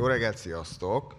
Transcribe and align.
Jó 0.00 0.06
reggelt, 0.06 0.36
sziasztok! 0.36 1.14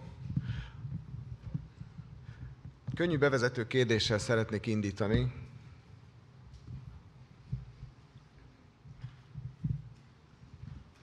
Könnyű 2.94 3.18
bevezető 3.18 3.66
kérdéssel 3.66 4.18
szeretnék 4.18 4.66
indítani. 4.66 5.32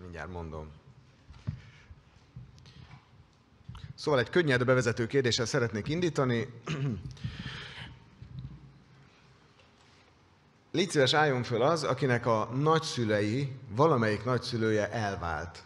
Mindjárt 0.01 0.31
mondom. 0.31 0.67
Szóval 3.95 4.19
egy 4.19 4.29
könnyed 4.29 4.65
bevezető 4.65 5.07
kérdéssel 5.07 5.45
szeretnék 5.45 5.87
indítani. 5.87 6.47
Légy 10.71 10.89
szíves, 10.89 11.13
álljon 11.13 11.43
föl 11.43 11.61
az, 11.61 11.83
akinek 11.83 12.25
a 12.25 12.45
nagyszülei, 12.45 13.51
valamelyik 13.69 14.23
nagyszülője 14.23 14.91
elvált. 14.91 15.63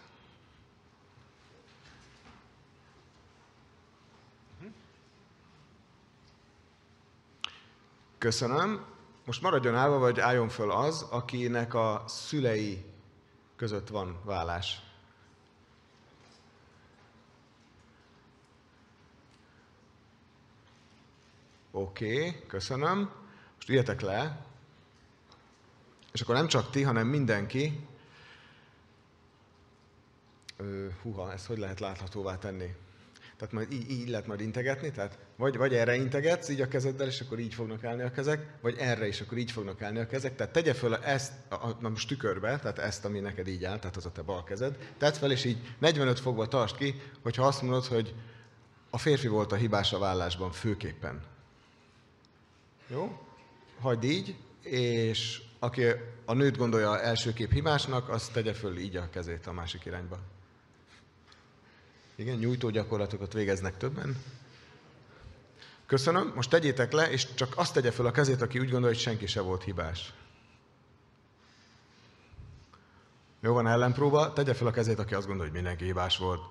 Köszönöm. 8.23 8.85
Most 9.25 9.41
maradjon 9.41 9.75
állva, 9.75 9.97
vagy 9.97 10.19
álljon 10.19 10.49
föl 10.49 10.71
az, 10.71 11.01
akinek 11.01 11.73
a 11.73 12.03
szülei 12.07 12.85
között 13.55 13.87
van 13.87 14.19
vállás. 14.23 14.81
Oké, 21.71 22.17
okay, 22.17 22.45
köszönöm. 22.47 23.11
Most 23.55 23.69
üljetek 23.69 24.01
le. 24.01 24.45
És 26.11 26.21
akkor 26.21 26.35
nem 26.35 26.47
csak 26.47 26.69
ti, 26.69 26.81
hanem 26.81 27.07
mindenki. 27.07 27.87
húha, 31.01 31.31
ezt 31.31 31.45
hogy 31.45 31.57
lehet 31.57 31.79
láthatóvá 31.79 32.37
tenni? 32.37 32.75
Tehát 33.37 33.53
majd 33.53 33.71
így, 33.71 33.91
így 33.91 34.09
lehet 34.09 34.27
majd 34.27 34.41
integetni, 34.41 34.91
tehát 34.91 35.17
vagy, 35.35 35.57
vagy 35.57 35.73
erre 35.73 35.95
integetsz 35.95 36.49
így 36.49 36.61
a 36.61 36.67
kezeddel, 36.67 37.07
és 37.07 37.21
akkor 37.21 37.39
így 37.39 37.53
fognak 37.53 37.83
állni 37.83 38.01
a 38.01 38.11
kezek, 38.11 38.47
vagy 38.61 38.75
erre 38.77 39.07
is, 39.07 39.21
akkor 39.21 39.37
így 39.37 39.51
fognak 39.51 39.81
állni 39.81 39.99
a 39.99 40.07
kezek. 40.07 40.35
Tehát 40.35 40.53
tegye 40.53 40.73
föl 40.73 40.95
ezt, 40.95 41.31
a, 41.49 41.55
a, 41.55 41.77
na 41.79 41.89
most 41.89 42.07
tükörbe, 42.07 42.59
tehát 42.59 42.79
ezt, 42.79 43.05
ami 43.05 43.19
neked 43.19 43.47
így 43.47 43.63
áll, 43.63 43.79
tehát 43.79 43.95
az 43.95 44.05
a 44.05 44.11
te 44.11 44.21
bal 44.21 44.43
kezed. 44.43 44.77
Tedd 44.97 45.13
fel, 45.13 45.31
és 45.31 45.45
így 45.45 45.57
45 45.79 46.19
fogva 46.19 46.47
tartsd 46.47 46.75
ki, 46.75 47.01
hogyha 47.21 47.45
azt 47.45 47.61
mondod, 47.61 47.85
hogy 47.85 48.13
a 48.89 48.97
férfi 48.97 49.27
volt 49.27 49.51
a 49.51 49.55
hibás 49.55 49.93
a 49.93 49.99
vállásban 49.99 50.51
főképpen. 50.51 51.21
Jó? 52.87 53.19
Hagyd 53.79 54.03
így, 54.03 54.35
és 54.63 55.41
aki 55.59 55.83
a 56.25 56.33
nőt 56.33 56.57
gondolja 56.57 57.01
elsőképp 57.01 57.51
hibásnak, 57.51 58.09
az 58.09 58.27
tegye 58.27 58.53
föl 58.53 58.77
így 58.77 58.95
a 58.95 59.09
kezét 59.09 59.47
a 59.47 59.53
másik 59.53 59.85
irányba. 59.85 60.19
Igen, 62.15 62.37
nyújtó 62.37 62.69
gyakorlatokat 62.69 63.33
végeznek 63.33 63.77
többen. 63.77 64.17
Köszönöm, 65.85 66.31
most 66.35 66.49
tegyétek 66.49 66.91
le, 66.91 67.11
és 67.11 67.33
csak 67.33 67.53
azt 67.57 67.73
tegye 67.73 67.91
fel 67.91 68.05
a 68.05 68.11
kezét, 68.11 68.41
aki 68.41 68.59
úgy 68.59 68.69
gondolja, 68.69 68.95
hogy 68.95 69.03
senki 69.03 69.25
se 69.25 69.41
volt 69.41 69.63
hibás. 69.63 70.13
Jó 73.39 73.53
van 73.53 73.67
ellenpróba, 73.67 74.33
tegye 74.33 74.53
fel 74.53 74.67
a 74.67 74.71
kezét, 74.71 74.99
aki 74.99 75.13
azt 75.13 75.27
gondolja, 75.27 75.51
hogy 75.51 75.61
mindenki 75.61 75.85
hibás 75.85 76.17
volt. 76.17 76.41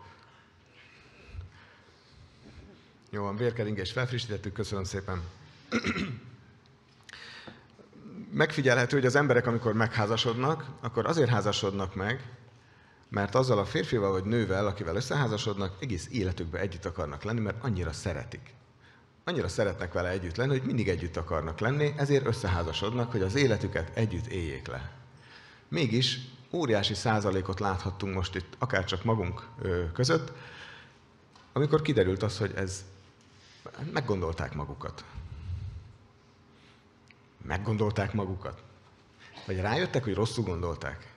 Jó 3.10 3.22
van, 3.22 3.36
vérkeringés 3.36 3.92
felfrissítettük, 3.92 4.52
köszönöm 4.52 4.84
szépen. 4.84 5.22
Megfigyelhető, 8.30 8.96
hogy 8.96 9.06
az 9.06 9.14
emberek, 9.14 9.46
amikor 9.46 9.72
megházasodnak, 9.72 10.64
akkor 10.80 11.06
azért 11.06 11.30
házasodnak 11.30 11.94
meg, 11.94 12.30
mert 13.12 13.34
azzal 13.34 13.58
a 13.58 13.64
férfival 13.64 14.10
vagy 14.10 14.24
nővel, 14.24 14.66
akivel 14.66 14.96
összeházasodnak, 14.96 15.76
egész 15.80 16.08
életükben 16.10 16.60
együtt 16.60 16.84
akarnak 16.84 17.22
lenni, 17.22 17.40
mert 17.40 17.64
annyira 17.64 17.92
szeretik. 17.92 18.54
Annyira 19.24 19.48
szeretnek 19.48 19.92
vele 19.92 20.08
együtt 20.08 20.36
lenni, 20.36 20.58
hogy 20.58 20.66
mindig 20.66 20.88
együtt 20.88 21.16
akarnak 21.16 21.58
lenni, 21.58 21.94
ezért 21.96 22.26
összeházasodnak, 22.26 23.10
hogy 23.10 23.22
az 23.22 23.34
életüket 23.34 23.96
együtt 23.96 24.26
éljék 24.26 24.66
le. 24.66 24.90
Mégis 25.68 26.18
óriási 26.50 26.94
százalékot 26.94 27.60
láthattunk 27.60 28.14
most 28.14 28.34
itt, 28.34 28.54
akár 28.58 28.84
csak 28.84 29.04
magunk 29.04 29.48
között, 29.92 30.32
amikor 31.52 31.82
kiderült 31.82 32.22
az, 32.22 32.38
hogy 32.38 32.52
ez 32.54 32.84
meggondolták 33.92 34.54
magukat. 34.54 35.04
Meggondolták 37.42 38.12
magukat. 38.12 38.62
Vagy 39.46 39.60
rájöttek, 39.60 40.04
hogy 40.04 40.14
rosszul 40.14 40.44
gondolták. 40.44 41.11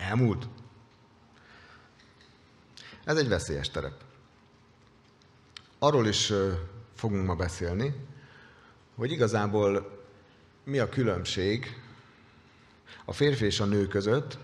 Elmúlt. 0.00 0.48
Ez 3.04 3.16
egy 3.16 3.28
veszélyes 3.28 3.70
terep. 3.70 4.02
Arról 5.78 6.06
is 6.06 6.32
fogunk 6.94 7.26
ma 7.26 7.34
beszélni, 7.34 7.94
hogy 8.94 9.10
igazából 9.10 9.98
mi 10.64 10.78
a 10.78 10.88
különbség 10.88 11.80
a 13.04 13.12
férfi 13.12 13.44
és 13.44 13.60
a 13.60 13.64
nő 13.64 13.86
között, 13.86 14.38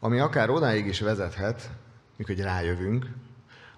ami 0.00 0.18
akár 0.18 0.50
odáig 0.50 0.86
is 0.86 1.00
vezethet, 1.00 1.70
mikor 2.16 2.34
rájövünk, 2.34 3.06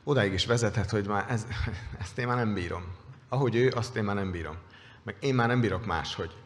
odáig 0.05 0.33
is 0.33 0.47
vezethet, 0.47 0.91
hogy 0.91 1.07
már 1.07 1.27
ez, 1.29 1.47
ezt 2.03 2.19
én 2.19 2.27
már 2.27 2.37
nem 2.37 2.55
bírom. 2.55 2.85
Ahogy 3.29 3.57
ő, 3.57 3.69
azt 3.69 3.97
én 3.97 4.05
már 4.05 4.15
nem 4.15 4.31
bírom. 4.31 4.57
Meg 5.03 5.17
én 5.21 5.35
már 5.35 5.49
nem 5.49 5.61
bírok 5.61 5.87
máshogy. 5.87 6.37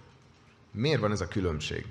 Miért 0.70 1.00
van 1.00 1.12
ez 1.12 1.20
a 1.20 1.28
különbség? 1.28 1.86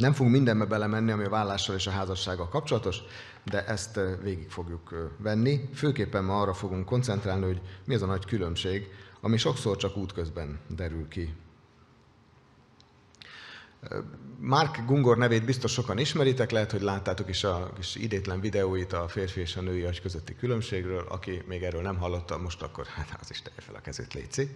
Nem 0.00 0.12
fogunk 0.12 0.34
mindenbe 0.34 0.64
belemenni, 0.64 1.10
ami 1.10 1.24
a 1.24 1.28
vállással 1.28 1.74
és 1.74 1.86
a 1.86 1.90
házassággal 1.90 2.48
kapcsolatos, 2.48 2.98
de 3.44 3.66
ezt 3.66 4.00
végig 4.22 4.50
fogjuk 4.50 5.14
venni. 5.18 5.68
Főképpen 5.74 6.24
ma 6.24 6.40
arra 6.40 6.54
fogunk 6.54 6.84
koncentrálni, 6.84 7.44
hogy 7.44 7.60
mi 7.84 7.94
az 7.94 8.02
a 8.02 8.06
nagy 8.06 8.24
különbség, 8.24 8.88
ami 9.20 9.36
sokszor 9.36 9.76
csak 9.76 9.96
útközben 9.96 10.60
derül 10.68 11.08
ki. 11.08 11.34
Mark 14.38 14.84
Gungor 14.86 15.16
nevét 15.16 15.44
biztos 15.44 15.72
sokan 15.72 15.98
ismeritek, 15.98 16.50
lehet, 16.50 16.70
hogy 16.70 16.82
láttátok 16.82 17.28
is 17.28 17.44
a 17.44 17.72
kis 17.76 17.94
idétlen 17.94 18.40
videóit 18.40 18.92
a 18.92 19.08
férfi 19.08 19.40
és 19.40 19.56
a 19.56 19.60
női 19.60 19.82
agy 19.82 20.00
közötti 20.00 20.36
különbségről. 20.36 21.04
Aki 21.08 21.42
még 21.46 21.62
erről 21.62 21.82
nem 21.82 21.98
hallotta, 21.98 22.38
most 22.38 22.62
akkor 22.62 22.86
hát 22.86 23.18
az 23.20 23.30
is 23.30 23.42
tegye 23.42 23.60
fel 23.60 23.74
a 23.74 23.80
kezét, 23.80 24.14
létszik. 24.14 24.50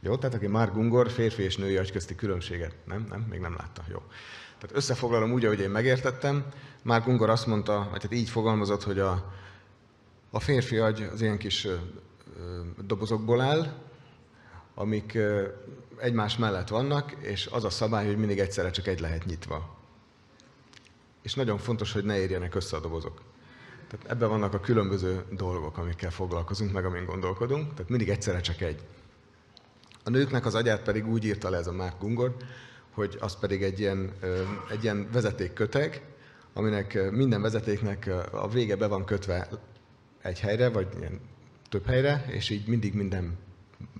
Jó, 0.00 0.16
tehát 0.16 0.34
aki 0.34 0.46
Mark 0.46 0.72
Gungor, 0.72 1.10
férfi 1.10 1.42
és 1.42 1.56
női 1.56 1.76
agy 1.76 1.92
közti 1.92 2.14
különbséget, 2.14 2.74
nem, 2.84 3.06
nem, 3.08 3.20
még 3.30 3.40
nem 3.40 3.54
látta. 3.58 3.84
Jó. 3.88 4.02
Tehát 4.64 4.78
összefoglalom 4.78 5.32
úgy, 5.32 5.44
ahogy 5.44 5.60
én 5.60 5.70
megértettem. 5.70 6.44
Már 6.82 7.02
Gungor 7.02 7.30
azt 7.30 7.46
mondta, 7.46 7.88
vagy 7.90 8.02
hát 8.02 8.14
így 8.14 8.28
fogalmazott, 8.28 8.82
hogy 8.82 8.98
a, 8.98 9.32
a 10.30 10.40
férfi 10.40 10.76
agy 10.76 11.08
az 11.12 11.20
ilyen 11.20 11.38
kis 11.38 11.64
ö, 11.64 11.76
dobozokból 12.86 13.40
áll, 13.40 13.72
amik 14.74 15.18
egymás 15.98 16.36
mellett 16.36 16.68
vannak, 16.68 17.12
és 17.20 17.46
az 17.46 17.64
a 17.64 17.70
szabály, 17.70 18.06
hogy 18.06 18.16
mindig 18.16 18.38
egyszerre 18.38 18.70
csak 18.70 18.86
egy 18.86 19.00
lehet 19.00 19.24
nyitva. 19.24 19.76
És 21.22 21.34
nagyon 21.34 21.58
fontos, 21.58 21.92
hogy 21.92 22.04
ne 22.04 22.18
érjenek 22.18 22.54
össze 22.54 22.76
a 22.76 22.80
dobozok. 22.80 23.20
Tehát 23.88 24.10
ebben 24.10 24.28
vannak 24.28 24.54
a 24.54 24.60
különböző 24.60 25.24
dolgok, 25.30 25.78
amikkel 25.78 26.10
foglalkozunk, 26.10 26.72
meg 26.72 26.84
amin 26.84 27.04
gondolkodunk, 27.04 27.74
tehát 27.74 27.90
mindig 27.90 28.08
egyszerre 28.08 28.40
csak 28.40 28.60
egy. 28.60 28.82
A 30.04 30.10
nőknek 30.10 30.46
az 30.46 30.54
agyát 30.54 30.82
pedig 30.82 31.06
úgy 31.06 31.24
írta 31.24 31.50
le 31.50 31.56
ez 31.56 31.66
a 31.66 31.72
Mark 31.72 31.98
Gungor, 32.00 32.36
hogy 32.94 33.16
az 33.20 33.38
pedig 33.38 33.62
egy 33.62 33.80
ilyen, 33.80 34.12
egy 34.70 34.82
ilyen 34.82 35.08
vezetékköteg, 35.12 36.02
aminek 36.52 37.10
minden 37.10 37.42
vezetéknek 37.42 38.10
a 38.32 38.48
vége 38.48 38.76
be 38.76 38.86
van 38.86 39.04
kötve 39.04 39.48
egy 40.22 40.40
helyre, 40.40 40.68
vagy 40.68 40.88
ilyen 40.98 41.20
több 41.68 41.86
helyre, 41.86 42.24
és 42.30 42.50
így 42.50 42.66
mindig 42.66 42.94
minden 42.94 43.38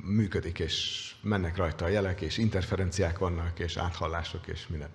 működik, 0.04 0.58
és 0.58 1.10
mennek 1.22 1.56
rajta 1.56 1.84
a 1.84 1.88
jelek, 1.88 2.20
és 2.20 2.38
interferenciák 2.38 3.18
vannak, 3.18 3.58
és 3.58 3.76
áthallások, 3.76 4.46
és 4.46 4.66
minden. 4.68 4.90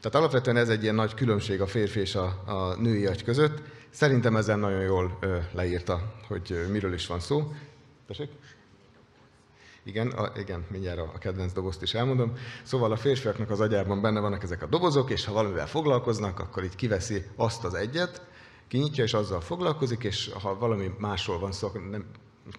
Tehát 0.00 0.14
alapvetően 0.18 0.56
ez 0.56 0.68
egy 0.68 0.82
ilyen 0.82 0.94
nagy 0.94 1.14
különbség 1.14 1.60
a 1.60 1.66
férfi 1.66 2.00
és 2.00 2.14
a, 2.14 2.42
a 2.46 2.76
női 2.80 3.06
agy 3.06 3.24
között. 3.24 3.62
Szerintem 3.90 4.36
ezen 4.36 4.58
nagyon 4.58 4.80
jól 4.80 5.18
leírta, 5.52 6.14
hogy 6.28 6.66
miről 6.70 6.92
is 6.92 7.06
van 7.06 7.20
szó. 7.20 7.52
Tessék? 8.06 8.28
Igen, 9.84 10.08
a, 10.08 10.32
igen, 10.38 10.66
mindjárt 10.70 10.98
a 10.98 11.18
kedvenc 11.18 11.52
dobozt 11.52 11.82
is 11.82 11.94
elmondom. 11.94 12.32
Szóval 12.62 12.92
a 12.92 12.96
férfiaknak 12.96 13.50
az 13.50 13.60
agyában 13.60 14.00
benne 14.00 14.20
vannak 14.20 14.42
ezek 14.42 14.62
a 14.62 14.66
dobozok, 14.66 15.10
és 15.10 15.24
ha 15.24 15.32
valamivel 15.32 15.66
foglalkoznak, 15.66 16.40
akkor 16.40 16.64
így 16.64 16.74
kiveszi 16.74 17.24
azt 17.36 17.64
az 17.64 17.74
egyet, 17.74 18.22
kinyitja, 18.68 19.04
és 19.04 19.14
azzal 19.14 19.40
foglalkozik, 19.40 20.04
és 20.04 20.30
ha 20.42 20.58
valami 20.58 20.90
másról 20.98 21.38
van 21.38 21.52
szó, 21.52 21.66
akkor 21.66 21.88
nem, 21.88 22.04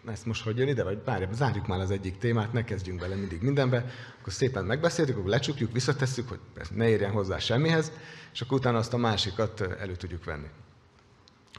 ezt 0.06 0.26
most 0.26 0.44
hogy 0.44 0.58
jön 0.58 0.68
ide, 0.68 0.84
vagy 0.84 1.04
várj, 1.06 1.26
zárjuk 1.32 1.68
már 1.68 1.80
az 1.80 1.92
egyik 1.92 2.18
témát, 2.18 2.54
ne 2.54 2.64
kezdjünk 2.64 3.00
bele 3.00 3.16
mindig 3.16 3.42
mindenbe, 3.42 3.86
akkor 4.20 4.34
szépen 4.34 4.66
megbeszéltük, 4.66 5.18
akkor 5.18 5.30
lecsukjuk, 5.30 5.72
visszatesszük, 5.72 6.30
hogy 6.30 6.40
ne 6.76 6.90
érjen 6.90 7.12
hozzá 7.12 7.38
semmihez, 7.38 7.92
és 8.34 8.42
akkor 8.42 8.58
utána 8.58 8.78
azt 8.78 8.94
a 8.94 8.98
másikat 8.98 9.62
elő 9.62 9.96
tudjuk 9.96 10.24
venni. 10.24 10.48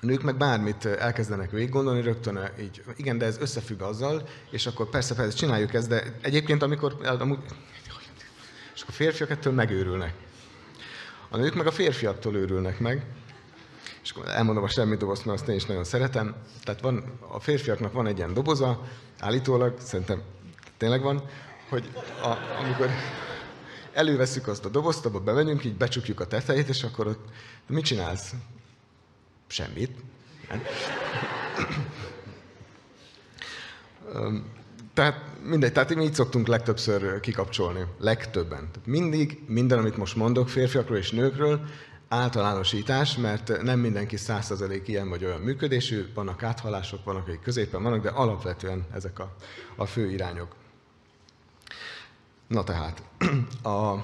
Nők 0.02 0.22
meg 0.22 0.36
bármit 0.36 0.84
elkezdenek 0.84 1.50
végig 1.50 1.70
gondolni, 1.70 2.00
rögtön 2.00 2.50
így, 2.60 2.82
igen, 2.96 3.18
de 3.18 3.24
ez 3.26 3.38
összefügg 3.38 3.80
azzal, 3.80 4.28
és 4.50 4.66
akkor 4.66 4.88
persze, 4.88 5.14
persze 5.14 5.36
csináljuk 5.36 5.74
ezt, 5.74 5.88
de 5.88 6.02
egyébként 6.20 6.62
amikor, 6.62 6.96
amúgy, 7.18 7.38
és 8.74 8.84
a 8.88 8.92
férfiak 8.92 9.30
ettől 9.30 9.52
megőrülnek. 9.52 10.14
A 11.28 11.36
nők 11.36 11.54
meg 11.54 11.66
a 11.66 11.70
férfiaktól 11.70 12.36
őrülnek 12.36 12.78
meg. 12.78 13.06
És 14.02 14.10
akkor 14.10 14.28
elmondom 14.28 14.64
a 14.64 14.68
semmi 14.68 14.96
dobozt, 14.96 15.24
mert 15.24 15.40
azt 15.40 15.48
én 15.48 15.56
is 15.56 15.64
nagyon 15.64 15.84
szeretem. 15.84 16.34
Tehát 16.64 16.80
van, 16.80 17.18
a 17.28 17.40
férfiaknak 17.40 17.92
van 17.92 18.06
egy 18.06 18.16
ilyen 18.16 18.34
doboza, 18.34 18.82
állítólag, 19.18 19.80
szerintem 19.80 20.22
tényleg 20.76 21.02
van, 21.02 21.22
hogy 21.68 21.90
a, 22.22 22.36
amikor 22.64 22.90
előveszük 23.92 24.46
azt 24.46 24.64
a 24.64 24.68
dobozt, 24.68 25.06
abba 25.06 25.20
bemegyünk, 25.20 25.64
így 25.64 25.76
becsukjuk 25.76 26.20
a 26.20 26.26
tetejét, 26.26 26.68
és 26.68 26.82
akkor 26.82 27.06
ott, 27.06 27.24
mit 27.66 27.84
csinálsz? 27.84 28.32
Semmit. 29.52 29.90
Tehát 34.94 35.24
mindegy, 35.42 35.72
tehát 35.72 35.94
mi 35.94 36.04
így 36.04 36.14
szoktunk 36.14 36.46
legtöbbször 36.46 37.20
kikapcsolni, 37.20 37.84
legtöbben. 37.98 38.68
Tehát 38.72 38.86
mindig, 38.86 39.42
minden, 39.46 39.78
amit 39.78 39.96
most 39.96 40.16
mondok 40.16 40.48
férfiakról 40.48 40.96
és 40.96 41.10
nőkről, 41.10 41.60
általánosítás, 42.08 43.16
mert 43.16 43.62
nem 43.62 43.78
mindenki 43.78 44.16
százszerzelék 44.16 44.88
ilyen 44.88 45.08
vagy 45.08 45.24
olyan 45.24 45.40
működésű, 45.40 46.12
vannak 46.14 46.42
áthalások, 46.42 47.04
vannak, 47.04 47.28
akik 47.28 47.40
középen 47.40 47.82
vannak, 47.82 48.02
de 48.02 48.08
alapvetően 48.08 48.86
ezek 48.94 49.18
a, 49.18 49.34
a 49.76 49.86
fő 49.86 50.10
irányok. 50.10 50.54
Na 52.46 52.64
tehát, 52.64 53.02
a, 53.62 53.94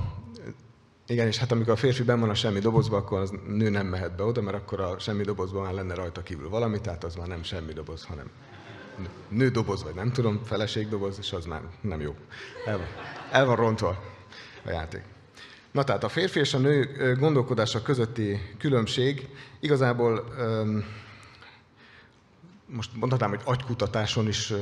igen, 1.09 1.27
és 1.27 1.39
hát 1.39 1.53
amikor 1.53 1.73
a 1.73 1.77
férfi 1.77 2.03
ben 2.03 2.21
van 2.21 2.29
a 2.29 2.35
semmi 2.35 2.59
dobozba, 2.59 2.97
akkor 2.97 3.19
az 3.19 3.33
nő 3.47 3.69
nem 3.69 3.87
mehet 3.87 4.17
be 4.17 4.23
oda, 4.23 4.41
mert 4.41 4.57
akkor 4.57 4.81
a 4.81 4.99
semmi 4.99 5.23
dobozban 5.23 5.63
már 5.63 5.73
lenne 5.73 5.95
rajta 5.95 6.23
kívül 6.23 6.49
valami, 6.49 6.81
tehát 6.81 7.05
az 7.05 7.15
már 7.15 7.27
nem 7.27 7.43
semmi 7.43 7.73
doboz, 7.73 8.05
hanem 8.05 8.31
nő 9.29 9.49
doboz, 9.49 9.83
vagy 9.83 9.95
nem 9.95 10.13
tudom, 10.13 10.41
feleség 10.45 10.89
doboz, 10.89 11.19
és 11.19 11.33
az 11.33 11.45
már 11.45 11.63
nem 11.81 12.01
jó. 12.01 12.15
El 12.67 12.77
van, 12.77 12.87
el 13.31 13.47
van 13.47 13.57
rontva 13.57 14.03
a 14.65 14.71
játék. 14.71 15.03
Na 15.71 15.85
tehát 15.85 16.05
a 16.05 16.09
férfi 16.09 16.39
és 16.39 16.55
a 16.55 16.59
nő 16.59 17.15
gondolkodása 17.19 17.83
közötti 17.83 18.55
különbség 18.59 19.29
igazából 19.61 20.25
most 22.71 22.91
mondhatnám, 22.95 23.31
hogy 23.31 23.41
agykutatáson 23.45 24.29
is 24.29 24.53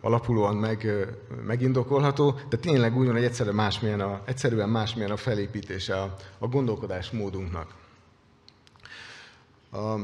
alapulóan 0.00 0.56
meg, 0.56 1.06
megindokolható, 1.46 2.40
de 2.48 2.56
tényleg 2.56 2.96
úgy 2.96 3.06
van, 3.06 3.14
hogy 3.14 3.24
egyszerűen 3.24 3.54
másmilyen 3.54 4.00
a, 4.00 4.22
egyszerűen 4.24 4.68
másmilyen 4.68 5.10
a 5.10 5.16
felépítése 5.16 6.00
a, 6.00 6.16
a 6.38 6.46
gondolkodás 6.46 7.10
módunknak. 7.10 7.74
A, 9.72 9.94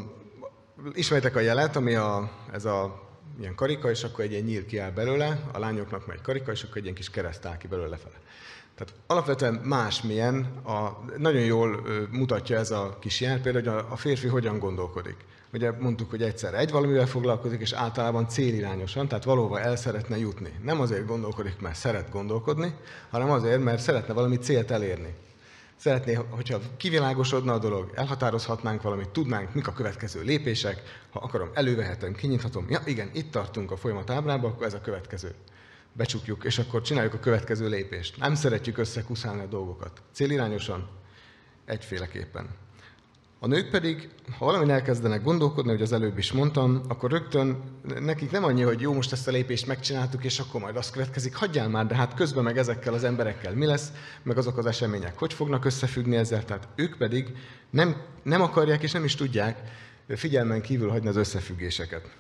ismertek 0.93 1.37
a 1.37 1.41
jelet, 1.41 1.77
ami 1.77 1.95
a, 1.95 2.31
ez 2.53 2.65
a 2.65 3.03
ilyen 3.41 3.55
karika, 3.55 3.91
és 3.91 4.05
akkor 4.05 4.25
egy 4.25 4.31
ilyen 4.31 4.45
nyíl 4.45 4.67
kiáll 4.67 4.91
belőle, 4.91 5.51
a 5.53 5.59
lányoknak 5.59 6.07
megy 6.07 6.21
karika, 6.21 6.53
és 6.53 6.63
akkor 6.63 6.77
egy 6.77 6.83
ilyen 6.83 6.95
kis 6.95 7.11
kereszt 7.11 7.45
áll 7.45 7.57
ki 7.57 7.67
belőle 7.67 7.89
lefele. 7.89 8.21
Tehát 8.75 8.95
alapvetően 9.07 9.55
másmilyen, 9.55 10.45
a, 10.65 11.05
nagyon 11.17 11.43
jól 11.43 11.87
mutatja 12.11 12.59
ez 12.59 12.71
a 12.71 12.97
kis 13.01 13.21
jel, 13.21 13.41
például, 13.41 13.65
hogy 13.65 13.85
a, 13.85 13.93
a 13.93 13.97
férfi 13.97 14.27
hogyan 14.27 14.59
gondolkodik. 14.59 15.17
Ugye 15.55 15.73
mondtuk, 15.79 16.11
hogy 16.11 16.23
egyszer 16.23 16.55
egy 16.55 16.71
valamivel 16.71 17.07
foglalkozik, 17.07 17.61
és 17.61 17.73
általában 17.73 18.29
célirányosan, 18.29 19.09
tehát 19.09 19.25
valóban 19.25 19.61
el 19.61 19.77
szeretne 19.77 20.19
jutni. 20.19 20.53
Nem 20.63 20.81
azért 20.81 21.07
gondolkodik, 21.07 21.61
mert 21.61 21.75
szeret 21.75 22.11
gondolkodni, 22.11 22.75
hanem 23.11 23.31
azért, 23.31 23.63
mert 23.63 23.83
szeretne 23.83 24.15
valami 24.15 24.37
célt 24.37 24.71
elérni. 24.71 25.15
Szeretné, 25.77 26.13
hogyha 26.13 26.61
kivilágosodna 26.77 27.53
a 27.53 27.59
dolog, 27.59 27.91
elhatározhatnánk 27.95 28.83
valamit, 28.83 29.09
tudnánk, 29.09 29.55
mik 29.55 29.67
a 29.67 29.73
következő 29.73 30.23
lépések, 30.23 30.83
ha 31.11 31.19
akarom, 31.19 31.51
elővehetem, 31.53 32.15
kinyithatom. 32.15 32.67
Ja, 32.69 32.81
igen, 32.85 33.11
itt 33.13 33.31
tartunk 33.31 33.71
a 33.71 33.77
folyamat 33.77 34.11
ábrában, 34.11 34.51
akkor 34.51 34.67
ez 34.67 34.75
a 34.75 34.81
következő. 34.81 35.35
Becsukjuk, 35.93 36.45
és 36.45 36.59
akkor 36.59 36.83
csináljuk 36.83 37.15
a 37.15 37.19
következő 37.19 37.69
lépést. 37.69 38.17
Nem 38.17 38.35
szeretjük 38.35 38.79
összekuszálni 38.79 39.43
a 39.43 39.47
dolgokat. 39.47 40.03
Célirányosan, 40.13 40.89
egyféleképpen. 41.65 42.49
A 43.45 43.47
nők 43.47 43.71
pedig, 43.71 44.09
ha 44.39 44.45
valamin 44.45 44.71
elkezdenek 44.71 45.23
gondolkodni, 45.23 45.71
hogy 45.71 45.83
az 45.83 45.93
előbb 45.93 46.19
is 46.19 46.33
mondtam, 46.33 46.81
akkor 46.89 47.11
rögtön 47.11 47.63
nekik 48.01 48.31
nem 48.31 48.45
annyi, 48.45 48.63
hogy 48.63 48.81
jó, 48.81 48.93
most 48.93 49.13
ezt 49.13 49.29
a 49.29 49.31
lépést 49.31 49.67
megcsináltuk, 49.67 50.25
és 50.25 50.39
akkor 50.39 50.61
majd 50.61 50.77
az 50.77 50.91
következik, 50.91 51.35
hagyjál 51.35 51.69
már, 51.69 51.87
de 51.87 51.95
hát 51.95 52.15
közben 52.15 52.45
meg 52.45 52.59
ezekkel 52.59 52.95
az 52.95 53.05
emberekkel 53.05 53.55
mi 53.55 53.67
lesz, 53.67 53.93
meg 54.23 54.39
azok 54.39 54.59
az 54.59 54.67
események 54.67 55.19
hogy 55.19 55.33
fognak 55.33 55.65
összefüggni 55.65 56.17
ezzel, 56.17 56.45
tehát 56.45 56.69
ők 56.75 56.97
pedig 56.97 57.33
nem, 57.71 57.97
nem 58.23 58.43
akarják 58.43 58.83
és 58.83 58.93
nem 58.93 59.05
is 59.05 59.15
tudják 59.15 59.61
figyelmen 60.09 60.63
kívül 60.63 60.91
hagyni 60.91 61.09
az 61.09 61.17
összefüggéseket. 61.17 62.11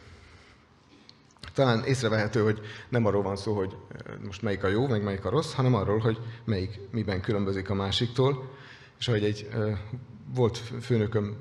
Talán 1.54 1.84
észrevehető, 1.84 2.42
hogy 2.42 2.60
nem 2.88 3.06
arról 3.06 3.22
van 3.22 3.36
szó, 3.36 3.54
hogy 3.54 3.76
most 4.24 4.42
melyik 4.42 4.64
a 4.64 4.68
jó, 4.68 4.86
meg 4.86 5.02
melyik 5.02 5.24
a 5.24 5.30
rossz, 5.30 5.52
hanem 5.52 5.74
arról, 5.74 5.98
hogy 5.98 6.18
melyik 6.44 6.80
miben 6.90 7.20
különbözik 7.20 7.70
a 7.70 7.74
másiktól. 7.74 8.50
És 8.98 9.08
ahogy 9.08 9.24
egy 9.24 9.48
volt 10.34 10.62
főnököm 10.80 11.36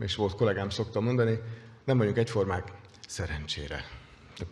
és 0.00 0.16
volt 0.16 0.34
kollégám 0.34 0.70
szokta 0.70 1.00
mondani, 1.00 1.38
nem 1.84 1.98
vagyunk 1.98 2.16
egyformák, 2.16 2.72
szerencsére. 3.08 3.84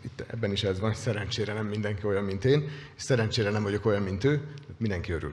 Itt 0.01 0.25
ebben 0.27 0.53
is 0.53 0.63
ez 0.63 0.81
van, 0.81 0.95
szerencsére 0.95 1.53
nem 1.53 1.67
mindenki 1.67 2.07
olyan, 2.07 2.25
mint 2.25 2.45
én, 2.45 2.71
és 2.97 3.03
szerencsére 3.03 3.51
nem 3.51 3.63
vagyok 3.63 3.87
olyan, 3.87 4.03
mint 4.03 4.25
ő, 4.25 4.55
mindenki 4.77 5.13
örül. 5.13 5.33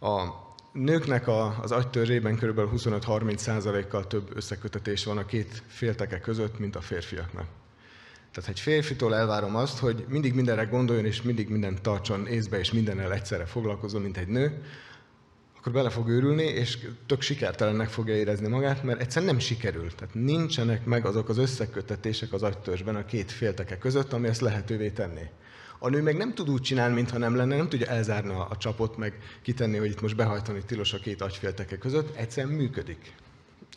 A 0.00 0.46
nőknek 0.72 1.28
a, 1.28 1.58
az 1.62 1.72
agytörzsében 1.72 2.36
kb. 2.36 2.60
25-30%-kal 2.74 4.06
több 4.06 4.36
összekötetés 4.36 5.04
van 5.04 5.18
a 5.18 5.26
két 5.26 5.62
félteke 5.66 6.20
között, 6.20 6.58
mint 6.58 6.76
a 6.76 6.80
férfiaknak. 6.80 7.46
Tehát 8.32 8.50
egy 8.50 8.60
férfitól 8.60 9.14
elvárom 9.14 9.56
azt, 9.56 9.78
hogy 9.78 10.04
mindig 10.08 10.34
mindenre 10.34 10.64
gondoljon, 10.64 11.04
és 11.04 11.22
mindig 11.22 11.48
mindent 11.48 11.80
tartson 11.80 12.26
észbe, 12.26 12.58
és 12.58 12.72
mindennel 12.72 13.12
egyszerre 13.12 13.44
foglalkozom, 13.46 14.02
mint 14.02 14.16
egy 14.16 14.28
nő, 14.28 14.62
akkor 15.68 15.80
bele 15.80 15.94
fog 15.94 16.08
őrülni, 16.08 16.42
és 16.42 16.78
tök 17.06 17.20
sikertelennek 17.20 17.88
fogja 17.88 18.14
érezni 18.14 18.48
magát, 18.48 18.82
mert 18.82 19.00
egyszerűen 19.00 19.30
nem 19.30 19.40
sikerült. 19.40 19.94
Tehát 19.94 20.14
nincsenek 20.14 20.84
meg 20.84 21.06
azok 21.06 21.28
az 21.28 21.38
összekötetések 21.38 22.32
az 22.32 22.42
agytörzsben 22.42 22.96
a 22.96 23.04
két 23.04 23.32
félteke 23.32 23.78
között, 23.78 24.12
ami 24.12 24.28
ezt 24.28 24.40
lehetővé 24.40 24.90
tenné. 24.90 25.30
A 25.78 25.88
nő 25.88 26.02
meg 26.02 26.16
nem 26.16 26.34
tud 26.34 26.50
úgy 26.50 26.60
csinálni, 26.60 26.94
mintha 26.94 27.18
nem 27.18 27.36
lenne, 27.36 27.56
nem 27.56 27.68
tudja 27.68 27.86
elzárni 27.86 28.32
a 28.32 28.56
csapot, 28.58 28.96
meg 28.96 29.18
kitenni, 29.42 29.76
hogy 29.76 29.90
itt 29.90 30.00
most 30.00 30.16
behajtani 30.16 30.62
tilos 30.66 30.92
a 30.92 30.98
két 30.98 31.22
agyfélteke 31.22 31.78
között, 31.78 32.16
egyszerűen 32.16 32.54
működik. 32.54 33.12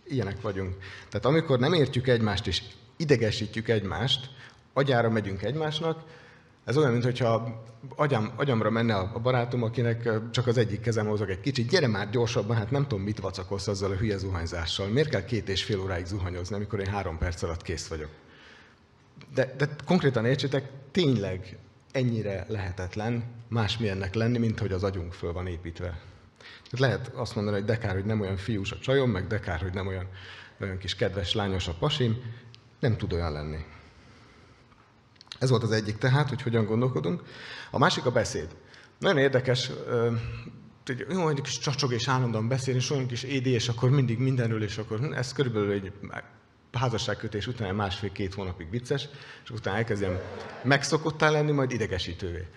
Ilyenek 0.03 0.41
vagyunk. 0.41 0.75
Tehát 1.09 1.25
amikor 1.25 1.59
nem 1.59 1.73
értjük 1.73 2.07
egymást 2.07 2.47
és 2.47 2.61
idegesítjük 2.97 3.67
egymást, 3.67 4.29
agyára 4.73 5.09
megyünk 5.09 5.43
egymásnak, 5.43 6.03
ez 6.65 6.77
olyan, 6.77 6.91
mintha 6.91 7.61
agyam, 7.95 8.31
agyamra 8.35 8.69
menne 8.69 8.95
a 8.95 9.19
barátom, 9.19 9.63
akinek 9.63 10.09
csak 10.31 10.47
az 10.47 10.57
egyik 10.57 10.81
kezem 10.81 11.05
mozog 11.05 11.29
egy 11.29 11.39
kicsit. 11.39 11.69
Gyere 11.69 11.87
már 11.87 12.09
gyorsabban, 12.09 12.55
hát 12.55 12.71
nem 12.71 12.87
tudom, 12.87 13.03
mit 13.03 13.19
vacakolsz 13.19 13.67
azzal 13.67 13.91
a 13.91 13.95
hülye 13.95 14.17
zuhanyzással. 14.17 14.87
Miért 14.87 15.09
kell 15.09 15.25
két 15.25 15.49
és 15.49 15.63
fél 15.63 15.79
óráig 15.79 16.05
zuhanyozni, 16.05 16.55
amikor 16.55 16.79
én 16.79 16.87
három 16.87 17.17
perc 17.17 17.43
alatt 17.43 17.61
kész 17.61 17.87
vagyok? 17.87 18.09
De, 19.33 19.53
de 19.57 19.69
konkrétan 19.85 20.25
értsétek, 20.25 20.69
tényleg 20.91 21.57
ennyire 21.91 22.45
lehetetlen 22.47 23.23
másmilyennek 23.47 24.13
lenni, 24.13 24.37
mint 24.37 24.59
hogy 24.59 24.71
az 24.71 24.83
agyunk 24.83 25.13
föl 25.13 25.33
van 25.33 25.47
építve. 25.47 25.99
Lehet 26.69 27.11
azt 27.15 27.35
mondani, 27.35 27.57
hogy 27.57 27.65
dekár, 27.65 27.93
hogy 27.93 28.05
nem 28.05 28.21
olyan 28.21 28.37
fiús 28.37 28.71
a 28.71 28.79
csajom, 28.79 29.09
meg 29.09 29.27
dekár, 29.27 29.59
hogy 29.59 29.73
nem 29.73 29.87
olyan, 29.87 30.07
olyan 30.61 30.77
kis 30.77 30.95
kedves 30.95 31.33
lányos 31.33 31.67
a 31.67 31.73
pasim. 31.79 32.21
Nem 32.79 32.97
tud 32.97 33.13
olyan 33.13 33.31
lenni. 33.31 33.57
Ez 35.41 35.49
volt 35.49 35.63
az 35.63 35.71
egyik 35.71 35.97
tehát, 35.97 36.29
hogy 36.29 36.41
hogyan 36.41 36.65
gondolkodunk. 36.65 37.23
A 37.71 37.77
másik 37.77 38.05
a 38.05 38.11
beszéd. 38.11 38.47
Nagyon 38.99 39.17
érdekes, 39.17 39.71
hogy 40.85 41.05
jó, 41.09 41.29
egy 41.29 41.41
kis 41.41 41.59
csacsog 41.59 41.93
és 41.93 42.07
állandóan 42.07 42.47
beszél, 42.47 42.75
és 42.75 42.89
olyan 42.89 43.07
kis 43.07 43.23
édi, 43.23 43.49
és 43.49 43.69
akkor 43.69 43.89
mindig 43.89 44.19
mindenről, 44.19 44.63
és 44.63 44.77
akkor 44.77 45.13
ez 45.13 45.33
körülbelül 45.33 45.71
egy 45.71 45.91
házasságkötés 46.71 47.47
után 47.47 47.75
másfél-két 47.75 48.33
hónapig 48.33 48.69
vicces, 48.69 49.07
és 49.43 49.49
utána 49.49 49.77
elkezdjem 49.77 50.19
megszokottál 50.63 51.31
lenni, 51.31 51.51
majd 51.51 51.71
idegesítővé. 51.71 52.47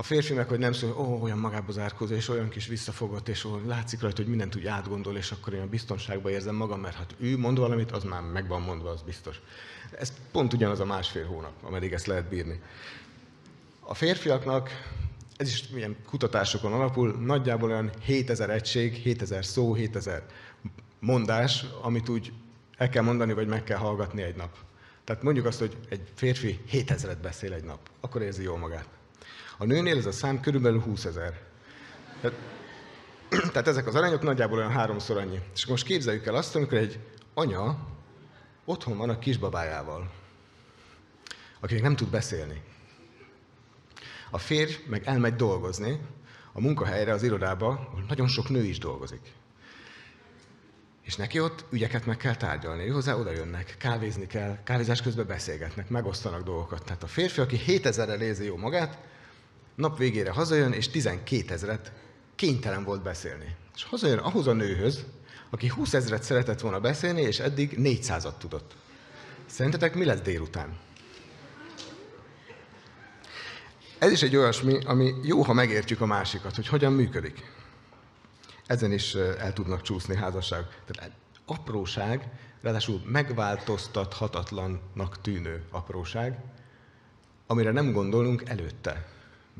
A 0.00 0.02
férfi 0.02 0.34
meg, 0.34 0.48
hogy 0.48 0.58
nem 0.58 0.72
szól, 0.72 0.96
ó, 0.98 1.22
olyan 1.22 1.38
magába 1.38 1.72
zárkózó, 1.72 2.14
és 2.14 2.28
olyan 2.28 2.48
kis 2.48 2.66
visszafogott, 2.66 3.28
és 3.28 3.44
ó, 3.44 3.60
látszik 3.66 4.00
rajta, 4.00 4.16
hogy 4.16 4.30
mindent 4.30 4.56
úgy 4.56 4.66
átgondol, 4.66 5.16
és 5.16 5.30
akkor 5.30 5.54
én 5.54 5.60
a 5.60 5.66
biztonságban 5.66 6.32
érzem 6.32 6.54
magam, 6.54 6.80
mert 6.80 6.96
hát 6.96 7.14
ő 7.18 7.38
mond 7.38 7.58
valamit, 7.58 7.90
az 7.90 8.04
már 8.04 8.22
meg 8.22 8.48
van 8.48 8.62
mondva, 8.62 8.90
az 8.90 9.02
biztos. 9.02 9.40
Ez 9.98 10.12
pont 10.32 10.52
ugyanaz 10.52 10.80
a 10.80 10.84
másfél 10.84 11.26
hónap, 11.26 11.52
ameddig 11.62 11.92
ezt 11.92 12.06
lehet 12.06 12.28
bírni. 12.28 12.60
A 13.80 13.94
férfiaknak, 13.94 14.70
ez 15.36 15.48
is 15.48 15.64
ilyen 15.74 15.96
kutatásokon 16.06 16.72
alapul, 16.72 17.10
nagyjából 17.12 17.70
olyan 17.70 17.90
7000 18.02 18.50
egység, 18.50 18.94
7000 18.94 19.44
szó, 19.44 19.74
7000 19.74 20.24
mondás, 20.98 21.64
amit 21.82 22.08
úgy 22.08 22.32
el 22.76 22.88
kell 22.88 23.02
mondani, 23.02 23.32
vagy 23.32 23.46
meg 23.46 23.64
kell 23.64 23.78
hallgatni 23.78 24.22
egy 24.22 24.36
nap. 24.36 24.56
Tehát 25.04 25.22
mondjuk 25.22 25.46
azt, 25.46 25.58
hogy 25.58 25.76
egy 25.88 26.02
férfi 26.14 26.60
7000-et 26.72 27.18
beszél 27.22 27.52
egy 27.52 27.64
nap, 27.64 27.90
akkor 28.00 28.22
érzi 28.22 28.42
jól 28.42 28.58
magát. 28.58 28.99
A 29.60 29.64
nőnél 29.64 29.96
ez 29.96 30.06
a 30.06 30.12
szám 30.12 30.40
körülbelül 30.40 30.80
20 30.80 31.04
ezer. 31.04 31.40
Tehát, 32.20 32.36
tehát 33.52 33.68
ezek 33.68 33.86
az 33.86 33.94
arányok 33.94 34.22
nagyjából 34.22 34.58
olyan 34.58 34.70
háromszor 34.70 35.16
annyi. 35.16 35.38
És 35.54 35.66
most 35.66 35.84
képzeljük 35.84 36.26
el 36.26 36.34
azt, 36.34 36.56
amikor 36.56 36.78
egy 36.78 36.98
anya 37.34 37.78
otthon 38.64 38.96
van 38.96 39.08
a 39.08 39.18
kisbabájával, 39.18 40.10
akinek 41.60 41.82
nem 41.82 41.96
tud 41.96 42.10
beszélni. 42.10 42.62
A 44.30 44.38
férj 44.38 44.72
meg 44.86 45.06
elmegy 45.06 45.34
dolgozni 45.34 46.00
a 46.52 46.60
munkahelyre, 46.60 47.12
az 47.12 47.22
irodába, 47.22 47.66
ahol 47.66 48.04
nagyon 48.08 48.28
sok 48.28 48.48
nő 48.48 48.62
is 48.62 48.78
dolgozik. 48.78 49.32
És 51.02 51.16
neki 51.16 51.40
ott 51.40 51.64
ügyeket 51.70 52.06
meg 52.06 52.16
kell 52.16 52.36
tárgyalni. 52.36 52.84
Ő 52.84 52.90
hozzá 52.90 53.14
oda 53.14 53.30
jönnek, 53.30 53.76
kávézni 53.78 54.26
kell, 54.26 54.62
kávézás 54.62 55.02
közben 55.02 55.26
beszélgetnek, 55.26 55.88
megosztanak 55.88 56.42
dolgokat. 56.42 56.84
Tehát 56.84 57.02
a 57.02 57.06
férfi, 57.06 57.40
aki 57.40 57.60
7000-rel 57.66 58.20
érzi 58.20 58.44
jó 58.44 58.56
magát, 58.56 58.98
nap 59.80 59.98
végére 59.98 60.30
hazajön, 60.30 60.72
és 60.72 60.88
12 60.88 61.52
ezeret 61.52 61.92
kénytelen 62.34 62.84
volt 62.84 63.02
beszélni. 63.02 63.56
És 63.74 63.84
hazajön 63.84 64.18
ahhoz 64.18 64.46
a 64.46 64.52
nőhöz, 64.52 65.04
aki 65.50 65.68
20 65.68 65.94
ezeret 65.94 66.22
szeretett 66.22 66.60
volna 66.60 66.80
beszélni, 66.80 67.20
és 67.20 67.38
eddig 67.38 67.76
400-at 67.78 68.36
tudott. 68.38 68.74
Szerintetek 69.46 69.94
mi 69.94 70.04
lesz 70.04 70.20
délután? 70.20 70.78
Ez 73.98 74.10
is 74.10 74.22
egy 74.22 74.36
olyasmi, 74.36 74.84
ami 74.84 75.14
jó, 75.22 75.42
ha 75.42 75.52
megértjük 75.52 76.00
a 76.00 76.06
másikat, 76.06 76.54
hogy 76.54 76.68
hogyan 76.68 76.92
működik. 76.92 77.52
Ezen 78.66 78.92
is 78.92 79.14
el 79.14 79.52
tudnak 79.52 79.82
csúszni 79.82 80.16
házasság. 80.16 80.64
Tehát 80.86 81.10
apróság, 81.46 82.28
ráadásul 82.60 83.02
megváltoztathatatlannak 83.06 85.20
tűnő 85.20 85.64
apróság, 85.70 86.38
amire 87.46 87.70
nem 87.70 87.92
gondolunk 87.92 88.48
előtte. 88.48 89.08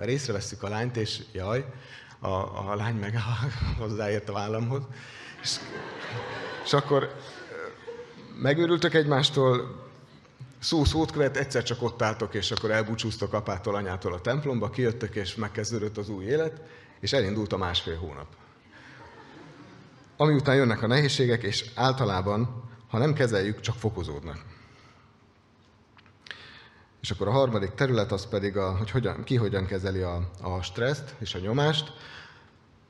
Mert 0.00 0.12
észreveszünk 0.12 0.62
a 0.62 0.68
lányt, 0.68 0.96
és 0.96 1.22
jaj, 1.32 1.64
a, 2.18 2.28
a 2.70 2.74
lány 2.76 2.94
meg 2.94 3.18
hozzáért 3.78 4.28
a 4.28 4.32
vállamhoz. 4.32 4.82
És, 5.42 5.56
és 6.64 6.72
akkor 6.72 7.14
megőrültök 8.36 8.94
egymástól, 8.94 9.80
szó 10.58 10.84
szót 10.84 11.12
követ, 11.12 11.36
egyszer 11.36 11.62
csak 11.62 11.82
ott 11.82 12.02
álltok, 12.02 12.34
és 12.34 12.50
akkor 12.50 12.70
elbúcsúztok 12.70 13.32
apától, 13.32 13.74
anyától 13.74 14.12
a 14.12 14.20
templomba, 14.20 14.70
kijöttök, 14.70 15.14
és 15.14 15.34
megkezdődött 15.34 15.96
az 15.96 16.08
új 16.08 16.24
élet, 16.24 16.60
és 17.00 17.12
elindult 17.12 17.52
a 17.52 17.56
másfél 17.56 17.96
hónap. 17.96 18.26
Ami 20.16 20.34
után 20.34 20.56
jönnek 20.56 20.82
a 20.82 20.86
nehézségek, 20.86 21.42
és 21.42 21.70
általában, 21.74 22.70
ha 22.88 22.98
nem 22.98 23.14
kezeljük, 23.14 23.60
csak 23.60 23.74
fokozódnak. 23.74 24.44
És 27.00 27.10
akkor 27.10 27.28
a 27.28 27.32
harmadik 27.32 27.70
terület 27.70 28.12
az 28.12 28.26
pedig, 28.26 28.56
a, 28.56 28.76
hogy 28.76 28.90
hogyan, 28.90 29.24
ki 29.24 29.36
hogyan 29.36 29.66
kezeli 29.66 30.00
a, 30.00 30.30
a 30.42 30.62
stresszt 30.62 31.14
és 31.18 31.34
a 31.34 31.38
nyomást. 31.38 31.92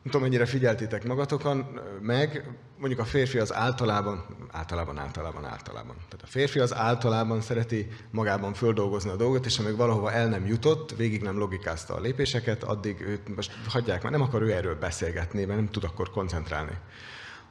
Nem 0.03 0.13
tudom, 0.13 0.23
mennyire 0.23 0.47
figyeltétek 0.47 1.05
magatokon 1.05 1.81
meg, 2.01 2.49
mondjuk 2.79 3.01
a 3.01 3.05
férfi 3.05 3.39
az 3.39 3.55
általában, 3.55 4.25
általában, 4.51 4.99
általában, 4.99 5.45
általában. 5.45 5.95
Tehát 5.97 6.23
a 6.23 6.27
férfi 6.27 6.59
az 6.59 6.75
általában 6.75 7.41
szereti 7.41 7.89
magában 8.11 8.55
földolgozni 8.55 9.11
a 9.11 9.17
dolgot, 9.17 9.47
és 9.47 9.59
amíg 9.59 9.77
valahova 9.77 10.13
el 10.13 10.29
nem 10.29 10.47
jutott, 10.47 10.97
végig 10.97 11.23
nem 11.23 11.39
logikázta 11.39 11.95
a 11.95 12.01
lépéseket, 12.01 12.63
addig 12.63 13.01
őt 13.01 13.37
most 13.37 13.53
hagyják 13.69 14.03
már, 14.03 14.13
nem 14.13 14.21
akar 14.21 14.43
ő 14.43 14.53
erről 14.53 14.79
beszélgetni, 14.79 15.45
mert 15.45 15.59
nem 15.59 15.71
tud 15.71 15.85
akkor 15.85 16.11
koncentrálni. 16.11 16.79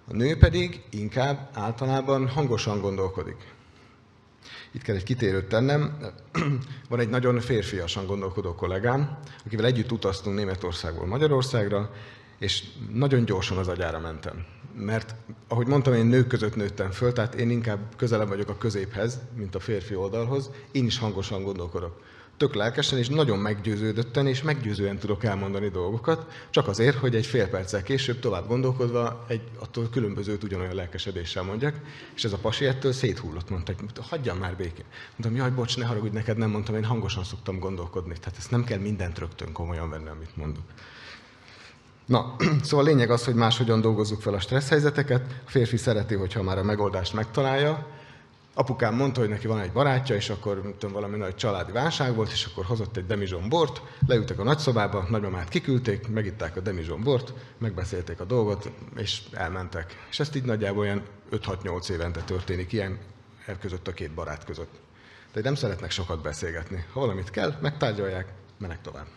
A 0.08 0.13
nő 0.13 0.38
pedig 0.38 0.84
inkább 0.89 1.50
általában 1.54 2.28
hangosan 2.28 2.82
gondolkodik. 2.82 3.58
Itt 4.72 4.82
kell 4.82 4.96
egy 4.96 5.04
kitérőt 5.04 5.48
tennem. 5.48 5.98
Van 6.90 7.00
egy 7.00 7.10
nagyon 7.10 7.40
férfiasan 7.40 8.06
gondolkodó 8.06 8.56
kollégám, 8.56 9.18
akivel 9.46 9.66
együtt 9.66 9.92
utaztunk 9.92 10.36
Németországból 10.36 11.08
Magyarországra, 11.08 11.92
és 12.40 12.64
nagyon 12.94 13.26
gyorsan 13.26 13.58
az 13.58 13.68
agyára 13.68 14.00
mentem. 14.00 14.46
Mert, 14.76 15.16
ahogy 15.48 15.68
mondtam, 15.68 15.94
én 15.94 16.06
nők 16.06 16.28
között 16.28 16.56
nőttem 16.56 16.92
föl, 16.92 17.14
tehát 17.14 17.36
én 17.36 17.50
inkább 17.50 17.80
közelebb 17.96 18.28
vagyok 18.28 18.50
a 18.50 18.58
középhez, 18.58 19.20
mint 19.36 19.56
a 19.56 19.60
férfi 19.60 19.96
oldalhoz. 19.96 20.50
Én 20.72 20.86
is 20.86 20.98
hangosan 20.98 21.44
gondolkodok. 21.44 22.02
Tök 22.39 22.53
lelkesen 22.53 22.98
és 22.98 23.10
nagyon 23.10 23.39
meggyőződötten 23.39 24.27
és 24.27 24.41
meggyőzően 24.41 24.98
tudok 24.98 25.24
elmondani 25.24 25.69
dolgokat, 25.69 26.31
csak 26.50 26.67
azért, 26.67 26.98
hogy 26.98 27.15
egy 27.15 27.25
fél 27.25 27.48
perccel 27.48 27.84
később 27.84 28.19
tovább 28.19 28.48
gondolkodva 28.48 29.25
egy 29.27 29.41
attól 29.60 29.89
különbözőt 29.91 30.43
ugyanolyan 30.43 30.75
lelkesedéssel 30.75 31.43
mondjak, 31.43 31.75
és 32.15 32.24
ez 32.24 32.34
a 32.34 32.38
pasi 32.38 32.65
ettől 32.65 32.91
széthullott, 32.91 33.50
mondta, 33.50 33.74
hogy 33.77 34.05
hagyjam 34.10 34.38
már 34.38 34.55
békén. 34.55 34.86
Mondtam, 35.17 35.36
jaj, 35.36 35.55
bocs, 35.55 35.77
ne 35.77 35.86
haragudj, 35.86 36.13
neked 36.13 36.38
nem 36.38 36.50
mondtam, 36.50 36.75
én 36.75 36.84
hangosan 36.84 37.24
szoktam 37.24 37.60
gondolkodni, 37.60 38.13
tehát 38.19 38.38
ezt 38.38 38.51
nem 38.51 38.63
kell 38.63 38.79
mindent 38.79 39.19
rögtön 39.19 39.51
komolyan 39.51 39.89
venni, 39.89 40.10
amit 40.10 40.36
mondok. 40.38 40.63
Na, 42.05 42.36
szóval 42.63 42.86
a 42.86 42.88
lényeg 42.88 43.12
az, 43.12 43.25
hogy 43.25 43.36
máshogyan 43.36 43.81
dolgozzuk 43.81 44.22
fel 44.22 44.34
a 44.34 44.39
stressz 44.39 44.69
helyzeteket. 44.69 45.41
A 45.46 45.50
férfi 45.50 45.77
szereti, 45.77 46.15
hogyha 46.15 46.43
már 46.43 46.58
a 46.58 46.63
megoldást 46.63 47.13
megtalálja. 47.13 47.88
Apukám 48.60 48.96
mondta, 48.96 49.20
hogy 49.20 49.30
neki 49.30 49.48
van 49.48 49.60
egy 49.60 49.72
barátja, 49.72 50.16
és 50.16 50.30
akkor 50.30 50.62
tudom, 50.78 50.94
valami 50.94 51.18
nagy 51.18 51.36
családi 51.36 51.72
válság 51.72 52.16
volt, 52.16 52.32
és 52.32 52.46
akkor 52.46 52.66
hozott 52.66 52.98
egy 52.98 53.06
demizson 53.06 53.50
bort, 53.50 53.82
leültek 54.08 54.39
a 54.39 54.44
nagyszobába, 54.44 55.06
nagymamát 55.10 55.50
kiküldték, 55.50 56.08
megitták 56.08 56.56
a 56.56 56.60
demizson 56.60 57.04
bort, 57.04 57.34
megbeszélték 57.58 58.20
a 58.20 58.24
dolgot, 58.24 58.72
és 58.96 59.22
elmentek. 59.32 60.06
És 60.10 60.20
ezt 60.20 60.36
így 60.36 60.44
nagyjából 60.44 60.80
olyan 60.80 61.04
5-6-8 61.32 61.89
évente 61.89 62.22
történik 62.22 62.74
ilyen 62.74 63.00
e 63.46 63.58
között 63.58 63.88
a 63.88 63.94
két 63.94 64.12
barát 64.12 64.46
között. 64.46 64.72
Tehát 65.32 65.44
nem 65.44 65.56
szeretnek 65.56 65.92
sokat 65.92 66.22
beszélgetni. 66.22 66.86
Ha 66.94 67.00
valamit 67.00 67.30
kell, 67.30 67.58
megtárgyalják, 67.62 68.34
menek 68.58 68.82
tovább. 68.82 69.08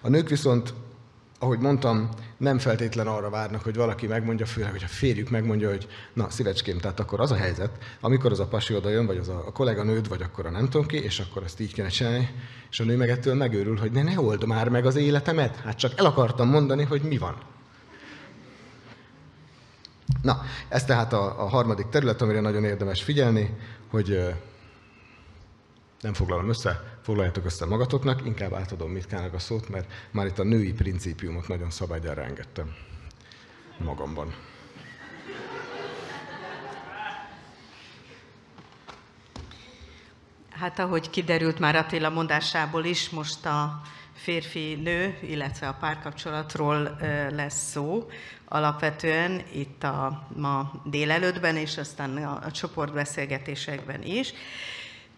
A 0.00 0.08
nők 0.08 0.28
viszont 0.28 0.74
ahogy 1.38 1.58
mondtam, 1.58 2.08
nem 2.36 2.58
feltétlen 2.58 3.06
arra 3.06 3.30
várnak, 3.30 3.62
hogy 3.62 3.74
valaki 3.74 4.06
megmondja, 4.06 4.46
főleg, 4.46 4.70
hogy 4.70 4.82
a 4.82 4.88
férjük 4.88 5.30
megmondja, 5.30 5.68
hogy 5.68 5.88
na, 6.12 6.30
szívecském, 6.30 6.78
tehát 6.78 7.00
akkor 7.00 7.20
az 7.20 7.30
a 7.30 7.36
helyzet, 7.36 7.70
amikor 8.00 8.32
az 8.32 8.40
a 8.40 8.46
pasi 8.46 8.74
oda 8.74 8.88
jön, 8.88 9.06
vagy 9.06 9.16
az 9.16 9.28
a, 9.28 9.50
kollega 9.52 9.82
nőd, 9.82 10.08
vagy 10.08 10.22
akkor 10.22 10.46
a 10.46 10.50
nem 10.50 10.68
tudom 10.68 10.86
ki, 10.86 11.02
és 11.02 11.20
akkor 11.20 11.42
ezt 11.42 11.60
így 11.60 11.72
kéne 11.72 11.88
csinálni, 11.88 12.30
és 12.70 12.80
a 12.80 12.84
nő 12.84 12.96
meg 12.96 13.08
ettől 13.08 13.34
megőrül, 13.34 13.78
hogy 13.78 13.92
ne, 13.92 14.02
ne 14.02 14.20
old 14.20 14.46
már 14.46 14.68
meg 14.68 14.86
az 14.86 14.96
életemet, 14.96 15.56
hát 15.56 15.76
csak 15.76 15.98
el 15.98 16.04
akartam 16.04 16.48
mondani, 16.48 16.82
hogy 16.82 17.02
mi 17.02 17.18
van. 17.18 17.36
Na, 20.22 20.42
ez 20.68 20.84
tehát 20.84 21.12
a, 21.12 21.42
a 21.42 21.48
harmadik 21.48 21.88
terület, 21.88 22.22
amire 22.22 22.40
nagyon 22.40 22.64
érdemes 22.64 23.02
figyelni, 23.02 23.56
hogy 23.90 24.34
nem 26.06 26.14
foglalom 26.14 26.48
össze, 26.48 26.98
foglaljátok 27.02 27.44
össze 27.44 27.66
magatoknak, 27.66 28.26
inkább 28.26 28.52
átadom 28.52 28.90
Mitkának 28.90 29.34
a 29.34 29.38
szót, 29.38 29.68
mert 29.68 29.92
már 30.10 30.26
itt 30.26 30.38
a 30.38 30.44
női 30.44 30.72
principiumot 30.72 31.48
nagyon 31.48 31.70
szabadjára 31.70 32.22
engedtem 32.22 32.74
magamban. 33.78 34.34
Hát 40.50 40.78
ahogy 40.78 41.10
kiderült 41.10 41.58
már 41.58 41.76
Attila 41.76 42.10
mondásából 42.10 42.84
is, 42.84 43.10
most 43.10 43.46
a 43.46 43.80
férfi-nő, 44.14 45.18
illetve 45.22 45.68
a 45.68 45.76
párkapcsolatról 45.80 46.96
lesz 47.30 47.70
szó. 47.70 48.10
Alapvetően 48.44 49.42
itt 49.52 49.82
a 49.82 50.26
ma 50.36 50.82
délelőttben, 50.84 51.56
és 51.56 51.78
aztán 51.78 52.16
a, 52.16 52.40
a 52.44 52.50
csoportbeszélgetésekben 52.50 54.02
is. 54.02 54.32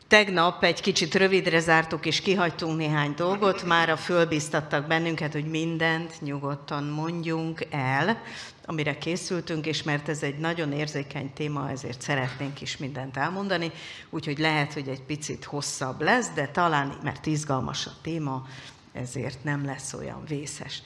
Tegnap 0.09 0.65
egy 0.65 0.81
kicsit 0.81 1.15
rövidre 1.15 1.61
zártuk 1.61 2.07
és 2.07 2.21
kihagytunk 2.21 2.77
néhány 2.77 3.15
dolgot, 3.17 3.65
már 3.65 3.91
a 3.91 3.97
fölbíztattak 3.97 4.87
bennünket, 4.87 5.33
hogy 5.33 5.45
mindent 5.45 6.21
nyugodtan 6.21 6.85
mondjunk 6.85 7.67
el, 7.71 8.23
amire 8.67 8.99
készültünk, 8.99 9.67
és 9.67 9.83
mert 9.83 10.09
ez 10.09 10.23
egy 10.23 10.39
nagyon 10.39 10.73
érzékeny 10.73 11.33
téma, 11.33 11.71
ezért 11.71 12.01
szeretnénk 12.01 12.61
is 12.61 12.77
mindent 12.77 13.17
elmondani, 13.17 13.71
úgyhogy 14.11 14.39
lehet, 14.39 14.73
hogy 14.73 14.89
egy 14.89 15.03
picit 15.03 15.45
hosszabb 15.45 16.01
lesz, 16.01 16.31
de 16.35 16.47
talán, 16.47 16.99
mert 17.03 17.27
izgalmas 17.27 17.87
a 17.87 17.93
téma, 18.03 18.47
ezért 18.93 19.45
nem 19.45 19.65
lesz 19.65 19.93
olyan 19.93 20.25
vészes. 20.29 20.83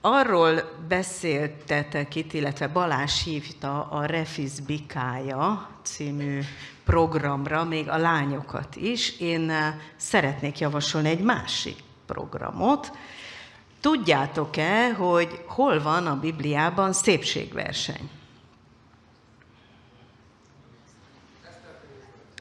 Arról 0.00 0.62
beszéltetek 0.88 2.14
itt, 2.14 2.32
illetve 2.32 2.68
Balázs 2.68 3.22
hívta 3.22 3.88
a 3.90 4.04
Refis 4.04 4.60
Bikája 4.66 5.68
című 5.82 6.40
programra 6.84 7.64
még 7.64 7.88
a 7.88 7.96
lányokat 7.96 8.76
is. 8.76 9.18
Én 9.20 9.50
eh, 9.50 9.74
szeretnék 9.96 10.58
javasolni 10.58 11.08
egy 11.08 11.22
másik 11.22 11.78
programot. 12.06 12.92
Tudjátok-e, 13.80 14.92
hogy 14.92 15.44
hol 15.46 15.82
van 15.82 16.06
a 16.06 16.20
Bibliában 16.20 16.92
szépségverseny? 16.92 18.10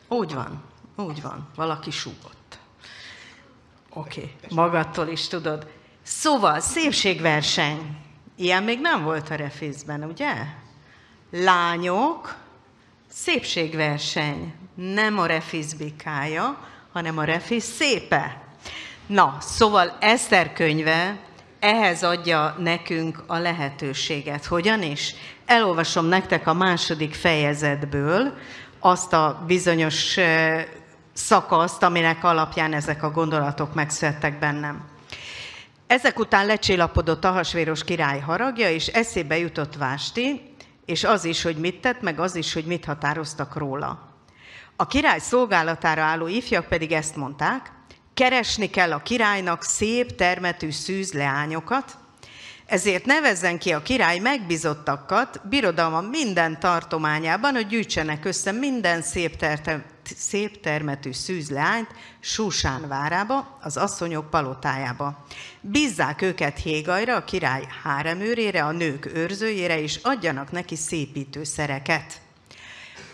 Úgy 0.08 0.34
van, 0.34 0.64
úgy 0.96 1.22
van. 1.22 1.48
Valaki 1.56 1.92
súgott. 1.92 2.60
Oké, 3.90 4.22
okay. 4.22 4.56
magadtól 4.56 5.08
is 5.08 5.28
tudod. 5.28 5.68
Szóval, 6.02 6.60
szépségverseny. 6.60 7.98
Ilyen 8.36 8.64
még 8.64 8.80
nem 8.82 9.04
volt 9.04 9.30
a 9.30 9.36
refészben, 9.36 10.04
ugye? 10.04 10.34
Lányok, 11.32 12.36
szépségverseny. 13.14 14.54
Nem 14.76 15.20
a 15.20 15.26
refisz 15.26 15.76
hanem 16.92 17.18
a 17.18 17.24
refisz 17.24 17.76
szépe. 17.76 18.42
Na, 19.08 19.38
szóval 19.40 19.98
Eszter 20.00 20.54
könyve 20.54 21.18
ehhez 21.60 22.04
adja 22.04 22.56
nekünk 22.60 23.24
a 23.28 23.38
lehetőséget. 23.38 24.46
Hogyan 24.46 24.82
is? 24.82 25.16
Elolvasom 25.46 26.06
nektek 26.06 26.48
a 26.48 26.54
második 26.54 27.14
fejezetből 27.14 28.34
azt 28.80 29.14
a 29.14 29.44
bizonyos 29.48 30.18
szakaszt, 31.14 31.84
aminek 31.84 32.24
alapján 32.24 32.74
ezek 32.74 33.04
a 33.04 33.12
gondolatok 33.12 33.74
megszülettek 33.74 34.40
bennem. 34.40 34.84
Ezek 35.88 36.20
után 36.20 36.46
lecsillapodott 36.46 37.26
Ahasvéros 37.26 37.84
király 37.84 38.20
haragja, 38.20 38.70
és 38.70 38.88
eszébe 38.88 39.38
jutott 39.38 39.76
Vásti, 39.76 40.53
és 40.86 41.04
az 41.04 41.26
is, 41.26 41.42
hogy 41.42 41.58
mit 41.58 41.82
tett, 41.82 42.02
meg 42.02 42.20
az 42.20 42.36
is, 42.36 42.54
hogy 42.54 42.66
mit 42.66 42.86
határoztak 42.86 43.56
róla. 43.56 44.12
A 44.76 44.88
király 44.88 45.20
szolgálatára 45.20 46.02
álló 46.02 46.28
ifjak 46.28 46.68
pedig 46.68 46.92
ezt 46.92 47.16
mondták, 47.16 47.72
keresni 48.14 48.70
kell 48.70 48.92
a 48.92 49.02
királynak 49.02 49.64
szép 49.64 50.16
termetű 50.16 50.72
szűz 50.72 51.14
leányokat, 51.14 51.98
ezért 52.66 53.06
nevezzen 53.06 53.60
ki 53.60 53.72
a 53.72 53.82
király 53.82 54.20
megbizottakat 54.20 55.48
birodalma 55.50 56.02
minden 56.02 56.60
tartományában, 56.60 57.54
hogy 57.54 57.68
gyűjtsenek 57.68 58.26
össze 58.26 58.52
minden 58.52 59.02
szép, 59.02 59.36
terte, 59.36 59.86
szép 60.18 60.60
termetű 60.60 61.12
szűzleányt 61.12 61.88
Súsán 62.20 62.88
várába, 62.88 63.58
az 63.62 63.78
asszonyok 63.78 64.30
palotájába. 64.30 65.26
Bízzák 65.62 66.22
őket 66.22 66.60
Hégajra, 66.60 67.16
a 67.16 67.24
király 67.24 67.68
háremőrére, 67.84 68.64
a 68.64 68.72
nők 68.72 69.06
őrzőjére, 69.14 69.82
és 69.82 70.00
adjanak 70.04 70.52
neki 70.52 70.76
szépítő 70.76 71.44
szereket. 71.44 72.22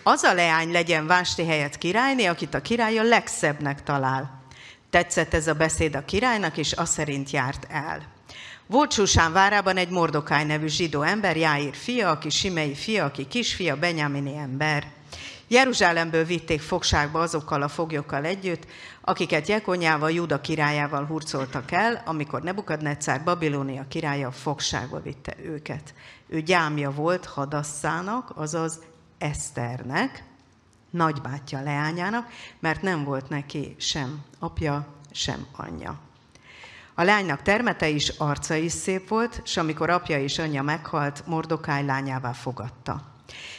Az 0.04 0.24
a 0.24 0.34
leány 0.34 0.72
legyen 0.72 1.08
Vásti 1.08 1.46
helyett 1.46 1.78
királyné, 1.78 2.26
akit 2.26 2.54
a 2.54 2.62
király 2.62 2.98
a 2.98 3.04
legszebbnek 3.04 3.84
talál. 3.84 4.42
Tetszett 4.90 5.34
ez 5.34 5.48
a 5.48 5.54
beszéd 5.54 5.96
a 5.96 6.06
királynak, 6.06 6.58
és 6.58 6.72
azt 6.72 6.94
szerint 6.94 7.30
járt 7.30 7.68
el. 7.70 8.18
Volt 8.72 8.92
Susán 8.92 9.34
várában 9.34 9.78
egy 9.78 9.90
Mordokáj 9.90 10.46
nevű 10.46 10.68
zsidó 10.68 11.02
ember, 11.02 11.38
Jáír 11.38 11.76
fia, 11.76 12.10
aki 12.10 12.30
Simei 12.30 12.74
fia, 12.74 13.06
aki 13.06 13.28
kisfia, 13.28 13.78
Benyamini 13.78 14.38
ember. 14.38 14.92
Jeruzsálemből 15.48 16.24
vitték 16.24 16.62
fogságba 16.62 17.20
azokkal 17.20 17.62
a 17.62 17.68
foglyokkal 17.68 18.26
együtt, 18.26 18.66
akiket 19.02 19.48
Jekonyával, 19.48 20.12
Júda 20.12 20.42
királyával 20.42 21.06
hurcoltak 21.06 21.72
el, 21.72 22.02
amikor 22.06 22.42
Nebukadnetszár 22.42 23.24
Babilónia 23.24 23.86
királya 23.88 24.32
fogságba 24.32 25.02
vitte 25.02 25.36
őket. 25.44 25.94
Ő 26.28 26.42
gyámja 26.42 26.92
volt 26.92 27.26
Hadasszának, 27.26 28.32
azaz 28.36 28.80
Eszternek, 29.18 30.24
nagybátyja 30.90 31.62
leányának, 31.62 32.28
mert 32.60 32.82
nem 32.82 33.04
volt 33.04 33.30
neki 33.30 33.76
sem 33.78 34.24
apja, 34.40 34.88
sem 35.12 35.46
anyja. 35.52 36.09
A 37.00 37.04
lánynak 37.04 37.42
termete 37.42 37.88
is, 37.88 38.10
arca 38.10 38.56
is 38.56 38.72
szép 38.72 39.08
volt, 39.08 39.42
és 39.46 39.58
amikor 39.58 39.90
apja 39.90 40.20
és 40.20 40.40
anyja 40.40 40.62
meghalt, 40.62 41.24
Mordokáj 41.26 41.86
lányává 41.86 42.32
fogadta. 42.32 43.02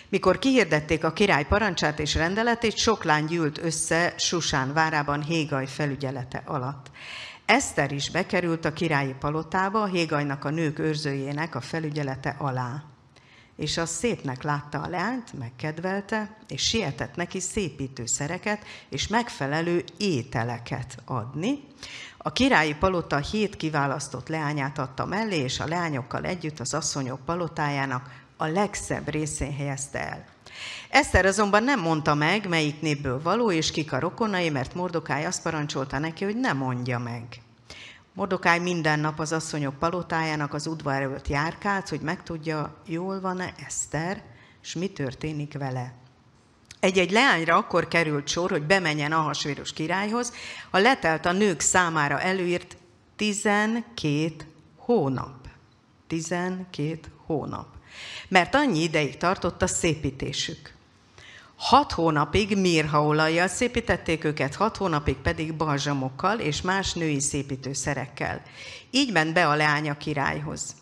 Mikor 0.08 0.38
kihirdették 0.38 1.04
a 1.04 1.12
király 1.12 1.46
parancsát 1.46 1.98
és 1.98 2.14
rendeletét, 2.14 2.76
sok 2.76 3.04
lány 3.04 3.24
gyűlt 3.24 3.58
össze 3.58 4.14
Susán 4.18 4.72
várában 4.72 5.22
Hégaj 5.22 5.66
felügyelete 5.66 6.42
alatt. 6.46 6.90
Eszter 7.44 7.92
is 7.92 8.10
bekerült 8.10 8.64
a 8.64 8.72
királyi 8.72 9.14
palotába, 9.18 9.86
Hégajnak 9.86 10.44
a 10.44 10.50
nők 10.50 10.78
őrzőjének 10.78 11.54
a 11.54 11.60
felügyelete 11.60 12.34
alá. 12.38 12.82
És 13.56 13.76
az 13.76 13.90
szépnek 13.90 14.42
látta 14.42 14.80
a 14.80 14.88
leányt, 14.88 15.38
megkedvelte, 15.38 16.36
és 16.48 16.62
sietett 16.62 17.16
neki 17.16 17.40
szépítő 17.40 18.06
szereket 18.06 18.64
és 18.88 19.08
megfelelő 19.08 19.84
ételeket 19.96 20.96
adni, 21.04 21.58
a 22.22 22.32
királyi 22.32 22.74
palota 22.74 23.16
hét 23.16 23.56
kiválasztott 23.56 24.28
leányát 24.28 24.78
adta 24.78 25.06
mellé, 25.06 25.36
és 25.36 25.60
a 25.60 25.66
leányokkal 25.66 26.24
együtt 26.24 26.60
az 26.60 26.74
asszonyok 26.74 27.24
palotájának 27.24 28.10
a 28.36 28.46
legszebb 28.46 29.08
részén 29.08 29.56
helyezte 29.56 30.08
el. 30.08 30.24
Eszter 30.90 31.26
azonban 31.26 31.62
nem 31.62 31.80
mondta 31.80 32.14
meg, 32.14 32.48
melyik 32.48 32.80
népből 32.80 33.22
való, 33.22 33.50
és 33.50 33.70
kik 33.70 33.92
a 33.92 33.98
rokonai, 33.98 34.50
mert 34.50 34.74
Mordokály 34.74 35.26
azt 35.26 35.42
parancsolta 35.42 35.98
neki, 35.98 36.24
hogy 36.24 36.36
ne 36.36 36.52
mondja 36.52 36.98
meg. 36.98 37.24
Mordokály 38.12 38.58
minden 38.58 39.00
nap 39.00 39.18
az 39.18 39.32
asszonyok 39.32 39.78
palotájának 39.78 40.54
az 40.54 40.66
udvar 40.66 40.94
előtt 40.94 41.28
járkált, 41.28 41.88
hogy 41.88 42.00
megtudja, 42.00 42.74
jól 42.86 43.20
van-e 43.20 43.54
Eszter, 43.66 44.22
és 44.62 44.74
mi 44.74 44.88
történik 44.88 45.58
vele. 45.58 45.94
Egy-egy 46.80 47.10
leányra 47.10 47.56
akkor 47.56 47.88
került 47.88 48.28
sor, 48.28 48.50
hogy 48.50 48.62
bemenjen 48.62 49.12
Ahasvérus 49.12 49.72
királyhoz, 49.72 50.32
a 50.70 50.78
letelt 50.78 51.26
a 51.26 51.32
nők 51.32 51.60
számára 51.60 52.20
előírt 52.20 52.76
12 53.16 54.34
hónap. 54.76 55.48
12 56.06 56.98
hónap. 57.26 57.66
Mert 58.28 58.54
annyi 58.54 58.82
ideig 58.82 59.16
tartott 59.16 59.62
a 59.62 59.66
szépítésük. 59.66 60.74
Hat 61.56 61.92
hónapig 61.92 62.56
mirhaolajjal 62.56 63.48
szépítették 63.48 64.24
őket, 64.24 64.54
hat 64.54 64.76
hónapig 64.76 65.16
pedig 65.16 65.54
balzsamokkal 65.54 66.38
és 66.38 66.60
más 66.60 66.92
női 66.92 67.20
szépítőszerekkel. 67.20 68.42
Így 68.90 69.12
ment 69.12 69.32
be 69.32 69.48
a 69.48 69.54
leány 69.54 69.90
a 69.90 69.96
királyhoz. 69.96 70.74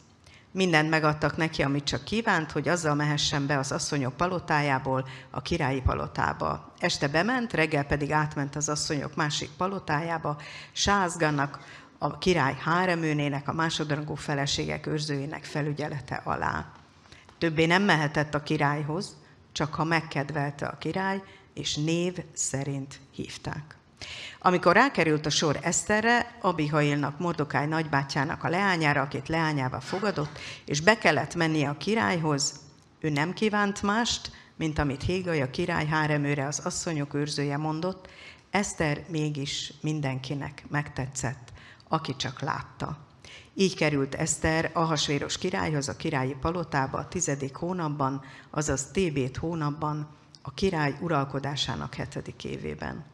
Mindent 0.52 0.90
megadtak 0.90 1.36
neki, 1.36 1.62
amit 1.62 1.84
csak 1.84 2.04
kívánt, 2.04 2.52
hogy 2.52 2.68
azzal 2.68 2.94
mehessen 2.94 3.46
be 3.46 3.58
az 3.58 3.72
asszonyok 3.72 4.16
palotájából 4.16 5.08
a 5.30 5.42
királyi 5.42 5.80
palotába. 5.80 6.72
Este 6.78 7.08
bement, 7.08 7.52
reggel 7.52 7.84
pedig 7.84 8.12
átment 8.12 8.56
az 8.56 8.68
asszonyok 8.68 9.14
másik 9.14 9.50
palotájába, 9.56 10.36
Sázgannak, 10.72 11.58
a 11.98 12.18
király 12.18 12.56
háremőnének, 12.60 13.48
a 13.48 13.52
másodrangú 13.52 14.14
feleségek 14.14 14.86
őrzőjének 14.86 15.44
felügyelete 15.44 16.20
alá. 16.24 16.72
Többé 17.38 17.66
nem 17.66 17.82
mehetett 17.82 18.34
a 18.34 18.42
királyhoz, 18.42 19.16
csak 19.52 19.74
ha 19.74 19.84
megkedvelte 19.84 20.66
a 20.66 20.78
király, 20.78 21.22
és 21.54 21.76
név 21.76 22.24
szerint 22.32 23.00
hívták. 23.10 23.77
Amikor 24.40 24.74
rákerült 24.74 25.26
a 25.26 25.30
sor 25.30 25.58
Eszterre, 25.62 26.36
Abihailnak, 26.40 27.18
Mordokály 27.18 27.66
nagybátyjának 27.66 28.44
a 28.44 28.48
leányára, 28.48 29.00
akit 29.00 29.28
leányába 29.28 29.80
fogadott, 29.80 30.38
és 30.64 30.80
be 30.80 30.98
kellett 30.98 31.34
mennie 31.34 31.68
a 31.68 31.76
királyhoz, 31.76 32.60
ő 33.00 33.08
nem 33.10 33.32
kívánt 33.32 33.82
mást, 33.82 34.30
mint 34.56 34.78
amit 34.78 35.02
Hégai 35.02 35.40
a 35.40 35.50
király 35.50 35.86
háremőre 35.86 36.46
az 36.46 36.58
asszonyok 36.58 37.14
őrzője 37.14 37.56
mondott, 37.56 38.08
Eszter 38.50 39.04
mégis 39.08 39.72
mindenkinek 39.80 40.64
megtetszett, 40.68 41.52
aki 41.88 42.16
csak 42.16 42.40
látta. 42.40 42.98
Így 43.54 43.76
került 43.76 44.14
Eszter 44.14 44.70
Ahasvéros 44.74 45.38
királyhoz 45.38 45.88
a 45.88 45.96
királyi 45.96 46.36
palotába 46.40 46.98
a 46.98 47.08
tizedik 47.08 47.54
hónapban, 47.54 48.22
azaz 48.50 48.86
Tébét 48.92 49.36
hónapban, 49.36 50.08
a 50.42 50.54
király 50.54 50.94
uralkodásának 51.00 51.94
hetedik 51.94 52.44
évében. 52.44 53.04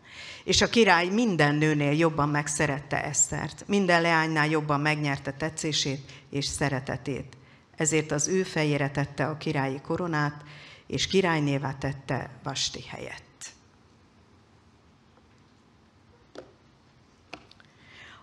És 0.44 0.60
a 0.60 0.68
király 0.68 1.08
minden 1.08 1.54
nőnél 1.54 1.92
jobban 1.92 2.28
megszerette 2.28 3.04
Esztert, 3.04 3.64
minden 3.66 4.02
leánynál 4.02 4.48
jobban 4.48 4.80
megnyerte 4.80 5.32
tetszését 5.32 6.12
és 6.30 6.44
szeretetét. 6.44 7.36
Ezért 7.76 8.12
az 8.12 8.28
ő 8.28 8.42
fejére 8.42 8.90
tette 8.90 9.26
a 9.26 9.36
királyi 9.36 9.80
koronát, 9.80 10.42
és 10.86 11.06
királynévá 11.06 11.72
tette 11.72 12.30
Vasti 12.42 12.84
helyett. 12.88 13.52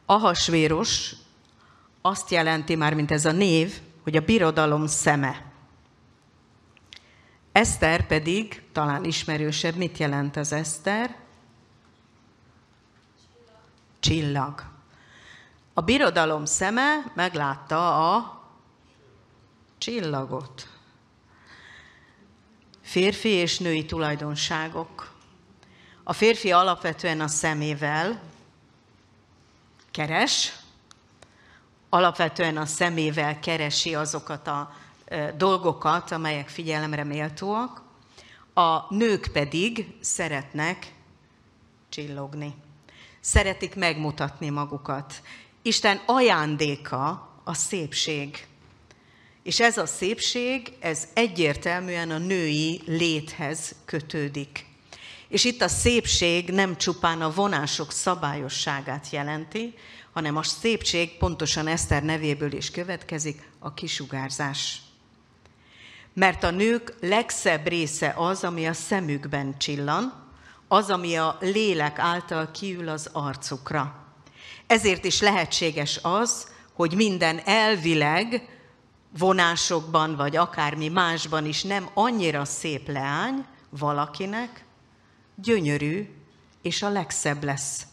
Ahasvéros 0.06 1.14
azt 2.02 2.32
jelenti 2.32 2.76
már, 2.76 2.94
mint 2.94 3.12
ez 3.12 3.26
a 3.26 3.32
név, 3.32 3.80
hogy 4.04 4.16
a 4.16 4.22
birodalom 4.22 4.88
szeme. 4.88 5.52
Eszter 7.52 8.08
pedig, 8.08 8.62
talán 8.72 9.04
ismerősebb, 9.04 9.76
mit 9.76 9.98
jelent 9.98 10.38
az 10.38 10.52
Eszter? 10.52 11.16
Csillag. 14.02 14.64
A 15.74 15.82
birodalom 15.82 16.46
szeme 16.46 17.12
meglátta 17.14 18.14
a 18.14 18.42
csillagot. 19.78 20.68
Férfi 22.82 23.30
és 23.30 23.60
női 23.60 23.86
tulajdonságok. 23.86 25.12
A 26.04 26.14
férfi 26.14 26.52
alapvetően 26.52 27.22
a 27.22 27.28
szemével 27.28 28.22
keres, 29.92 30.54
alapvetően 31.90 32.58
a 32.58 32.66
szemével 32.66 33.40
keresi 33.40 33.96
azokat 33.96 34.48
a 34.48 34.74
dolgokat, 35.38 36.12
amelyek 36.12 36.50
figyelemre 36.50 37.04
méltóak, 37.04 37.82
a 38.54 38.94
nők 38.94 39.30
pedig 39.34 39.96
szeretnek 40.00 40.94
csillogni 41.90 42.54
szeretik 43.22 43.76
megmutatni 43.76 44.50
magukat. 44.50 45.22
Isten 45.62 46.02
ajándéka 46.06 47.30
a 47.44 47.54
szépség. 47.54 48.48
És 49.44 49.60
ez 49.60 49.78
a 49.78 49.86
szépség, 49.86 50.74
ez 50.80 51.08
egyértelműen 51.14 52.12
a 52.12 52.18
női 52.18 52.82
léthez 52.86 53.76
kötődik. 53.86 54.66
És 55.28 55.44
itt 55.44 55.62
a 55.62 55.68
szépség 55.68 56.50
nem 56.50 56.78
csupán 56.78 57.22
a 57.22 57.32
vonások 57.32 57.92
szabályosságát 57.92 59.10
jelenti, 59.10 59.74
hanem 60.14 60.38
a 60.38 60.44
szépség 60.44 61.18
pontosan 61.18 61.68
Eszter 61.68 62.04
nevéből 62.04 62.54
is 62.54 62.72
következik, 62.72 63.50
a 63.60 63.74
kisugárzás. 63.74 64.82
Mert 66.14 66.44
a 66.44 66.52
nők 66.52 66.94
legszebb 67.02 67.68
része 67.68 68.14
az, 68.18 68.44
ami 68.44 68.68
a 68.68 68.74
szemükben 68.74 69.58
csillan, 69.58 70.21
az, 70.72 70.90
ami 70.90 71.16
a 71.16 71.38
lélek 71.40 72.00
által 72.00 72.52
kiül 72.52 72.90
az 72.90 73.10
arcukra. 73.12 73.96
Ezért 74.68 75.06
is 75.06 75.22
lehetséges 75.22 76.00
az, 76.02 76.48
hogy 76.74 76.96
minden 76.96 77.40
elvileg 77.46 78.50
vonásokban, 79.18 80.16
vagy 80.16 80.36
akármi 80.36 80.88
másban 80.88 81.46
is 81.46 81.64
nem 81.64 81.90
annyira 81.94 82.46
szép 82.46 82.88
leány 82.88 83.46
valakinek, 83.70 84.66
gyönyörű, 85.36 86.10
és 86.62 86.82
a 86.82 86.90
legszebb 86.90 87.44
lesz. 87.44 87.86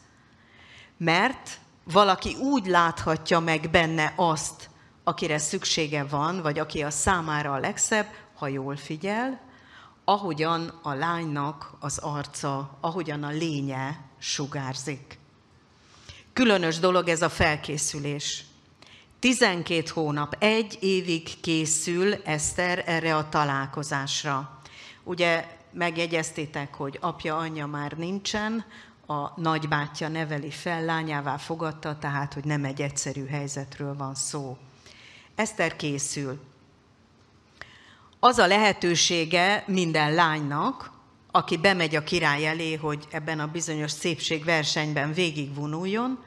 Mert 0.96 1.58
valaki 1.84 2.34
úgy 2.34 2.66
láthatja 2.66 3.38
meg 3.38 3.70
benne 3.70 4.12
azt, 4.16 4.70
akire 5.04 5.38
szüksége 5.38 6.04
van, 6.04 6.42
vagy 6.42 6.58
aki 6.58 6.82
a 6.82 6.90
számára 6.90 7.52
a 7.52 7.58
legszebb, 7.58 8.06
ha 8.34 8.48
jól 8.48 8.76
figyel, 8.76 9.47
ahogyan 10.08 10.72
a 10.82 10.92
lánynak 10.94 11.72
az 11.80 11.98
arca, 11.98 12.78
ahogyan 12.80 13.22
a 13.22 13.30
lénye 13.30 14.00
sugárzik. 14.18 15.18
Különös 16.32 16.78
dolog 16.78 17.08
ez 17.08 17.22
a 17.22 17.28
felkészülés. 17.28 18.44
12 19.18 19.90
hónap, 19.94 20.36
egy 20.38 20.78
évig 20.80 21.40
készül 21.40 22.14
Eszter 22.14 22.82
erre 22.86 23.16
a 23.16 23.28
találkozásra. 23.28 24.60
Ugye 25.04 25.46
megjegyeztétek, 25.72 26.74
hogy 26.74 26.98
apja, 27.00 27.36
anyja 27.36 27.66
már 27.66 27.92
nincsen, 27.92 28.64
a 29.06 29.40
nagybátyja 29.40 30.08
neveli 30.08 30.50
fel, 30.50 30.84
lányává 30.84 31.36
fogadta, 31.36 31.98
tehát, 31.98 32.34
hogy 32.34 32.44
nem 32.44 32.64
egy 32.64 32.82
egyszerű 32.82 33.26
helyzetről 33.26 33.96
van 33.96 34.14
szó. 34.14 34.56
Eszter 35.34 35.76
készül. 35.76 36.40
Az 38.20 38.38
a 38.38 38.46
lehetősége 38.46 39.64
minden 39.66 40.14
lánynak, 40.14 40.90
aki 41.30 41.56
bemegy 41.56 41.96
a 41.96 42.02
király 42.02 42.46
elé, 42.46 42.74
hogy 42.74 43.06
ebben 43.10 43.40
a 43.40 43.46
bizonyos 43.46 43.90
szépségversenyben 43.90 45.12
végigvonuljon, 45.12 46.18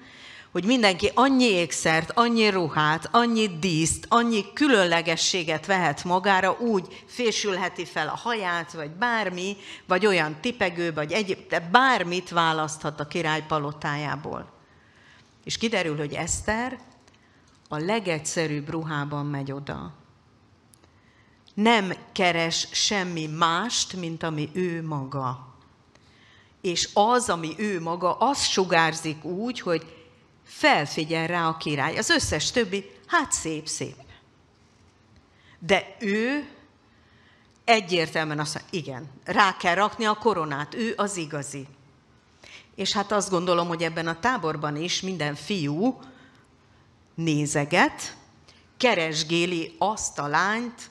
hogy 0.52 0.66
mindenki 0.66 1.12
annyi 1.14 1.44
ékszert, 1.44 2.12
annyi 2.12 2.50
ruhát, 2.50 3.10
annyi 3.12 3.58
díszt, 3.60 4.06
annyi 4.10 4.54
különlegességet 4.54 5.66
vehet 5.66 6.04
magára, 6.04 6.58
úgy 6.60 7.04
fésülheti 7.06 7.86
fel 7.86 8.08
a 8.08 8.20
haját, 8.24 8.74
vagy 8.74 8.90
bármi, 8.90 9.58
vagy 9.88 10.06
olyan 10.06 10.36
tipegő, 10.42 10.94
vagy 10.94 11.12
egyéb, 11.12 11.48
de 11.50 11.60
bármit 11.60 12.30
választhat 12.30 13.00
a 13.00 13.08
király 13.08 13.44
palotájából. 13.48 14.52
És 15.44 15.58
kiderül, 15.58 15.98
hogy 15.98 16.14
Eszter 16.14 16.80
a 17.70 17.78
legegyszerűbb 17.78 18.70
ruhában 18.70 19.26
megy 19.26 19.52
oda. 19.52 20.01
Nem 21.54 21.94
keres 22.12 22.68
semmi 22.72 23.28
mást, 23.28 23.94
mint 23.94 24.24
ami 24.24 24.50
ő 24.54 24.84
maga. 24.84 25.56
És 26.62 26.90
az, 26.94 27.30
ami 27.30 27.54
ő 27.58 27.82
maga, 27.82 28.18
az 28.18 28.44
sugárzik 28.44 29.24
úgy, 29.24 29.60
hogy 29.60 30.06
felfigyel 30.44 31.28
rá 31.28 31.48
a 31.48 31.58
király. 31.58 31.98
Az 31.98 32.10
összes 32.10 32.52
többi, 32.52 32.92
hát 33.08 33.32
szép, 33.32 33.68
szép. 33.68 33.96
De 35.60 35.96
ő 36.00 36.50
egyértelműen 37.64 38.40
azt 38.40 38.54
mondja, 38.54 38.80
igen, 38.80 39.10
rá 39.24 39.58
kell 39.58 39.76
rakni 39.76 40.06
a 40.06 40.14
koronát, 40.14 40.74
ő 40.76 40.94
az 40.98 41.18
igazi. 41.18 41.68
És 42.76 42.92
hát 42.92 43.12
azt 43.12 43.30
gondolom, 43.30 43.68
hogy 43.68 43.84
ebben 43.84 44.08
a 44.08 44.20
táborban 44.20 44.76
is 44.76 45.02
minden 45.02 45.36
fiú 45.36 46.00
nézeget, 47.16 48.16
keresgéli 48.78 49.76
azt 49.78 50.20
a 50.20 50.28
lányt, 50.28 50.90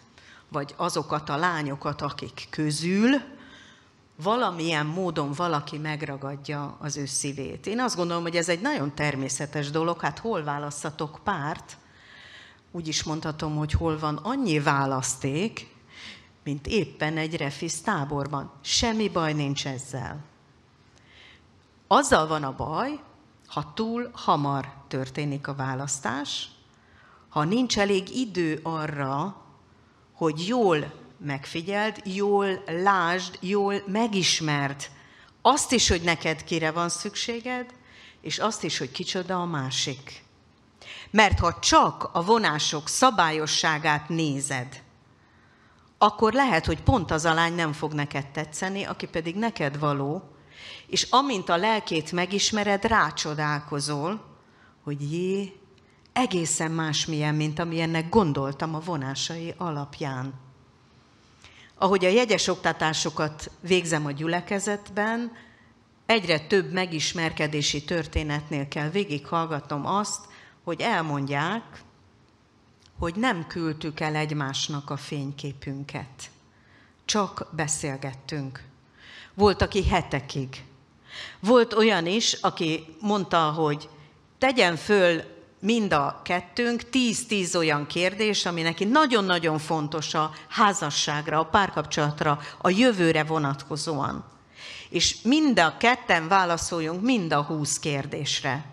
vagy 0.51 0.75
azokat 0.77 1.29
a 1.29 1.37
lányokat, 1.37 2.03
akik 2.03 2.47
közül 2.51 3.21
valamilyen 4.23 4.87
módon 4.87 5.33
valaki 5.33 5.79
megragadja 5.79 6.77
az 6.81 6.97
ő 6.97 7.07
szívét. 7.07 7.67
Én 7.67 7.81
azt 7.81 7.97
gondolom, 7.97 8.23
hogy 8.23 8.37
ez 8.37 8.49
egy 8.49 8.61
nagyon 8.61 8.95
természetes 8.95 9.71
dolog, 9.71 10.01
hát 10.01 10.19
hol 10.19 10.45
választatok 10.45 11.21
párt, 11.25 11.77
úgy 12.71 12.89
is 12.89 13.03
mondhatom, 13.03 13.57
hogy 13.57 13.73
hol 13.73 13.99
van 13.99 14.17
annyi 14.17 14.61
választék, 14.61 15.75
mint 16.45 16.67
éppen 16.67 17.17
egy 17.17 17.37
refisz 17.37 17.81
táborban. 17.81 18.53
Semmi 18.61 19.09
baj 19.09 19.33
nincs 19.33 19.67
ezzel. 19.67 20.25
Azzal 21.87 22.27
van 22.27 22.45
a 22.45 22.57
baj, 22.57 23.01
ha 23.47 23.73
túl 23.75 24.11
hamar 24.13 24.73
történik 24.89 25.49
a 25.49 25.55
választás, 25.55 26.51
ha 27.29 27.45
nincs 27.45 27.79
elég 27.79 28.17
idő 28.17 28.61
arra, 28.63 29.37
hogy 30.21 30.47
jól 30.47 30.93
megfigyeld, 31.19 32.01
jól 32.05 32.63
lásd, 32.67 33.39
jól 33.41 33.83
megismerd 33.87 34.87
azt 35.43 35.73
is, 35.73 35.89
hogy 35.89 36.03
neked 36.03 36.45
kire 36.45 36.71
van 36.71 36.89
szükséged, 36.89 37.75
és 38.21 38.39
azt 38.39 38.65
is, 38.65 38.79
hogy 38.79 38.91
kicsoda 38.91 39.41
a 39.41 39.45
másik. 39.45 40.25
Mert 41.11 41.39
ha 41.39 41.59
csak 41.59 42.11
a 42.13 42.25
vonások 42.25 42.89
szabályosságát 42.89 44.09
nézed, 44.09 44.83
akkor 45.99 46.33
lehet, 46.33 46.67
hogy 46.67 46.83
pont 46.83 47.11
az 47.11 47.25
a 47.25 47.35
lány 47.35 47.55
nem 47.55 47.73
fog 47.73 47.93
neked 47.93 48.27
tetszeni, 48.27 48.85
aki 48.85 49.07
pedig 49.07 49.37
neked 49.37 49.79
való, 49.79 50.23
és 50.87 51.07
amint 51.11 51.49
a 51.49 51.57
lelkét 51.57 52.13
megismered, 52.13 52.85
rácsodálkozol, 52.85 54.25
hogy 54.85 55.13
jé, 55.13 55.61
egészen 56.13 56.71
másmilyen, 56.71 57.35
mint 57.35 57.59
amilyennek 57.59 58.09
gondoltam 58.09 58.75
a 58.75 58.81
vonásai 58.81 59.55
alapján. 59.57 60.35
Ahogy 61.75 62.05
a 62.05 62.09
jegyes 62.09 62.47
oktatásokat 62.47 63.51
végzem 63.61 64.07
a 64.07 64.11
gyülekezetben, 64.11 65.33
egyre 66.07 66.41
több 66.41 66.73
megismerkedési 66.73 67.85
történetnél 67.85 68.69
kell 68.69 68.89
végighallgatnom 68.89 69.87
azt, 69.87 70.21
hogy 70.65 70.81
elmondják, 70.81 71.83
hogy 72.99 73.15
nem 73.15 73.47
küldtük 73.47 74.01
el 74.01 74.15
egymásnak 74.15 74.91
a 74.91 74.97
fényképünket. 74.97 76.31
Csak 77.05 77.47
beszélgettünk. 77.51 78.65
Volt, 79.35 79.63
aki 79.63 79.85
hetekig. 79.85 80.65
Volt 81.41 81.73
olyan 81.73 82.07
is, 82.07 82.33
aki 82.33 82.97
mondta, 83.01 83.51
hogy 83.51 83.89
tegyen 84.39 84.77
föl 84.77 85.23
mind 85.61 85.93
a 85.93 86.21
kettőnk 86.25 86.83
10-10 86.93 87.57
olyan 87.57 87.87
kérdés, 87.87 88.47
ami 88.47 88.63
neki 88.63 88.85
nagyon-nagyon 88.85 89.59
fontos 89.59 90.15
a 90.15 90.31
házasságra, 90.49 91.39
a 91.39 91.45
párkapcsolatra, 91.45 92.41
a 92.59 92.71
jövőre 92.71 93.25
vonatkozóan. 93.25 94.25
És 94.89 95.23
mind 95.23 95.59
a 95.59 95.77
ketten 95.77 96.29
válaszoljunk 96.29 97.03
mind 97.03 97.33
a 97.33 97.43
20 97.43 97.79
kérdésre. 97.79 98.65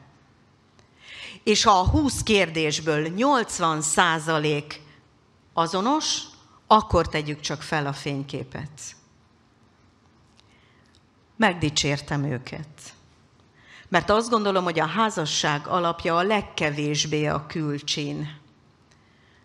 És 1.43 1.63
ha 1.63 1.71
a 1.71 1.89
20 1.89 2.23
kérdésből 2.23 3.08
80 3.08 3.82
százalék 3.82 4.82
azonos, 5.54 6.21
akkor 6.67 7.08
tegyük 7.08 7.39
csak 7.39 7.62
fel 7.62 7.86
a 7.86 7.93
fényképet. 7.93 8.95
Megdicsértem 11.36 12.23
őket. 12.23 12.96
Mert 13.89 14.10
azt 14.10 14.30
gondolom, 14.30 14.63
hogy 14.63 14.80
a 14.80 14.86
házasság 14.86 15.67
alapja 15.67 16.17
a 16.17 16.23
legkevésbé 16.23 17.26
a 17.26 17.45
külcsin, 17.47 18.39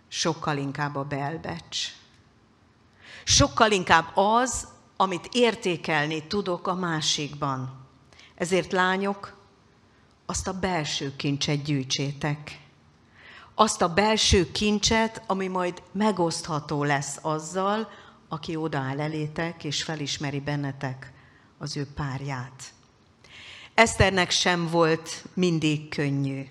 sokkal 0.08 0.56
inkább 0.56 0.96
a 0.96 1.04
belbecs. 1.04 1.88
Sokkal 3.24 3.70
inkább 3.70 4.10
az, 4.14 4.68
amit 4.96 5.28
értékelni 5.32 6.26
tudok 6.26 6.66
a 6.66 6.74
másikban. 6.74 7.86
Ezért 8.34 8.72
lányok, 8.72 9.36
azt 10.26 10.48
a 10.48 10.58
belső 10.58 11.16
kincset 11.16 11.62
gyűjtsétek. 11.62 12.60
Azt 13.54 13.82
a 13.82 13.94
belső 13.94 14.50
kincset, 14.52 15.22
ami 15.26 15.48
majd 15.48 15.82
megosztható 15.92 16.84
lesz 16.84 17.18
azzal, 17.22 17.88
aki 18.28 18.56
odaáll 18.56 19.00
elétek, 19.00 19.64
és 19.64 19.82
felismeri 19.82 20.40
bennetek 20.40 21.12
az 21.58 21.76
ő 21.76 21.86
párját. 21.94 22.72
Eszternek 23.74 24.30
sem 24.30 24.68
volt 24.68 25.24
mindig 25.34 25.88
könnyű. 25.88 26.46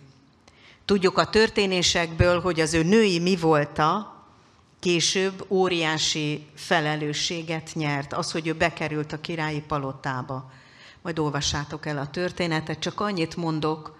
Tudjuk 0.85 1.17
a 1.17 1.29
történésekből, 1.29 2.41
hogy 2.41 2.59
az 2.59 2.73
ő 2.73 2.83
női 2.83 3.19
mi 3.19 3.35
volta, 3.35 4.15
később 4.79 5.45
óriási 5.49 6.47
felelősséget 6.55 7.71
nyert, 7.73 8.13
az, 8.13 8.31
hogy 8.31 8.47
ő 8.47 8.53
bekerült 8.53 9.11
a 9.11 9.21
királyi 9.21 9.61
palotába. 9.61 10.51
Majd 11.01 11.19
olvassátok 11.19 11.85
el 11.85 11.97
a 11.97 12.09
történetet, 12.09 12.79
csak 12.79 12.99
annyit 12.99 13.35
mondok, 13.35 13.97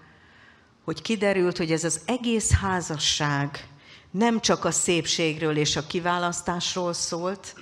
hogy 0.83 1.01
kiderült, 1.01 1.57
hogy 1.57 1.71
ez 1.71 1.83
az 1.83 2.01
egész 2.05 2.51
házasság 2.51 3.67
nem 4.11 4.39
csak 4.39 4.65
a 4.65 4.71
szépségről 4.71 5.57
és 5.57 5.75
a 5.75 5.87
kiválasztásról 5.87 6.93
szólt, 6.93 7.55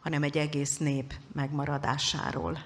hanem 0.00 0.22
egy 0.22 0.38
egész 0.38 0.76
nép 0.76 1.14
megmaradásáról 1.32 2.64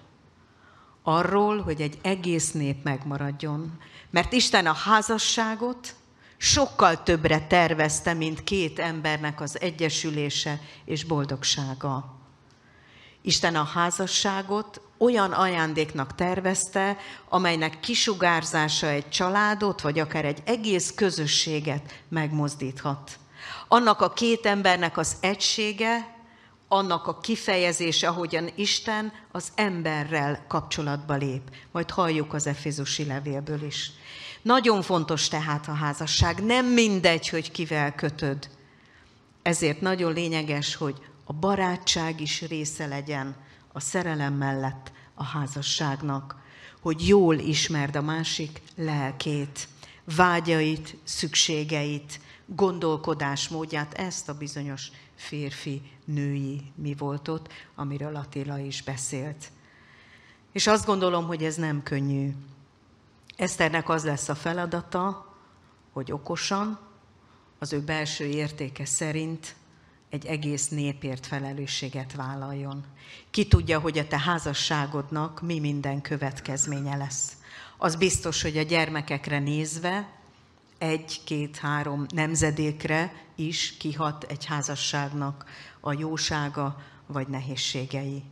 arról, 1.06 1.62
hogy 1.62 1.80
egy 1.80 1.98
egész 2.02 2.52
nép 2.52 2.84
megmaradjon. 2.84 3.78
Mert 4.10 4.32
Isten 4.32 4.66
a 4.66 4.72
házasságot 4.72 5.94
sokkal 6.36 7.02
többre 7.02 7.46
tervezte, 7.46 8.14
mint 8.14 8.44
két 8.44 8.78
embernek 8.78 9.40
az 9.40 9.60
egyesülése 9.60 10.60
és 10.84 11.04
boldogsága. 11.04 12.14
Isten 13.22 13.56
a 13.56 13.64
házasságot 13.64 14.80
olyan 14.98 15.32
ajándéknak 15.32 16.14
tervezte, 16.14 16.96
amelynek 17.28 17.80
kisugárzása 17.80 18.86
egy 18.86 19.08
családot, 19.08 19.80
vagy 19.80 19.98
akár 19.98 20.24
egy 20.24 20.42
egész 20.44 20.92
közösséget 20.94 22.02
megmozdíthat. 22.08 23.18
Annak 23.68 24.00
a 24.00 24.12
két 24.12 24.46
embernek 24.46 24.96
az 24.98 25.16
egysége, 25.20 26.13
annak 26.68 27.06
a 27.06 27.20
kifejezése, 27.20 28.08
ahogyan 28.08 28.50
Isten 28.54 29.12
az 29.32 29.48
emberrel 29.54 30.44
kapcsolatba 30.48 31.14
lép. 31.14 31.50
Majd 31.72 31.90
halljuk 31.90 32.32
az 32.32 32.46
Efézusi 32.46 33.04
levélből 33.04 33.62
is. 33.62 33.90
Nagyon 34.42 34.82
fontos 34.82 35.28
tehát 35.28 35.68
a 35.68 35.72
házasság. 35.72 36.44
Nem 36.44 36.66
mindegy, 36.66 37.28
hogy 37.28 37.50
kivel 37.50 37.94
kötöd. 37.94 38.48
Ezért 39.42 39.80
nagyon 39.80 40.12
lényeges, 40.12 40.74
hogy 40.74 40.96
a 41.24 41.32
barátság 41.32 42.20
is 42.20 42.42
része 42.42 42.86
legyen 42.86 43.36
a 43.72 43.80
szerelem 43.80 44.34
mellett 44.34 44.92
a 45.14 45.24
házasságnak, 45.24 46.36
hogy 46.80 47.08
jól 47.08 47.38
ismerd 47.38 47.96
a 47.96 48.02
másik 48.02 48.62
lelkét, 48.76 49.68
vágyait, 50.16 50.96
szükségeit, 51.04 52.20
gondolkodásmódját, 52.46 53.94
ezt 53.94 54.28
a 54.28 54.34
bizonyos 54.34 54.90
férfi-női 55.14 56.60
mi 56.74 56.94
volt 56.94 57.28
ott, 57.28 57.48
amiről 57.74 58.16
Attila 58.16 58.58
is 58.58 58.82
beszélt. 58.82 59.50
És 60.52 60.66
azt 60.66 60.86
gondolom, 60.86 61.26
hogy 61.26 61.44
ez 61.44 61.56
nem 61.56 61.82
könnyű. 61.82 62.34
Eszternek 63.36 63.88
az 63.88 64.04
lesz 64.04 64.28
a 64.28 64.34
feladata, 64.34 65.34
hogy 65.92 66.12
okosan, 66.12 66.78
az 67.58 67.72
ő 67.72 67.80
belső 67.80 68.24
értéke 68.24 68.84
szerint 68.84 69.54
egy 70.10 70.26
egész 70.26 70.68
népért 70.68 71.26
felelősséget 71.26 72.14
vállaljon. 72.14 72.84
Ki 73.30 73.46
tudja, 73.46 73.78
hogy 73.78 73.98
a 73.98 74.06
te 74.06 74.18
házasságodnak 74.18 75.42
mi 75.42 75.58
minden 75.58 76.00
következménye 76.00 76.96
lesz. 76.96 77.32
Az 77.78 77.96
biztos, 77.96 78.42
hogy 78.42 78.56
a 78.56 78.62
gyermekekre 78.62 79.38
nézve 79.38 80.08
egy, 80.84 81.20
két, 81.24 81.56
három 81.56 82.06
nemzedékre 82.14 83.12
is 83.34 83.76
kihat 83.76 84.24
egy 84.24 84.44
házasságnak 84.44 85.44
a 85.80 85.92
jósága 85.92 86.82
vagy 87.06 87.28
nehézségei. 87.28 88.22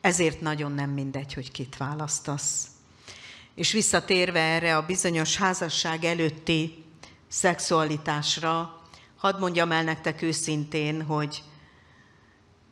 Ezért 0.00 0.40
nagyon 0.40 0.72
nem 0.72 0.90
mindegy, 0.90 1.34
hogy 1.34 1.50
kit 1.50 1.76
választasz. 1.76 2.66
És 3.54 3.72
visszatérve 3.72 4.40
erre 4.40 4.76
a 4.76 4.86
bizonyos 4.86 5.36
házasság 5.36 6.04
előtti 6.04 6.84
szexualitásra, 7.28 8.80
hadd 9.16 9.38
mondjam 9.38 9.72
el 9.72 9.82
nektek 9.82 10.22
őszintén, 10.22 11.02
hogy 11.02 11.42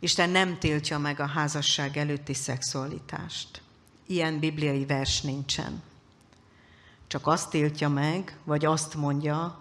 Isten 0.00 0.30
nem 0.30 0.58
tiltja 0.58 0.98
meg 0.98 1.20
a 1.20 1.26
házasság 1.26 1.96
előtti 1.96 2.34
szexualitást. 2.34 3.62
Ilyen 4.06 4.38
bibliai 4.38 4.86
vers 4.86 5.20
nincsen. 5.20 5.82
Csak 7.10 7.26
azt 7.26 7.50
tiltja 7.50 7.88
meg, 7.88 8.38
vagy 8.44 8.64
azt 8.64 8.94
mondja, 8.94 9.58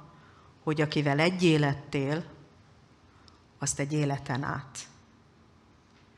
hogy 0.64 0.82
akivel 0.82 1.20
egy 1.20 1.44
élettél, 1.44 2.24
azt 3.60 3.80
egy 3.80 3.94
életen 3.94 4.44
át. 4.44 4.88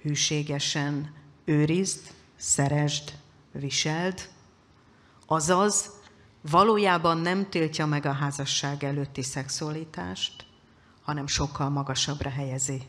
Hűségesen 0.02 1.14
őrizd, 1.46 2.14
szeresd, 2.36 3.14
viseld, 3.52 4.30
azaz 5.26 5.92
valójában 6.42 7.18
nem 7.18 7.50
tiltja 7.50 7.86
meg 7.86 8.06
a 8.06 8.12
házasság 8.14 8.84
előtti 8.84 9.22
szexualitást, 9.22 10.46
hanem 11.02 11.28
sokkal 11.28 11.70
magasabbra 11.70 12.30
helyezi. 12.30 12.82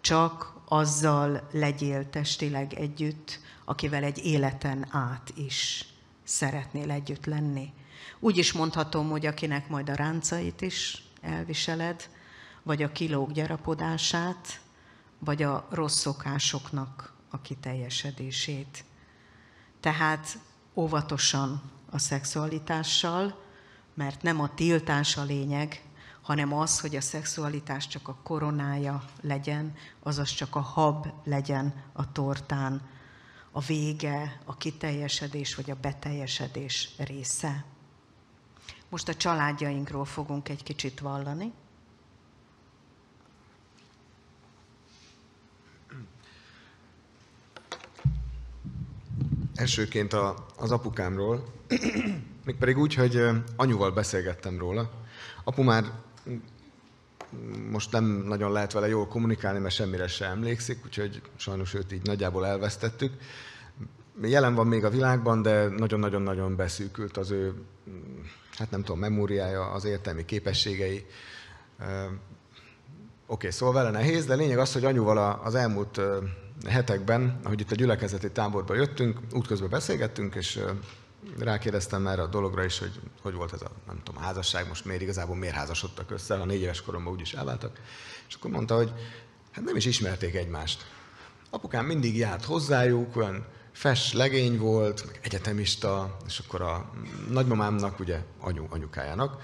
Csak 0.00 0.54
azzal 0.68 1.48
legyél 1.52 2.10
testileg 2.10 2.72
együtt, 2.72 3.40
akivel 3.64 4.02
egy 4.02 4.24
életen 4.24 4.86
át 4.90 5.32
is 5.36 5.88
szeretnél 6.24 6.90
együtt 6.90 7.24
lenni. 7.24 7.72
Úgy 8.18 8.36
is 8.36 8.52
mondhatom, 8.52 9.10
hogy 9.10 9.26
akinek 9.26 9.68
majd 9.68 9.88
a 9.88 9.94
ráncait 9.94 10.60
is 10.60 11.02
elviseled, 11.20 12.08
vagy 12.62 12.82
a 12.82 12.92
kilók 12.92 13.32
gyarapodását, 13.32 14.60
vagy 15.18 15.42
a 15.42 15.66
rossz 15.70 15.98
szokásoknak 15.98 17.12
a 17.30 17.40
kiteljesedését. 17.40 18.84
Tehát 19.80 20.38
óvatosan 20.74 21.62
a 21.90 21.98
szexualitással, 21.98 23.42
mert 23.94 24.22
nem 24.22 24.40
a 24.40 24.54
tiltás 24.54 25.16
a 25.16 25.22
lényeg, 25.22 25.82
hanem 26.22 26.52
az, 26.52 26.80
hogy 26.80 26.96
a 26.96 27.00
szexualitás 27.00 27.88
csak 27.88 28.08
a 28.08 28.16
koronája 28.22 29.04
legyen, 29.20 29.74
azaz 30.02 30.30
csak 30.30 30.56
a 30.56 30.60
hab 30.60 31.06
legyen 31.24 31.74
a 31.92 32.12
tortán, 32.12 32.82
a 33.56 33.60
vége, 33.60 34.40
a 34.44 34.56
kiteljesedés 34.56 35.54
vagy 35.54 35.70
a 35.70 35.76
beteljesedés 35.80 36.88
része. 36.98 37.64
Most 38.88 39.08
a 39.08 39.14
családjainkról 39.14 40.04
fogunk 40.04 40.48
egy 40.48 40.62
kicsit 40.62 41.00
vallani. 41.00 41.52
Elsőként 49.54 50.12
a, 50.12 50.46
az 50.56 50.70
apukámról, 50.70 51.44
mégpedig 52.46 52.78
úgy, 52.78 52.94
hogy 52.94 53.22
anyuval 53.56 53.90
beszélgettem 53.90 54.58
róla. 54.58 54.90
Apu 55.44 55.62
már 55.62 55.84
most 57.70 57.92
nem 57.92 58.04
nagyon 58.04 58.52
lehet 58.52 58.72
vele 58.72 58.88
jól 58.88 59.06
kommunikálni, 59.06 59.58
mert 59.58 59.74
semmire 59.74 60.06
sem 60.06 60.30
emlékszik, 60.30 60.84
úgyhogy 60.84 61.22
sajnos 61.36 61.74
őt 61.74 61.92
így 61.92 62.02
nagyjából 62.02 62.46
elvesztettük. 62.46 63.12
Jelen 64.22 64.54
van 64.54 64.66
még 64.66 64.84
a 64.84 64.90
világban, 64.90 65.42
de 65.42 65.68
nagyon-nagyon-nagyon 65.68 66.56
beszűkült 66.56 67.16
az 67.16 67.30
ő, 67.30 67.54
hát 68.58 68.70
nem 68.70 68.82
tudom, 68.82 68.98
memóriája, 69.00 69.70
az 69.70 69.84
értelmi 69.84 70.24
képességei. 70.24 71.06
Oké, 71.78 71.86
okay, 73.26 73.50
szóval 73.50 73.74
vele 73.74 73.90
nehéz, 73.90 74.24
de 74.26 74.34
lényeg 74.34 74.58
az, 74.58 74.72
hogy 74.72 74.84
anyuval 74.84 75.40
az 75.44 75.54
elmúlt 75.54 76.00
hetekben, 76.68 77.40
ahogy 77.42 77.60
itt 77.60 77.70
a 77.70 77.74
gyülekezeti 77.74 78.30
táborba 78.30 78.74
jöttünk, 78.74 79.18
útközben 79.32 79.70
beszélgettünk, 79.70 80.34
és 80.34 80.60
rákérdeztem 81.38 82.06
erre 82.06 82.22
a 82.22 82.26
dologra 82.26 82.64
is, 82.64 82.78
hogy 82.78 83.00
hogy 83.22 83.34
volt 83.34 83.52
ez 83.52 83.62
a, 83.62 83.70
nem 83.86 84.00
tudom, 84.02 84.22
házasság, 84.22 84.68
most 84.68 84.84
miért 84.84 85.02
igazából 85.02 85.36
miért 85.36 85.54
házasodtak 85.54 86.10
össze, 86.10 86.34
a 86.34 86.44
négy 86.44 86.60
éves 86.60 86.82
koromban 86.82 87.12
úgyis 87.12 87.32
elváltak. 87.32 87.80
És 88.28 88.34
akkor 88.34 88.50
mondta, 88.50 88.76
hogy 88.76 88.92
hát 89.52 89.64
nem 89.64 89.76
is 89.76 89.84
ismerték 89.84 90.34
egymást. 90.34 90.84
Apukám 91.50 91.86
mindig 91.86 92.16
járt 92.16 92.44
hozzájuk, 92.44 93.16
olyan 93.16 93.46
fes 93.72 94.12
legény 94.12 94.58
volt, 94.58 95.06
meg 95.06 95.18
egyetemista, 95.22 96.16
és 96.26 96.38
akkor 96.38 96.60
a 96.60 96.90
nagymamámnak, 97.30 98.00
ugye 98.00 98.20
anyu, 98.40 98.66
anyukájának, 98.70 99.42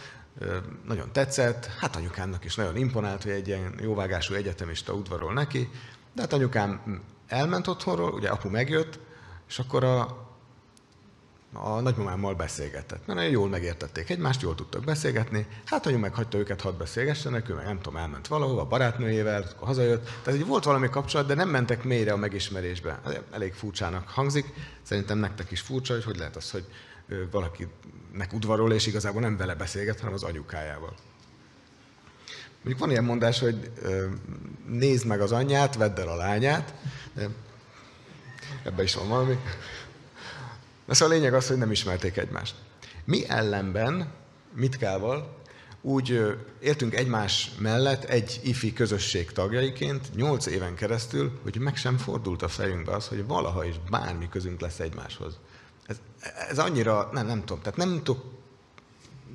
nagyon 0.87 1.13
tetszett, 1.13 1.67
hát 1.67 1.97
anyukámnak 1.97 2.45
is 2.45 2.55
nagyon 2.55 2.77
imponált, 2.77 3.23
hogy 3.23 3.33
egy 3.33 3.47
ilyen 3.47 3.75
jóvágású 3.81 4.35
egyetemista 4.35 4.93
udvarol 4.93 5.33
neki, 5.33 5.71
de 6.15 6.21
hát 6.21 6.33
anyukám 6.33 7.01
elment 7.27 7.67
otthonról, 7.67 8.13
ugye 8.13 8.29
apu 8.29 8.49
megjött, 8.49 8.99
és 9.49 9.59
akkor 9.59 9.85
a, 9.85 10.30
a 11.53 11.81
nagymamámmal 11.81 12.35
beszélgetett. 12.35 13.07
Mert 13.07 13.19
nagyon 13.19 13.31
jól 13.31 13.49
megértették 13.49 14.11
egymást, 14.11 14.43
jól 14.43 14.55
tudtak 14.55 14.85
beszélgetni. 14.85 15.47
Hát 15.65 15.87
anyu 15.87 15.99
meghagyta 15.99 16.39
őket, 16.39 16.61
hadd 16.61 16.79
beszélgessenek, 16.79 17.49
ő 17.49 17.55
meg 17.55 17.65
nem 17.65 17.81
tudom, 17.81 17.99
elment 17.99 18.27
valahova, 18.27 18.65
barátnőjével, 18.65 19.43
akkor 19.43 19.67
hazajött. 19.67 20.11
Tehát 20.23 20.41
így 20.41 20.47
volt 20.47 20.65
valami 20.65 20.89
kapcsolat, 20.89 21.27
de 21.27 21.35
nem 21.35 21.49
mentek 21.49 21.85
mélyre 21.85 22.13
a 22.13 22.17
megismerésbe. 22.17 23.01
Elég 23.31 23.53
furcsának 23.53 24.09
hangzik. 24.09 24.53
Szerintem 24.83 25.19
nektek 25.19 25.51
is 25.51 25.61
furcsa, 25.61 25.93
hogy 25.93 26.05
hogy 26.05 26.17
lehet 26.17 26.37
az, 26.37 26.51
hogy 26.51 26.65
valakinek 27.31 28.33
udvarol, 28.33 28.73
és 28.73 28.87
igazából 28.87 29.21
nem 29.21 29.37
vele 29.37 29.55
beszélget, 29.55 29.99
hanem 29.99 30.15
az 30.15 30.23
anyukájával. 30.23 30.95
Mondjuk 32.57 32.79
van 32.79 32.91
ilyen 32.91 33.05
mondás, 33.05 33.39
hogy 33.39 33.71
nézd 34.67 35.07
meg 35.07 35.21
az 35.21 35.33
anyját, 35.33 35.77
vedd 35.77 36.01
el 36.01 36.09
a 36.09 36.17
lányát. 36.17 36.75
Ebben 38.65 38.85
is 38.85 38.95
van 38.95 39.09
valami. 39.09 39.39
Na 40.91 40.97
szóval 40.97 41.15
a 41.15 41.19
lényeg 41.19 41.35
az, 41.35 41.49
hogy 41.49 41.57
nem 41.57 41.71
ismerték 41.71 42.17
egymást. 42.17 42.55
Mi 43.05 43.29
ellenben, 43.29 44.13
Mitkával, 44.55 45.37
úgy 45.81 46.37
éltünk 46.61 46.95
egymás 46.95 47.51
mellett 47.59 48.05
egy 48.05 48.41
ifi 48.43 48.73
közösség 48.73 49.33
tagjaiként 49.33 50.15
nyolc 50.15 50.47
éven 50.47 50.75
keresztül, 50.75 51.41
hogy 51.43 51.59
meg 51.59 51.77
sem 51.77 51.97
fordult 51.97 52.43
a 52.43 52.49
fejünkbe 52.49 52.93
az, 52.93 53.09
hogy 53.09 53.27
valaha 53.27 53.65
is 53.65 53.75
bármi 53.91 54.29
közünk 54.29 54.61
lesz 54.61 54.81
egymáshoz. 54.81 55.39
Ez, 55.87 56.01
ez 56.49 56.59
annyira, 56.59 57.11
nem, 57.13 57.27
nem 57.27 57.41
tudom, 57.41 57.63
tehát 57.63 57.79
nem 57.79 58.03
tudok, 58.03 58.25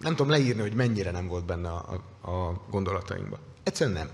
nem 0.02 0.16
tudom 0.16 0.32
leírni, 0.32 0.62
hogy 0.62 0.74
mennyire 0.74 1.12
nem 1.12 1.28
volt 1.28 1.46
benne 1.46 1.70
a, 1.70 2.04
a, 2.22 2.30
a 2.32 2.62
gondolatainkban. 2.70 3.40
Egyszerűen 3.64 3.96
nem 3.96 4.10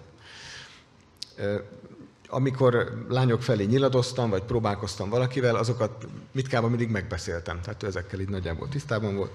amikor 2.32 3.06
lányok 3.10 3.41
felé 3.41 3.63
nyiladoztam, 3.65 4.30
vagy 4.30 4.44
próbálkoztam 4.44 5.10
valakivel, 5.10 5.56
azokat 5.56 6.08
Mitkában 6.32 6.70
mindig 6.70 6.89
megbeszéltem. 6.89 7.62
Tehát 7.62 7.84
ő 7.84 7.88
ezekkel 7.88 8.20
így 8.20 8.30
nagyjából 8.30 8.70
tisztában 8.70 9.15
volt. 9.15 9.32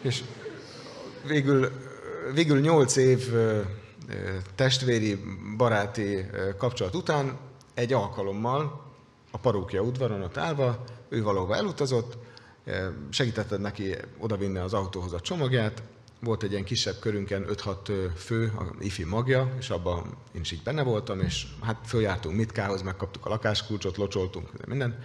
És 0.00 0.24
végül, 1.26 1.70
végül 2.34 2.60
nyolc 2.60 2.96
év 2.96 3.32
testvéri, 4.54 5.20
baráti 5.56 6.26
kapcsolat 6.58 6.94
után 6.94 7.38
egy 7.74 7.92
alkalommal 7.92 8.86
a 9.30 9.38
parókia 9.38 9.80
udvaron 9.80 10.22
ott 10.22 10.36
állva, 10.36 10.84
ő 11.08 11.22
valahova 11.22 11.56
elutazott, 11.56 12.18
segítetted 13.10 13.60
neki 13.60 13.94
odavinni 14.18 14.58
az 14.58 14.74
autóhoz 14.74 15.12
a 15.12 15.20
csomagját, 15.20 15.82
volt 16.20 16.42
egy 16.42 16.50
ilyen 16.50 16.64
kisebb 16.64 16.98
körünken 16.98 17.46
5-6 17.48 18.10
fő, 18.16 18.52
a 18.58 18.74
ifi 18.80 19.04
magja, 19.04 19.54
és 19.58 19.70
abban 19.70 20.16
én 20.34 20.40
is 20.40 20.50
így 20.50 20.62
benne 20.62 20.82
voltam, 20.82 21.20
és 21.20 21.46
hát 21.62 21.76
följártunk 21.86 22.36
Mitkához, 22.36 22.82
megkaptuk 22.82 23.26
a 23.26 23.28
lakáskulcsot, 23.28 23.96
locsoltunk, 23.96 24.66
minden. 24.66 24.98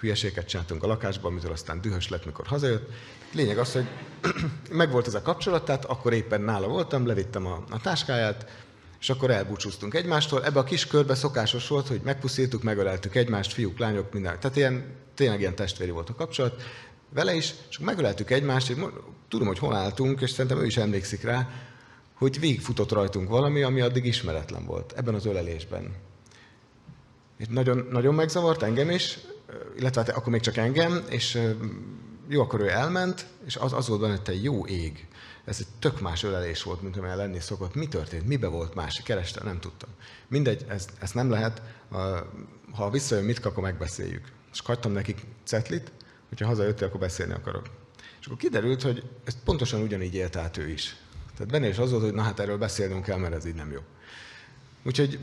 Hülyeséget 0.00 0.48
csináltunk 0.48 0.82
a 0.82 0.86
lakásban, 0.86 1.30
amitől 1.30 1.52
aztán 1.52 1.80
dühös 1.80 2.08
lett, 2.08 2.24
mikor 2.24 2.46
hazajött. 2.46 2.90
Lényeg 3.32 3.58
az, 3.58 3.72
hogy 3.72 3.86
megvolt 4.70 5.06
ez 5.06 5.14
a 5.14 5.22
kapcsolat, 5.22 5.64
tehát 5.64 5.84
akkor 5.84 6.12
éppen 6.12 6.40
nála 6.40 6.68
voltam, 6.68 7.06
levittem 7.06 7.46
a, 7.46 7.64
a 7.70 7.80
táskáját, 7.80 8.66
és 9.00 9.10
akkor 9.10 9.30
elbúcsúztunk 9.30 9.94
egymástól. 9.94 10.44
Ebbe 10.44 10.58
a 10.58 10.64
kis 10.64 10.86
körbe 10.86 11.14
szokásos 11.14 11.68
volt, 11.68 11.88
hogy 11.88 12.00
megpuszítuk, 12.04 12.62
megöleltük 12.62 13.14
egymást, 13.14 13.52
fiúk, 13.52 13.78
lányok, 13.78 14.12
minden. 14.12 14.40
Tehát 14.40 14.56
ilyen, 14.56 14.84
tényleg 15.14 15.40
ilyen 15.40 15.54
testvéri 15.54 15.90
volt 15.90 16.08
a 16.08 16.14
kapcsolat 16.14 16.62
vele 17.10 17.34
is, 17.34 17.54
és 17.70 17.78
megöleltük 17.78 18.30
egymást, 18.30 18.70
és 18.70 18.76
tudom, 19.28 19.46
hogy 19.46 19.58
hol 19.58 19.74
álltunk, 19.74 20.20
és 20.20 20.30
szerintem 20.30 20.60
ő 20.60 20.66
is 20.66 20.76
emlékszik 20.76 21.22
rá, 21.22 21.48
hogy 22.14 22.40
végigfutott 22.40 22.92
rajtunk 22.92 23.28
valami, 23.28 23.62
ami 23.62 23.80
addig 23.80 24.04
ismeretlen 24.04 24.64
volt 24.64 24.92
ebben 24.96 25.14
az 25.14 25.26
ölelésben. 25.26 25.94
És 27.38 27.46
nagyon, 27.48 27.86
nagyon 27.90 28.14
megzavart 28.14 28.62
engem 28.62 28.90
is, 28.90 29.18
illetve 29.76 30.00
hát 30.00 30.16
akkor 30.16 30.32
még 30.32 30.40
csak 30.40 30.56
engem, 30.56 31.04
és 31.08 31.40
jó, 32.28 32.40
akkor 32.40 32.60
ő 32.60 32.68
elment, 32.68 33.26
és 33.46 33.56
az, 33.56 33.72
az 33.72 33.88
volt 33.88 34.00
benne, 34.00 34.18
hogy 34.24 34.42
jó 34.42 34.66
ég. 34.66 35.06
Ez 35.44 35.56
egy 35.60 35.66
tök 35.78 36.00
más 36.00 36.22
ölelés 36.22 36.62
volt, 36.62 36.82
mint 36.82 36.96
amilyen 36.96 37.16
lenni 37.16 37.40
szokott. 37.40 37.74
Mi 37.74 37.88
történt? 37.88 38.26
Mibe 38.26 38.46
volt 38.46 38.74
más? 38.74 39.02
Kereste? 39.02 39.44
Nem 39.44 39.60
tudtam. 39.60 39.90
Mindegy, 40.28 40.64
ez, 40.68 40.86
ez 41.00 41.10
nem 41.10 41.30
lehet. 41.30 41.62
Ha 42.72 42.90
visszajön, 42.90 43.24
mit 43.24 43.46
akkor 43.46 43.62
megbeszéljük. 43.62 44.32
És 44.52 44.60
hagytam 44.60 44.92
nekik 44.92 45.20
cetlit, 45.44 45.92
hogyha 46.28 46.46
hazajöttél, 46.46 46.86
akkor 46.86 47.00
beszélni 47.00 47.32
akarok. 47.32 47.66
És 48.20 48.26
akkor 48.26 48.38
kiderült, 48.38 48.82
hogy 48.82 49.02
ezt 49.24 49.38
pontosan 49.44 49.82
ugyanígy 49.82 50.14
élt 50.14 50.36
át 50.36 50.56
ő 50.56 50.68
is. 50.68 50.96
Tehát 51.36 51.52
benne 51.52 51.68
is 51.68 51.78
az 51.78 51.90
volt, 51.90 52.02
hogy 52.02 52.12
na 52.12 52.22
hát 52.22 52.40
erről 52.40 52.58
beszélnünk 52.58 53.04
kell, 53.04 53.18
mert 53.18 53.34
ez 53.34 53.46
így 53.46 53.54
nem 53.54 53.72
jó. 53.72 53.80
Úgyhogy 54.82 55.18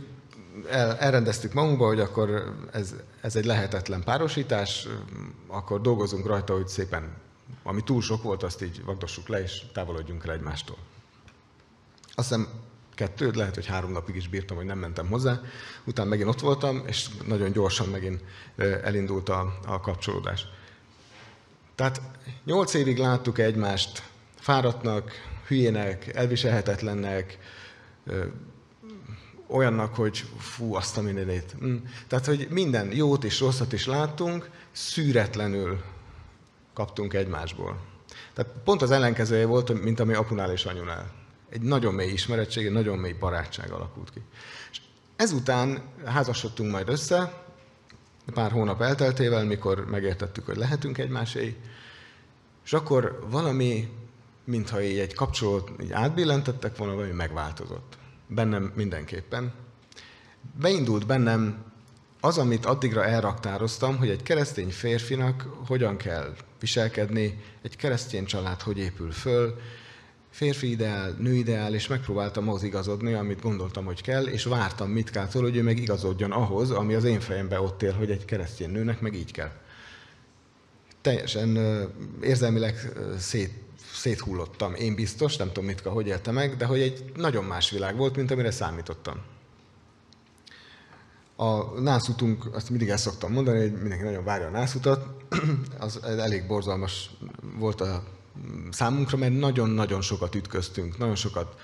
el, 0.70 0.98
elrendeztük 0.98 1.54
magunkba, 1.54 1.88
hogy 1.88 2.00
akkor 2.00 2.56
ez, 2.72 2.96
ez 3.22 3.36
egy 3.36 3.46
lehetetlen 3.46 4.04
párosítás, 4.04 4.88
akkor 5.48 5.82
dolgozunk 5.82 6.26
rajta, 6.26 6.54
hogy 6.54 6.68
szépen, 6.68 7.18
ami 7.64 7.84
túl 7.84 8.02
sok 8.02 8.24
volt, 8.24 8.44
azt 8.44 8.62
így 8.62 8.84
vagdossuk 8.84 9.28
le, 9.28 9.42
és 9.42 9.62
távolodjunk 9.74 10.26
el 10.26 10.34
egymástól. 10.34 10.78
Azt 12.16 12.28
hiszem 12.28 12.48
kettő, 12.94 13.32
lehet, 13.32 13.56
hogy 13.56 13.66
három 13.66 13.92
napig 13.92 14.16
is 14.16 14.28
bírtam, 14.28 14.58
hogy 14.58 14.66
nem 14.66 14.78
mentem 14.78 15.08
hozzá. 15.08 15.42
Utána 15.86 16.10
megint 16.10 16.30
ott 16.30 16.40
voltam, 16.40 16.84
és 16.88 17.08
nagyon 17.28 17.52
gyorsan 17.52 17.88
megint 17.88 18.24
elindult 18.84 19.30
a, 19.30 19.60
a 19.66 19.80
kapcsolódás. 19.80 20.48
Tehát 21.76 22.02
nyolc 22.44 22.74
évig 22.74 22.98
láttuk 22.98 23.40
egymást 23.40 24.04
fáradtnak, 24.40 25.12
hülyének, 25.48 26.16
elviselhetetlennek, 26.16 27.38
olyannak, 29.48 29.96
hogy 29.96 30.24
fú, 30.38 30.76
azt 30.76 30.98
a 30.98 31.02
mindenét. 31.02 31.56
Mm. 31.66 31.76
Tehát, 32.08 32.26
hogy 32.26 32.48
minden 32.50 32.92
jót 32.94 33.24
és 33.24 33.40
rosszat 33.40 33.74
is 33.74 33.86
láttunk, 33.86 34.50
szűretlenül 34.72 35.82
kaptunk 36.74 37.14
egymásból. 37.14 37.82
Tehát 38.34 38.52
pont 38.64 38.82
az 38.82 38.92
ellenkezője 38.92 39.46
volt, 39.46 39.84
mint 39.84 40.00
ami 40.00 40.14
apunál 40.14 40.52
és 40.52 40.66
anyunál. 40.66 41.12
Egy 41.50 41.62
nagyon 41.62 41.94
mély 41.94 42.12
ismerettség, 42.12 42.66
egy 42.66 42.72
nagyon 42.72 42.98
mély 42.98 43.14
barátság 43.14 43.72
alakult 43.72 44.12
ki. 44.12 44.22
És 44.72 44.82
ezután 45.16 45.82
házasodtunk 46.06 46.72
majd 46.72 46.90
össze, 46.90 47.45
pár 48.34 48.52
hónap 48.52 48.82
elteltével, 48.82 49.46
mikor 49.46 49.86
megértettük, 49.86 50.46
hogy 50.46 50.58
lehetünk 50.58 50.98
egymásé, 50.98 51.56
és 52.66 52.74
akkor 52.74 53.26
valami, 53.30 53.90
mintha 54.44 54.82
így 54.82 55.00
egy 55.00 55.14
kapcsolót 55.14 55.72
így 55.82 55.92
átbillentettek 55.92 56.78
volna, 56.78 56.94
valami 56.94 57.14
megváltozott. 57.14 57.98
Bennem 58.28 58.72
mindenképpen. 58.76 59.54
Beindult 60.60 61.06
bennem 61.06 61.64
az, 62.20 62.38
amit 62.38 62.66
addigra 62.66 63.06
elraktároztam, 63.06 63.98
hogy 63.98 64.10
egy 64.10 64.24
keresztény 64.24 64.72
férfinak 64.72 65.48
hogyan 65.68 65.98
kell 65.98 66.36
viselkedni, 66.60 67.42
egy 67.62 67.76
keresztény 67.76 68.26
család 68.26 68.62
hogy 68.62 68.78
épül 68.78 69.12
föl, 69.12 69.60
férfi 70.36 70.70
ideál, 70.70 71.16
nő 71.20 71.34
ideál, 71.34 71.74
és 71.74 71.88
megpróbáltam 71.88 72.48
ahhoz 72.48 72.64
igazodni, 72.64 73.14
amit 73.14 73.42
gondoltam, 73.42 73.86
hogy 73.86 74.02
kell, 74.02 74.26
és 74.26 74.44
vártam 74.44 74.90
Mitkától, 74.90 75.42
hogy 75.42 75.56
ő 75.56 75.64
meg 75.64 75.78
igazodjon 75.78 76.32
ahhoz, 76.32 76.72
ami 76.72 76.94
az 76.94 77.04
én 77.04 77.20
fejembe 77.20 77.62
ott 77.62 77.82
él, 77.82 77.94
hogy 77.94 78.12
egy 78.12 78.26
keresztény 78.26 78.70
nőnek 78.70 79.02
meg 79.02 79.14
így 79.14 79.32
kell. 79.32 79.52
Teljesen 81.02 81.58
érzelmileg 82.22 82.92
szét, 83.18 83.54
széthullottam, 83.94 84.74
én 84.74 84.96
biztos, 84.96 85.38
nem 85.38 85.48
tudom 85.48 85.66
Mitka, 85.66 85.90
hogy 85.90 86.08
élte 86.08 86.32
meg, 86.32 86.56
de 86.58 86.66
hogy 86.66 86.82
egy 86.82 87.12
nagyon 87.16 87.44
más 87.44 87.70
világ 87.70 87.96
volt, 87.96 88.16
mint 88.16 88.32
amire 88.32 88.52
számítottam. 88.52 89.22
A 91.36 91.80
nászutunk, 91.80 92.56
azt 92.56 92.70
mindig 92.70 92.90
el 92.90 92.98
szoktam 92.98 93.32
mondani, 93.32 93.60
hogy 93.60 93.72
mindenki 93.72 94.04
nagyon 94.04 94.24
várja 94.24 94.48
a 94.48 94.52
nászutat, 94.52 95.08
az 95.80 96.04
elég 96.04 96.48
borzalmas 96.48 97.10
volt 97.60 97.82
a 97.82 98.15
számunkra, 98.72 99.18
mert 99.18 99.40
nagyon-nagyon 99.40 100.02
sokat 100.02 100.36
ütköztünk, 100.36 100.98
nagyon 100.98 101.16
sokat 101.16 101.56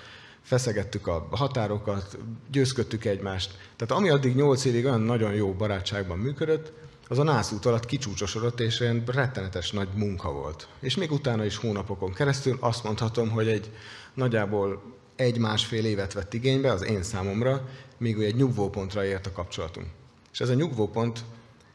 feszegettük 0.42 1.06
a 1.06 1.28
határokat, 1.30 2.18
győzködtük 2.50 3.04
egymást. 3.04 3.58
Tehát 3.76 4.02
ami 4.02 4.08
addig 4.10 4.34
nyolc 4.34 4.64
évig 4.64 4.84
olyan 4.84 5.00
nagyon 5.00 5.32
jó 5.32 5.52
barátságban 5.52 6.18
működött, 6.18 6.72
az 7.08 7.18
a 7.18 7.22
nászút 7.22 7.66
alatt 7.66 7.86
kicsúcsosodott, 7.86 8.60
és 8.60 8.80
olyan 8.80 9.02
rettenetes 9.06 9.70
nagy 9.70 9.88
munka 9.94 10.32
volt. 10.32 10.68
És 10.80 10.96
még 10.96 11.12
utána 11.12 11.44
is 11.44 11.56
hónapokon 11.56 12.12
keresztül 12.12 12.56
azt 12.60 12.84
mondhatom, 12.84 13.30
hogy 13.30 13.48
egy 13.48 13.70
nagyjából 14.14 14.82
egy-másfél 15.16 15.84
évet 15.84 16.12
vett 16.12 16.34
igénybe 16.34 16.72
az 16.72 16.84
én 16.84 17.02
számomra, 17.02 17.68
míg 17.98 18.20
egy 18.20 18.34
nyugvópontra 18.34 19.04
ért 19.04 19.26
a 19.26 19.32
kapcsolatunk. 19.32 19.86
És 20.32 20.40
ez 20.40 20.48
a 20.48 20.54
nyugvópont, 20.54 21.24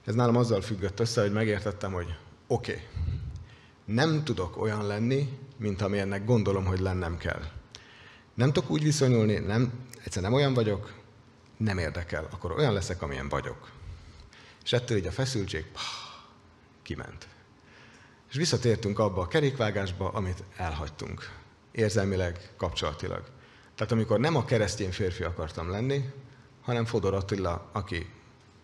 ez 0.06 0.16
nálam 0.16 0.36
azzal 0.36 0.62
függött 0.62 1.00
össze, 1.00 1.22
hogy 1.22 1.32
megértettem, 1.32 1.92
hogy 1.92 2.16
oké, 2.48 2.72
okay, 2.72 2.84
nem 3.88 4.24
tudok 4.24 4.58
olyan 4.58 4.88
lenni, 4.88 5.40
mint 5.58 5.82
amilyennek 5.82 6.26
gondolom, 6.26 6.66
hogy 6.66 6.80
lennem 6.80 7.18
kell. 7.18 7.42
Nem 8.34 8.54
tudok 8.54 8.70
úgy 8.70 8.84
viszonyulni, 8.84 9.38
nem, 9.38 9.74
egyszer 10.04 10.22
nem 10.22 10.34
olyan 10.34 10.54
vagyok, 10.54 10.94
nem 11.58 11.78
érdekel, 11.78 12.28
akkor 12.32 12.52
olyan 12.52 12.74
leszek, 12.74 13.02
amilyen 13.02 13.30
vagyok. 13.30 13.72
És 14.64 14.74
ettől 14.74 14.98
így 14.98 15.06
a 15.06 15.12
feszültség 15.12 15.66
pah, 15.66 15.82
kiment. 16.82 17.28
És 18.30 18.36
visszatértünk 18.36 19.00
abba 19.00 19.22
a 19.22 19.28
kerékvágásba, 19.28 20.10
amit 20.10 20.44
elhagytunk. 20.56 21.32
Érzelmileg, 21.72 22.54
kapcsolatilag. 22.58 23.24
Tehát 23.76 23.92
amikor 23.92 24.20
nem 24.20 24.36
a 24.36 24.46
keresztény 24.46 24.92
férfi 24.92 25.24
akartam 25.24 25.70
lenni, 25.70 26.10
hanem 26.62 26.86
Fodor 26.86 27.14
Attila, 27.14 27.70
aki 27.72 28.14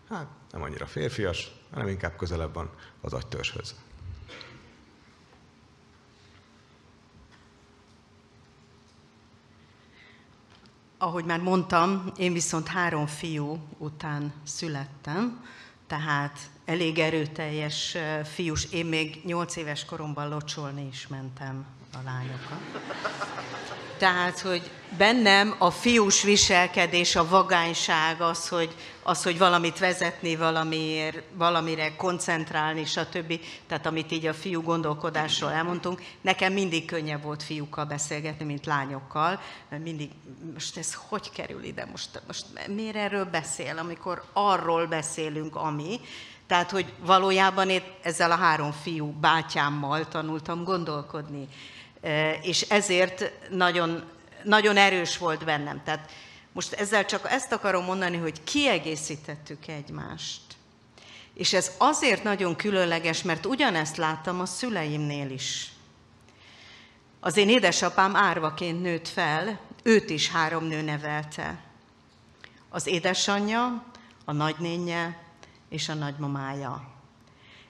hát 0.08 0.26
nem 0.50 0.62
annyira 0.62 0.86
férfias, 0.86 1.52
hanem 1.70 1.88
inkább 1.88 2.16
közelebb 2.16 2.54
van 2.54 2.70
az 3.00 3.12
agytörzshöz. 3.12 3.74
Ahogy 11.04 11.24
már 11.24 11.40
mondtam, 11.40 12.12
én 12.16 12.32
viszont 12.32 12.68
három 12.68 13.06
fiú 13.06 13.58
után 13.78 14.32
születtem, 14.44 15.44
tehát 15.86 16.38
elég 16.64 16.98
erőteljes 16.98 17.96
fiús. 18.24 18.72
Én 18.72 18.86
még 18.86 19.20
nyolc 19.24 19.56
éves 19.56 19.84
koromban 19.84 20.28
locsolni 20.28 20.86
is 20.90 21.06
mentem 21.06 21.66
a 21.92 21.98
lányokat. 22.04 22.60
Tehát, 23.98 24.40
hogy 24.40 24.70
bennem 24.96 25.54
a 25.58 25.70
fiús 25.70 26.22
viselkedés, 26.22 27.16
a 27.16 27.28
vagányság, 27.28 28.20
az, 28.20 28.48
hogy, 28.48 28.74
az, 29.02 29.22
hogy 29.22 29.38
valamit 29.38 29.78
vezetni, 29.78 30.36
valamiért, 30.36 31.22
valamire 31.34 31.96
koncentrálni, 31.96 32.84
stb. 32.84 33.40
Tehát 33.66 33.86
amit 33.86 34.12
így 34.12 34.26
a 34.26 34.34
fiú 34.34 34.62
gondolkodásról 34.62 35.50
elmondtunk, 35.50 36.02
nekem 36.20 36.52
mindig 36.52 36.84
könnyebb 36.84 37.22
volt 37.22 37.42
fiúkkal 37.42 37.84
beszélgetni, 37.84 38.44
mint 38.44 38.66
lányokkal. 38.66 39.40
Mert 39.68 39.82
mindig, 39.82 40.10
most 40.52 40.76
ez 40.76 40.94
hogy 41.08 41.30
kerül 41.30 41.62
ide? 41.62 41.84
Most, 41.90 42.22
most 42.26 42.44
miért 42.68 42.96
erről 42.96 43.24
beszél, 43.24 43.78
amikor 43.78 44.24
arról 44.32 44.86
beszélünk, 44.86 45.56
ami? 45.56 46.00
Tehát, 46.46 46.70
hogy 46.70 46.92
valójában 46.98 47.68
én 47.68 47.82
ezzel 48.02 48.30
a 48.30 48.36
három 48.36 48.72
fiú 48.72 49.06
bátyámmal 49.06 50.08
tanultam 50.08 50.64
gondolkodni 50.64 51.48
és 52.42 52.60
ezért 52.60 53.32
nagyon, 53.50 54.02
nagyon 54.44 54.76
erős 54.76 55.18
volt 55.18 55.44
bennem. 55.44 55.82
Tehát 55.84 56.10
most 56.52 56.72
ezzel 56.72 57.04
csak 57.04 57.30
ezt 57.30 57.52
akarom 57.52 57.84
mondani, 57.84 58.16
hogy 58.16 58.44
kiegészítettük 58.44 59.66
egymást. 59.66 60.40
És 61.34 61.52
ez 61.52 61.70
azért 61.78 62.22
nagyon 62.22 62.56
különleges, 62.56 63.22
mert 63.22 63.46
ugyanezt 63.46 63.96
láttam 63.96 64.40
a 64.40 64.46
szüleimnél 64.46 65.30
is. 65.30 65.72
Az 67.20 67.36
én 67.36 67.48
édesapám 67.48 68.16
árvaként 68.16 68.82
nőtt 68.82 69.08
fel, 69.08 69.60
őt 69.82 70.10
is 70.10 70.30
három 70.30 70.64
nő 70.64 70.82
nevelte. 70.82 71.60
Az 72.68 72.86
édesanyja, 72.86 73.84
a 74.24 74.32
nagynénye 74.32 75.22
és 75.68 75.88
a 75.88 75.94
nagymamája. 75.94 76.88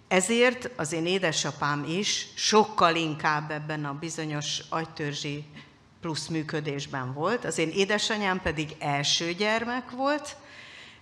Ezért 0.08 0.70
az 0.76 0.92
én 0.92 1.06
édesapám 1.06 1.84
is 1.88 2.26
sokkal 2.34 2.94
inkább 2.96 3.50
ebben 3.50 3.84
a 3.84 3.98
bizonyos 3.98 4.60
agytörzsi 4.68 5.44
plusz 6.04 6.26
működésben 6.26 7.12
volt. 7.12 7.44
Az 7.44 7.58
én 7.58 7.70
édesanyám 7.70 8.40
pedig 8.42 8.74
első 8.78 9.32
gyermek 9.32 9.90
volt, 9.90 10.36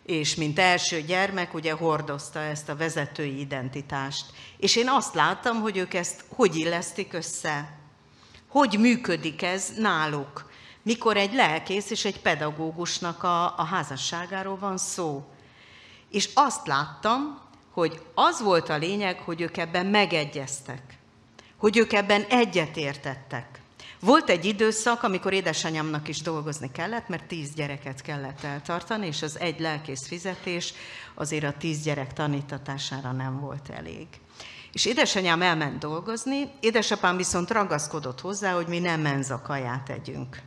és 0.06 0.34
mint 0.34 0.58
első 0.58 1.00
gyermek 1.00 1.54
ugye 1.54 1.72
hordozta 1.72 2.38
ezt 2.38 2.68
a 2.68 2.76
vezetői 2.76 3.40
identitást. 3.40 4.26
És 4.56 4.76
én 4.76 4.88
azt 4.88 5.14
láttam, 5.14 5.60
hogy 5.60 5.76
ők 5.76 5.94
ezt 5.94 6.24
hogy 6.28 6.56
illesztik 6.56 7.12
össze, 7.12 7.78
hogy 8.48 8.78
működik 8.78 9.42
ez 9.42 9.72
náluk, 9.76 10.50
mikor 10.82 11.16
egy 11.16 11.32
lelkész 11.32 11.90
és 11.90 12.04
egy 12.04 12.20
pedagógusnak 12.20 13.22
a, 13.22 13.58
a 13.58 13.64
házasságáról 13.64 14.58
van 14.58 14.78
szó. 14.78 15.24
És 16.10 16.30
azt 16.34 16.66
láttam, 16.66 17.40
hogy 17.70 18.00
az 18.14 18.42
volt 18.42 18.68
a 18.68 18.76
lényeg, 18.76 19.18
hogy 19.18 19.40
ők 19.40 19.56
ebben 19.56 19.86
megegyeztek, 19.86 20.82
hogy 21.56 21.76
ők 21.76 21.92
ebben 21.92 22.22
egyetértettek. 22.22 23.61
Volt 24.04 24.28
egy 24.28 24.44
időszak, 24.44 25.02
amikor 25.02 25.32
édesanyámnak 25.32 26.08
is 26.08 26.20
dolgozni 26.20 26.70
kellett, 26.72 27.08
mert 27.08 27.24
tíz 27.24 27.54
gyereket 27.54 28.00
kellett 28.00 28.42
eltartani, 28.42 29.06
és 29.06 29.22
az 29.22 29.38
egy 29.38 29.60
lelkész 29.60 30.06
fizetés 30.06 30.74
azért 31.14 31.44
a 31.44 31.54
tíz 31.58 31.82
gyerek 31.82 32.12
tanítatására 32.12 33.12
nem 33.12 33.40
volt 33.40 33.68
elég. 33.68 34.06
És 34.72 34.84
édesanyám 34.84 35.42
elment 35.42 35.78
dolgozni, 35.78 36.50
édesapám 36.60 37.16
viszont 37.16 37.50
ragaszkodott 37.50 38.20
hozzá, 38.20 38.52
hogy 38.52 38.66
mi 38.66 38.78
nem 38.78 39.00
menza 39.00 39.40
kaját 39.40 39.88
együnk. 39.88 40.40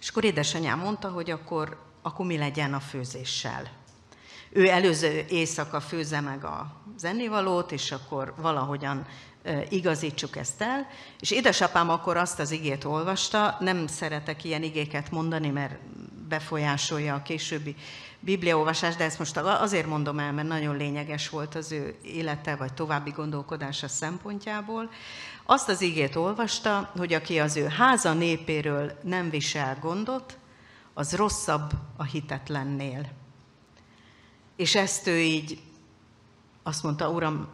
És 0.00 0.08
akkor 0.08 0.24
édesanyám 0.24 0.78
mondta, 0.78 1.08
hogy 1.08 1.30
akkor, 1.30 1.80
akkor 2.02 2.26
mi 2.26 2.38
legyen 2.38 2.74
a 2.74 2.80
főzéssel. 2.80 3.70
Ő 4.50 4.68
előző 4.68 5.24
éjszaka 5.28 5.80
főze 5.80 6.20
meg 6.20 6.44
a 6.44 6.80
zennivalót, 6.96 7.72
és 7.72 7.92
akkor 7.92 8.34
valahogyan 8.36 9.06
igazítsuk 9.68 10.36
ezt 10.36 10.62
el. 10.62 10.86
És 11.20 11.30
édesapám 11.30 11.90
akkor 11.90 12.16
azt 12.16 12.38
az 12.38 12.50
igét 12.50 12.84
olvasta, 12.84 13.56
nem 13.60 13.86
szeretek 13.86 14.44
ilyen 14.44 14.62
igéket 14.62 15.10
mondani, 15.10 15.48
mert 15.48 15.78
befolyásolja 16.28 17.14
a 17.14 17.22
későbbi 17.22 17.74
bibliaolvasást, 18.20 18.98
de 18.98 19.04
ezt 19.04 19.18
most 19.18 19.36
azért 19.36 19.86
mondom 19.86 20.18
el, 20.18 20.32
mert 20.32 20.48
nagyon 20.48 20.76
lényeges 20.76 21.28
volt 21.28 21.54
az 21.54 21.72
ő 21.72 21.94
élete, 22.02 22.56
vagy 22.56 22.72
további 22.72 23.10
gondolkodása 23.10 23.88
szempontjából. 23.88 24.90
Azt 25.44 25.68
az 25.68 25.80
igét 25.80 26.16
olvasta, 26.16 26.90
hogy 26.96 27.12
aki 27.12 27.40
az 27.40 27.56
ő 27.56 27.66
háza 27.66 28.12
népéről 28.12 28.98
nem 29.02 29.30
visel 29.30 29.78
gondot, 29.80 30.38
az 30.94 31.14
rosszabb 31.14 31.70
a 31.96 32.04
hitetlennél. 32.04 33.08
És 34.56 34.74
ezt 34.74 35.06
ő 35.06 35.18
így 35.18 35.60
azt 36.62 36.82
mondta, 36.82 37.10
Uram, 37.10 37.48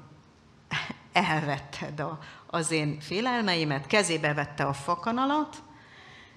elvetted 1.13 2.01
a, 2.01 2.19
az 2.47 2.71
én 2.71 3.01
félelmeimet, 3.01 3.87
kezébe 3.87 4.35
vette 4.35 4.65
a 4.65 4.73
fakanalat, 4.73 5.63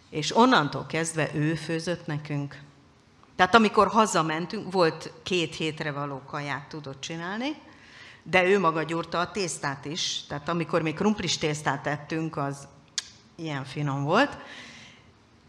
és 0.10 0.36
onnantól 0.36 0.86
kezdve 0.86 1.30
ő 1.34 1.56
főzött 1.56 2.06
nekünk. 2.06 2.60
Tehát 3.36 3.56
amikor 3.56 3.88
hazamentünk, 3.88 4.72
volt 4.72 5.12
két 5.24 5.56
hétre 5.56 5.92
való 5.92 6.22
kaját 6.28 6.68
tudott 6.68 7.02
csinálni, 7.02 7.56
de 8.24 8.44
ő 8.44 8.60
maga 8.60 8.84
gyúrta 8.84 9.20
a 9.20 9.32
tésztát 9.32 9.86
is, 9.86 10.26
tehát 10.28 10.50
amikor 10.50 10.82
még 10.82 10.96
krumplis 10.96 11.38
tésztát 11.38 11.88
ettünk, 11.88 12.38
az 12.38 12.68
ilyen 13.36 13.66
finom 13.66 14.04
volt, 14.04 14.38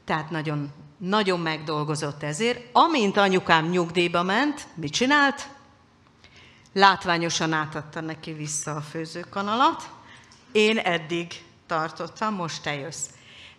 tehát 0.04 0.30
nagyon, 0.30 0.72
nagyon 0.96 1.40
megdolgozott 1.40 2.22
ezért. 2.22 2.60
Amint 2.72 3.16
anyukám 3.16 3.68
nyugdíjba 3.68 4.22
ment, 4.22 4.66
mit 4.74 4.92
csinált? 4.92 5.48
Látványosan 6.74 7.52
átadta 7.52 8.00
neki 8.00 8.32
vissza 8.32 8.74
a 8.74 8.80
főzőkanalat. 8.80 9.90
Én 10.52 10.78
eddig 10.78 11.44
tartottam, 11.66 12.34
most 12.34 12.62
te 12.62 12.74
jössz. 12.74 13.06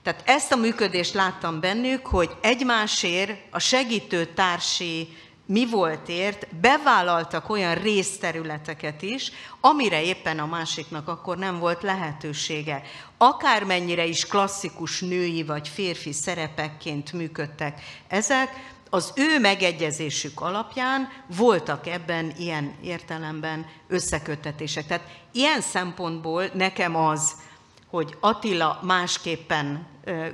Tehát 0.03 0.21
ezt 0.25 0.51
a 0.51 0.55
működést 0.55 1.13
láttam 1.13 1.59
bennük, 1.59 2.05
hogy 2.05 2.29
egymásért 2.41 3.37
a 3.51 3.59
segítő 3.59 4.25
társi 4.25 5.17
mi 5.45 5.69
voltért 5.69 6.55
bevállaltak 6.55 7.49
olyan 7.49 7.75
részterületeket 7.75 9.01
is, 9.01 9.31
amire 9.59 10.03
éppen 10.03 10.39
a 10.39 10.45
másiknak 10.45 11.07
akkor 11.07 11.37
nem 11.37 11.59
volt 11.59 11.83
lehetősége. 11.83 12.81
Akármennyire 13.17 14.05
is 14.05 14.25
klasszikus 14.25 14.99
női 14.99 15.43
vagy 15.43 15.67
férfi 15.67 16.11
szerepekként 16.11 17.13
működtek 17.13 17.81
ezek, 18.07 18.74
az 18.89 19.13
ő 19.15 19.39
megegyezésük 19.39 20.41
alapján 20.41 21.07
voltak 21.37 21.87
ebben 21.87 22.33
ilyen 22.37 22.75
értelemben 22.83 23.65
összeköttetések. 23.87 24.87
Tehát 24.87 25.07
ilyen 25.31 25.61
szempontból 25.61 26.49
nekem 26.53 26.95
az, 26.95 27.35
hogy 27.89 28.17
Attila 28.19 28.79
másképpen 28.83 29.87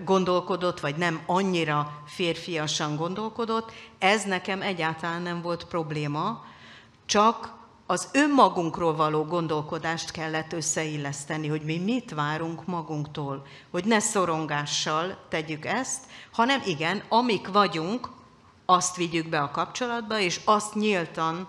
gondolkodott, 0.05 0.79
vagy 0.79 0.95
nem 0.95 1.21
annyira 1.25 2.03
férfiasan 2.05 2.95
gondolkodott, 2.95 3.71
ez 3.99 4.23
nekem 4.23 4.61
egyáltalán 4.61 5.21
nem 5.21 5.41
volt 5.41 5.63
probléma, 5.63 6.45
csak 7.05 7.59
az 7.85 8.09
önmagunkról 8.13 8.95
való 8.95 9.23
gondolkodást 9.23 10.11
kellett 10.11 10.53
összeilleszteni, 10.53 11.47
hogy 11.47 11.61
mi 11.61 11.77
mit 11.77 12.13
várunk 12.13 12.65
magunktól, 12.65 13.45
hogy 13.71 13.85
ne 13.85 13.99
szorongással 13.99 15.17
tegyük 15.29 15.65
ezt, 15.65 16.03
hanem 16.31 16.61
igen, 16.65 17.03
amik 17.09 17.47
vagyunk, 17.47 18.09
azt 18.71 18.95
vigyük 18.95 19.29
be 19.29 19.41
a 19.41 19.51
kapcsolatba, 19.51 20.19
és 20.19 20.41
azt 20.45 20.75
nyíltan 20.75 21.47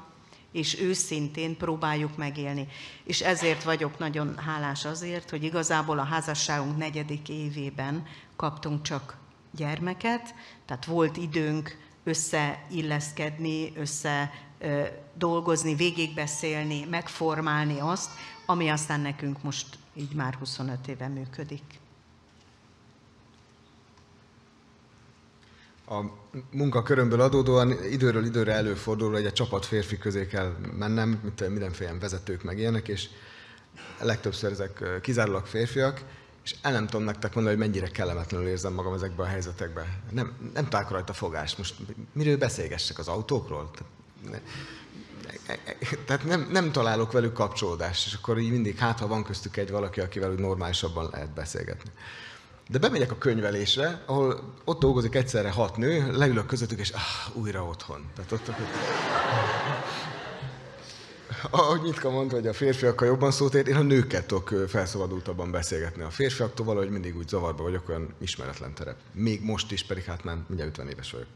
és 0.52 0.80
őszintén 0.80 1.56
próbáljuk 1.56 2.16
megélni. 2.16 2.68
És 3.04 3.20
ezért 3.20 3.62
vagyok 3.62 3.98
nagyon 3.98 4.38
hálás 4.38 4.84
azért, 4.84 5.30
hogy 5.30 5.44
igazából 5.44 5.98
a 5.98 6.04
házasságunk 6.04 6.76
negyedik 6.76 7.28
évében 7.28 8.06
kaptunk 8.36 8.82
csak 8.82 9.16
gyermeket, 9.50 10.34
tehát 10.66 10.84
volt 10.84 11.16
időnk 11.16 11.78
összeilleszkedni, 12.04 13.72
össze 13.76 14.32
dolgozni, 15.14 15.74
végigbeszélni, 15.74 16.86
megformálni 16.90 17.78
azt, 17.80 18.10
ami 18.46 18.68
aztán 18.68 19.00
nekünk 19.00 19.42
most 19.42 19.66
így 19.94 20.14
már 20.14 20.34
25 20.34 20.88
éve 20.88 21.08
működik. 21.08 21.81
A 25.92 26.12
munkakörömből 26.50 27.20
adódóan 27.20 27.84
időről 27.90 28.24
időre 28.24 28.52
előfordul, 28.52 29.12
hogy 29.12 29.24
egy 29.24 29.32
csapat 29.32 29.66
férfi 29.66 29.98
közé 29.98 30.26
kell 30.26 30.54
mennem, 30.78 31.20
mint 31.22 31.48
mindenféle 31.48 31.94
vezetők 32.00 32.42
meg 32.42 32.58
ilyenek, 32.58 32.88
és 32.88 33.08
legtöbbször 34.00 34.50
ezek 34.52 35.00
kizárólag 35.02 35.46
férfiak, 35.46 36.02
és 36.44 36.54
el 36.62 36.72
nem 36.72 36.86
tudom 36.86 37.06
nektek 37.06 37.34
mondani, 37.34 37.56
hogy 37.56 37.66
mennyire 37.66 37.90
kellemetlenül 37.90 38.46
érzem 38.46 38.72
magam 38.72 38.94
ezekben 38.94 39.26
a 39.26 39.28
helyzetekben. 39.28 39.86
Nem, 40.10 40.50
nem 40.54 40.68
találok 40.68 40.90
rajta 40.90 41.12
fogást. 41.12 41.58
Most 41.58 41.74
miről 42.12 42.36
beszélgessek 42.36 42.98
az 42.98 43.08
autókról? 43.08 43.70
Tehát 46.06 46.24
nem, 46.24 46.48
nem 46.50 46.72
találok 46.72 47.12
velük 47.12 47.32
kapcsolódást, 47.32 48.06
és 48.06 48.14
akkor 48.14 48.38
így 48.38 48.50
mindig, 48.50 48.78
hát 48.78 48.98
ha 48.98 49.06
van 49.06 49.24
köztük 49.24 49.56
egy 49.56 49.70
valaki, 49.70 50.00
akivel 50.00 50.30
úgy 50.30 50.38
normálisabban 50.38 51.08
lehet 51.12 51.30
beszélgetni. 51.30 51.90
De 52.68 52.78
bemegyek 52.78 53.10
a 53.10 53.18
könyvelésre, 53.18 54.02
ahol 54.06 54.54
ott 54.64 54.80
dolgozik 54.80 55.14
egyszerre 55.14 55.50
hat 55.50 55.76
nő, 55.76 56.16
leülök 56.16 56.46
közöttük, 56.46 56.78
és 56.78 56.90
ah, 56.90 57.36
újra 57.36 57.64
otthon. 57.64 58.10
Tehát 58.14 58.32
ott, 58.32 58.48
ott, 58.48 58.56
ahogy 61.50 61.82
Nyitka 61.82 62.10
mondta, 62.10 62.34
hogy 62.34 62.46
a 62.46 62.52
férfiakkal 62.52 63.06
jobban 63.06 63.30
szót 63.30 63.54
ér, 63.54 63.68
én 63.68 63.76
a 63.76 63.82
nőkkel 63.82 64.26
tudok 64.26 64.68
felszabadultabban 64.68 65.50
beszélgetni. 65.50 66.02
A 66.02 66.10
férfiaktól 66.10 66.66
valahogy 66.66 66.90
mindig 66.90 67.16
úgy 67.16 67.28
zavarba 67.28 67.62
vagyok, 67.62 67.88
olyan 67.88 68.14
ismeretlen 68.18 68.74
terep. 68.74 68.96
Még 69.12 69.42
most 69.42 69.72
is, 69.72 69.84
pedig 69.84 70.04
hát 70.04 70.24
már 70.24 70.36
mindjárt 70.46 70.70
50 70.70 70.88
éves 70.88 71.10
vagyok. 71.10 71.26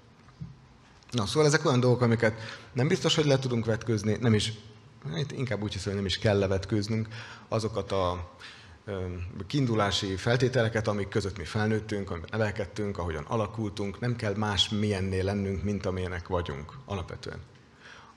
Na, 1.10 1.26
szóval 1.26 1.46
ezek 1.46 1.66
olyan 1.66 1.80
dolgok, 1.80 2.00
amiket 2.00 2.40
nem 2.72 2.88
biztos, 2.88 3.14
hogy 3.14 3.26
le 3.26 3.38
tudunk 3.38 3.64
vetkőzni, 3.64 4.16
nem 4.20 4.34
is, 4.34 4.52
hát 5.12 5.32
inkább 5.32 5.62
úgy 5.62 5.72
hiszem, 5.72 5.86
hogy 5.86 6.00
nem 6.00 6.06
is 6.06 6.18
kell 6.18 6.38
levetkőznünk, 6.38 7.08
azokat 7.48 7.92
a 7.92 8.30
kiindulási 9.46 10.16
feltételeket, 10.16 10.88
amik 10.88 11.08
között 11.08 11.38
mi 11.38 11.44
felnőttünk, 11.44 12.10
amiben 12.10 12.28
nevelkedtünk, 12.32 12.98
ahogyan 12.98 13.24
alakultunk, 13.24 14.00
nem 14.00 14.16
kell 14.16 14.36
más 14.36 14.68
milyennél 14.68 15.24
lennünk, 15.24 15.62
mint 15.62 15.86
amilyenek 15.86 16.28
vagyunk 16.28 16.72
alapvetően. 16.84 17.38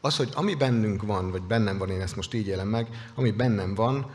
Az, 0.02 0.16
hogy 0.16 0.30
ami 0.34 0.56
bennünk 0.56 1.02
van, 1.02 1.32
vagy 1.32 1.42
bennem 1.42 1.78
van, 1.78 1.90
én 1.90 2.02
ezt 2.02 2.16
most 2.16 2.34
így 2.34 2.48
élem 2.48 2.68
meg, 2.68 2.88
ami 3.16 3.32
bennem 3.32 3.76
van, 3.76 4.12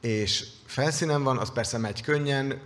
és 0.00 0.46
felszínen 0.64 1.22
van, 1.22 1.38
az 1.38 1.52
persze 1.52 1.78
megy 1.78 2.02
könnyen, 2.02 2.60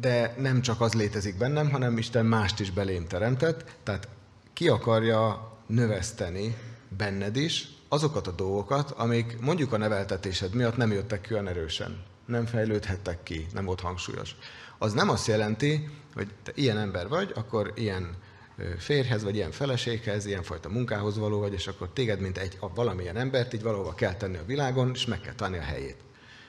de 0.00 0.34
nem 0.38 0.60
csak 0.60 0.80
az 0.80 0.94
létezik 0.94 1.38
bennem, 1.38 1.70
hanem 1.70 1.98
Isten 1.98 2.26
mást 2.26 2.60
is 2.60 2.70
belém 2.70 3.06
teremtett, 3.06 3.76
tehát 3.82 4.08
ki 4.52 4.68
akarja 4.68 5.52
növeszteni 5.66 6.56
benned 6.96 7.36
is 7.36 7.68
azokat 7.88 8.26
a 8.26 8.30
dolgokat, 8.30 8.90
amik 8.90 9.40
mondjuk 9.40 9.72
a 9.72 9.76
neveltetésed 9.76 10.54
miatt 10.54 10.76
nem 10.76 10.92
jöttek 10.92 11.28
olyan 11.30 11.48
erősen 11.48 12.10
nem 12.32 12.46
fejlődhettek 12.46 13.22
ki, 13.22 13.46
nem 13.52 13.64
volt 13.64 13.80
hangsúlyos. 13.80 14.36
Az 14.78 14.92
nem 14.92 15.08
azt 15.08 15.26
jelenti, 15.26 15.88
hogy 16.14 16.28
te 16.42 16.52
ilyen 16.54 16.78
ember 16.78 17.08
vagy, 17.08 17.32
akkor 17.34 17.72
ilyen 17.74 18.16
férhez, 18.78 19.22
vagy 19.22 19.34
ilyen 19.34 19.50
feleséghez, 19.50 20.26
ilyenfajta 20.26 20.68
munkához 20.68 21.18
való 21.18 21.38
vagy, 21.38 21.52
és 21.52 21.66
akkor 21.66 21.88
téged, 21.92 22.20
mint 22.20 22.38
egy 22.38 22.58
valamilyen 22.74 23.16
embert 23.16 23.52
így 23.52 23.62
valahova 23.62 23.94
kell 23.94 24.14
tenni 24.14 24.36
a 24.36 24.44
világon, 24.46 24.90
és 24.94 25.06
meg 25.06 25.20
kell 25.20 25.34
tenni 25.34 25.58
a 25.58 25.62
helyét. 25.62 25.96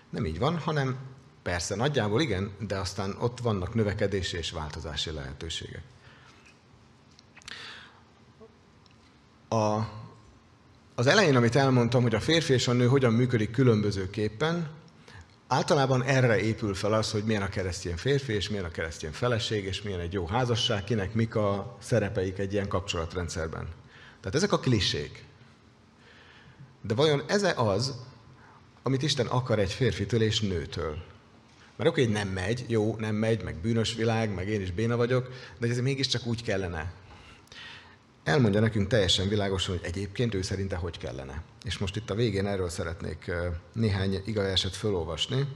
Nem 0.09 0.25
így 0.25 0.39
van, 0.39 0.57
hanem 0.57 0.97
persze 1.43 1.75
nagyjából 1.75 2.21
igen, 2.21 2.51
de 2.59 2.77
aztán 2.77 3.15
ott 3.19 3.39
vannak 3.39 3.73
növekedési 3.73 4.37
és 4.37 4.51
változási 4.51 5.11
lehetőségek. 5.11 5.83
A, 9.49 9.79
az 10.95 11.07
elején, 11.07 11.35
amit 11.35 11.55
elmondtam, 11.55 12.01
hogy 12.01 12.15
a 12.15 12.19
férfi 12.19 12.53
és 12.53 12.67
a 12.67 12.73
nő 12.73 12.87
hogyan 12.87 13.13
működik 13.13 13.51
különbözőképpen, 13.51 14.69
Általában 15.47 16.03
erre 16.03 16.39
épül 16.39 16.73
fel 16.73 16.93
az, 16.93 17.11
hogy 17.11 17.23
milyen 17.23 17.41
a 17.41 17.49
keresztény 17.49 17.95
férfi, 17.95 18.33
és 18.33 18.49
milyen 18.49 18.65
a 18.65 18.71
keresztény 18.71 19.11
feleség, 19.11 19.65
és 19.65 19.81
milyen 19.81 19.99
egy 19.99 20.13
jó 20.13 20.25
házasság, 20.25 20.83
kinek 20.83 21.13
mik 21.13 21.35
a 21.35 21.77
szerepeik 21.81 22.37
egy 22.37 22.53
ilyen 22.53 22.67
kapcsolatrendszerben. 22.67 23.67
Tehát 24.19 24.35
ezek 24.35 24.51
a 24.51 24.59
klisék. 24.59 25.25
De 26.81 26.93
vajon 26.93 27.23
ez 27.27 27.43
az, 27.55 27.95
amit 28.83 29.01
Isten 29.01 29.25
akar 29.25 29.59
egy 29.59 29.73
férfitől 29.73 30.21
és 30.21 30.39
nőtől? 30.41 30.97
Mert 31.75 31.89
oké, 31.89 32.03
hogy 32.03 32.13
nem 32.13 32.27
megy, 32.27 32.65
jó, 32.67 32.95
nem 32.99 33.15
megy, 33.15 33.43
meg 33.43 33.55
bűnös 33.55 33.93
világ, 33.93 34.33
meg 34.33 34.47
én 34.47 34.61
is 34.61 34.71
béna 34.71 34.95
vagyok, 34.95 35.29
de 35.59 35.67
ez 35.67 35.79
mégiscsak 35.79 36.25
úgy 36.25 36.43
kellene. 36.43 36.93
Elmondja 38.23 38.59
nekünk 38.59 38.87
teljesen 38.87 39.27
világosan, 39.27 39.77
hogy 39.77 39.85
egyébként 39.85 40.33
ő 40.33 40.41
szerinte 40.41 40.75
hogy 40.75 40.97
kellene. 40.97 41.43
És 41.63 41.77
most 41.77 41.95
itt 41.95 42.09
a 42.09 42.15
végén 42.15 42.47
erről 42.47 42.69
szeretnék 42.69 43.31
néhány 43.73 44.21
igajáset 44.25 44.75
fölolvasni. 44.75 45.47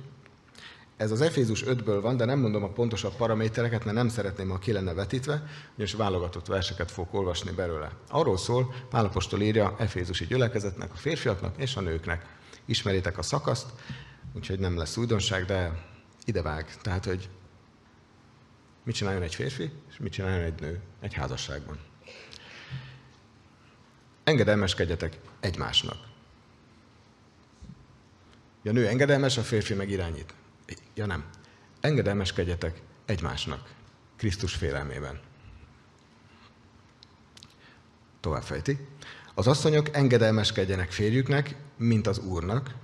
Ez 0.98 1.12
az 1.12 1.22
Efézus 1.22 1.64
5-ből 1.66 2.00
van, 2.02 2.18
de 2.18 2.26
nem 2.26 2.40
mondom 2.40 2.64
a 2.64 2.70
pontosabb 2.70 3.16
paramétereket, 3.16 3.84
mert 3.84 3.96
nem 3.96 4.08
szeretném, 4.08 4.50
ha 4.50 4.60
ki 4.60 4.72
lenne 4.72 4.94
vetítve, 4.94 5.44
és 5.78 5.94
válogatott 5.94 6.46
verseket 6.46 6.92
fogok 6.92 7.14
olvasni 7.14 7.52
belőle. 7.52 7.92
Arról 8.10 8.38
szól, 8.38 8.74
Pálapostól 8.90 9.42
írja 9.42 9.76
Efézusi 9.80 10.26
gyülekezetnek, 10.26 10.94
a 10.94 10.96
férfiaknak 10.96 11.58
és 11.58 11.76
a 11.76 11.82
nőknek. 11.82 12.26
Ismeritek 12.66 13.18
a 13.18 13.22
szakaszt, 13.22 13.70
úgyhogy 14.34 14.60
nem 14.60 14.78
lesz 14.78 14.98
újdonság, 14.98 15.46
de 15.46 15.84
idevág. 16.26 16.76
Tehát, 16.82 17.06
hogy 17.06 17.30
mit 18.84 18.96
csináljon 18.96 19.24
egy 19.24 19.36
férfi, 19.36 19.72
és 19.90 19.98
mit 19.98 20.12
csináljon 20.12 20.44
egy 20.44 20.60
nő 20.60 20.80
egy 21.02 21.14
házasságban. 21.14 21.87
Engedelmeskedjetek 24.28 25.20
egymásnak. 25.40 25.98
Ja, 28.64 28.72
nő 28.72 28.88
engedelmes, 28.88 29.38
a 29.38 29.42
férfi 29.42 29.74
meg 29.74 29.90
irányít. 29.90 30.34
Ja 30.96 31.06
nem. 31.06 31.26
Engedelmeskedjetek 31.82 32.82
egymásnak. 33.06 33.70
Krisztus 34.18 34.56
félelmében. 34.56 35.20
Tovább 38.20 38.44
fejti. 38.44 38.88
Az 39.34 39.48
asszonyok 39.48 39.96
engedelmeskedjenek 39.96 40.92
férjüknek, 40.92 41.56
mint 41.78 42.08
az 42.08 42.20
Úrnak, 42.20 42.76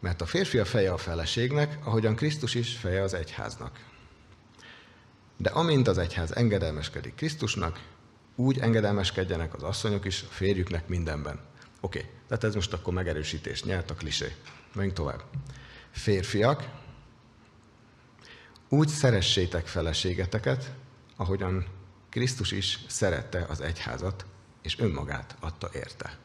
mert 0.00 0.20
a 0.20 0.26
férfi 0.26 0.58
a 0.58 0.64
feje 0.64 0.92
a 0.92 0.96
feleségnek, 0.96 1.78
ahogyan 1.84 2.16
Krisztus 2.16 2.54
is 2.54 2.76
feje 2.76 3.02
az 3.02 3.14
egyháznak. 3.14 3.84
De 5.36 5.50
amint 5.50 5.88
az 5.88 5.98
egyház 5.98 6.36
engedelmeskedik 6.36 7.14
Krisztusnak, 7.14 7.80
úgy 8.36 8.58
engedelmeskedjenek 8.58 9.54
az 9.54 9.62
asszonyok 9.62 10.04
is 10.04 10.22
a 10.22 10.32
férjüknek 10.32 10.88
mindenben. 10.88 11.40
Oké, 11.80 11.98
okay. 11.98 12.10
tehát 12.28 12.44
ez 12.44 12.54
most 12.54 12.72
akkor 12.72 12.92
megerősítést 12.92 13.64
nyert 13.64 13.90
a 13.90 13.94
klisé. 13.94 14.34
Menjünk 14.74 14.96
tovább. 14.96 15.22
Férfiak, 15.90 16.70
úgy 18.68 18.88
szeressétek 18.88 19.66
feleségeteket, 19.66 20.72
ahogyan 21.16 21.66
Krisztus 22.10 22.52
is 22.52 22.78
szerette 22.88 23.46
az 23.48 23.60
egyházat, 23.60 24.26
és 24.62 24.78
önmagát 24.78 25.36
adta 25.40 25.70
érte. 25.72 26.18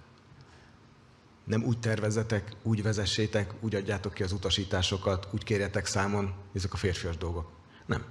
Nem 1.43 1.64
úgy 1.64 1.80
tervezetek, 1.80 2.51
úgy 2.62 2.84
vezessétek, 2.84 3.53
úgy 3.59 3.76
adjátok 3.76 4.14
ki 4.14 4.24
az 4.24 4.32
utasításokat, 4.32 5.28
úgy 5.32 5.43
kérjetek 5.43 5.86
számon, 5.86 6.34
ezek 6.53 6.74
a 6.74 6.78
férfias 6.78 7.18
dolgok. 7.18 7.51
Nem 7.86 8.05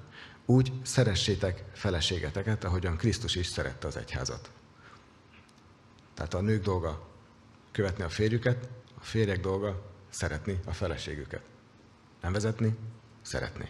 úgy 0.51 0.73
szeressétek 0.83 1.65
feleségeteket, 1.73 2.65
ahogyan 2.65 2.97
Krisztus 2.97 3.35
is 3.35 3.47
szerette 3.47 3.87
az 3.87 3.97
egyházat. 3.97 4.51
Tehát 6.15 6.35
a 6.35 6.41
nők 6.41 6.63
dolga 6.63 7.09
követni 7.73 8.05
a 8.05 8.09
férjüket, 8.09 8.69
a 9.01 9.05
férjek 9.05 9.41
dolga 9.41 9.83
szeretni 10.09 10.61
a 10.65 10.73
feleségüket. 10.73 11.43
Nem 12.21 12.33
vezetni, 12.33 12.77
szeretni. 13.23 13.69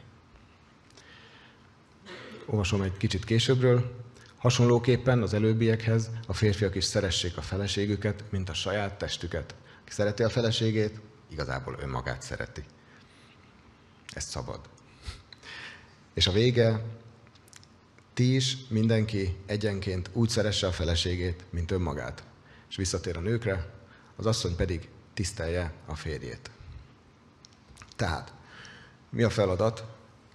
Olvasom 2.47 2.83
egy 2.83 2.97
kicsit 2.97 3.25
későbbről. 3.25 3.95
Hasonlóképpen 4.37 5.23
az 5.23 5.35
előbbiekhez 5.35 6.11
a 6.27 6.33
férfiak 6.33 6.75
is 6.75 6.85
szeressék 6.85 7.37
a 7.37 7.43
feleségüket, 7.43 8.25
mint 8.31 8.49
a 8.49 8.55
saját 8.55 8.99
testüket. 8.99 9.55
Ki 9.85 9.93
szereti 9.93 10.23
a 10.23 10.29
feleségét, 10.29 11.01
igazából 11.29 11.77
önmagát 11.81 12.23
szereti. 12.23 12.65
Ez 14.13 14.25
szabad. 14.25 14.61
És 16.15 16.27
a 16.27 16.33
vége, 16.33 16.85
ti 18.15 18.35
is, 18.35 18.57
mindenki 18.69 19.37
egyenként 19.47 20.11
úgy 20.13 20.29
szeresse 20.29 20.67
a 20.67 20.73
feleségét, 20.73 21.45
mint 21.51 21.71
önmagát. 21.71 22.25
És 22.69 22.77
visszatér 22.77 23.17
a 23.17 23.21
nőkre, 23.21 23.71
az 24.17 24.27
asszony 24.27 24.57
pedig 24.57 24.89
tisztelje 25.15 25.73
a 25.87 25.95
férjét. 25.95 26.51
Tehát, 27.97 28.35
mi 29.11 29.23
a 29.23 29.31
feladat? 29.31 29.85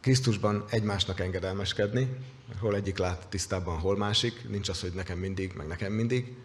Krisztusban 0.02 0.66
egymásnak 0.70 1.20
engedelmeskedni, 1.20 2.18
hol 2.60 2.76
egyik 2.76 2.98
lát 2.98 3.28
tisztában, 3.28 3.80
hol 3.80 3.98
másik, 3.98 4.50
nincs 4.50 4.70
az, 4.70 4.82
hogy 4.82 4.94
nekem 4.94 5.18
mindig, 5.18 5.54
meg 5.54 5.68
nekem 5.68 5.92
mindig, 5.92 6.36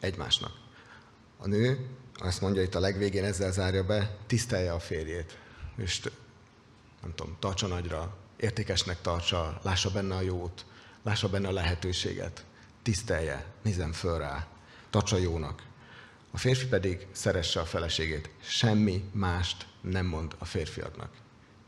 egymásnak. 0.00 0.52
A 1.38 1.46
nő, 1.46 1.86
azt 2.14 2.40
mondja 2.40 2.62
itt 2.62 2.74
a 2.74 2.80
legvégén, 2.80 3.24
ezzel 3.24 3.52
zárja 3.52 3.84
be, 3.84 4.16
tisztelje 4.26 4.72
a 4.72 4.78
férjét. 4.78 5.38
És 5.76 6.00
nem 7.02 7.14
tudom, 7.14 7.36
tartsa 7.38 7.66
nagyra, 7.66 8.16
értékesnek 8.36 9.00
tartsa, 9.00 9.60
lássa 9.62 9.90
benne 9.90 10.14
a 10.14 10.20
jót, 10.20 10.64
lássa 11.02 11.28
benne 11.28 11.48
a 11.48 11.52
lehetőséget, 11.52 12.44
tisztelje, 12.82 13.44
nézem 13.62 13.92
föl 13.92 14.18
rá, 14.18 14.46
tartsa 14.90 15.16
jónak. 15.16 15.62
A 16.30 16.38
férfi 16.38 16.66
pedig 16.66 17.06
szeresse 17.12 17.60
a 17.60 17.64
feleségét. 17.64 18.30
Semmi 18.42 19.04
mást 19.12 19.66
nem 19.80 20.06
mond 20.06 20.34
a 20.38 20.44
férfiaknak. 20.44 21.10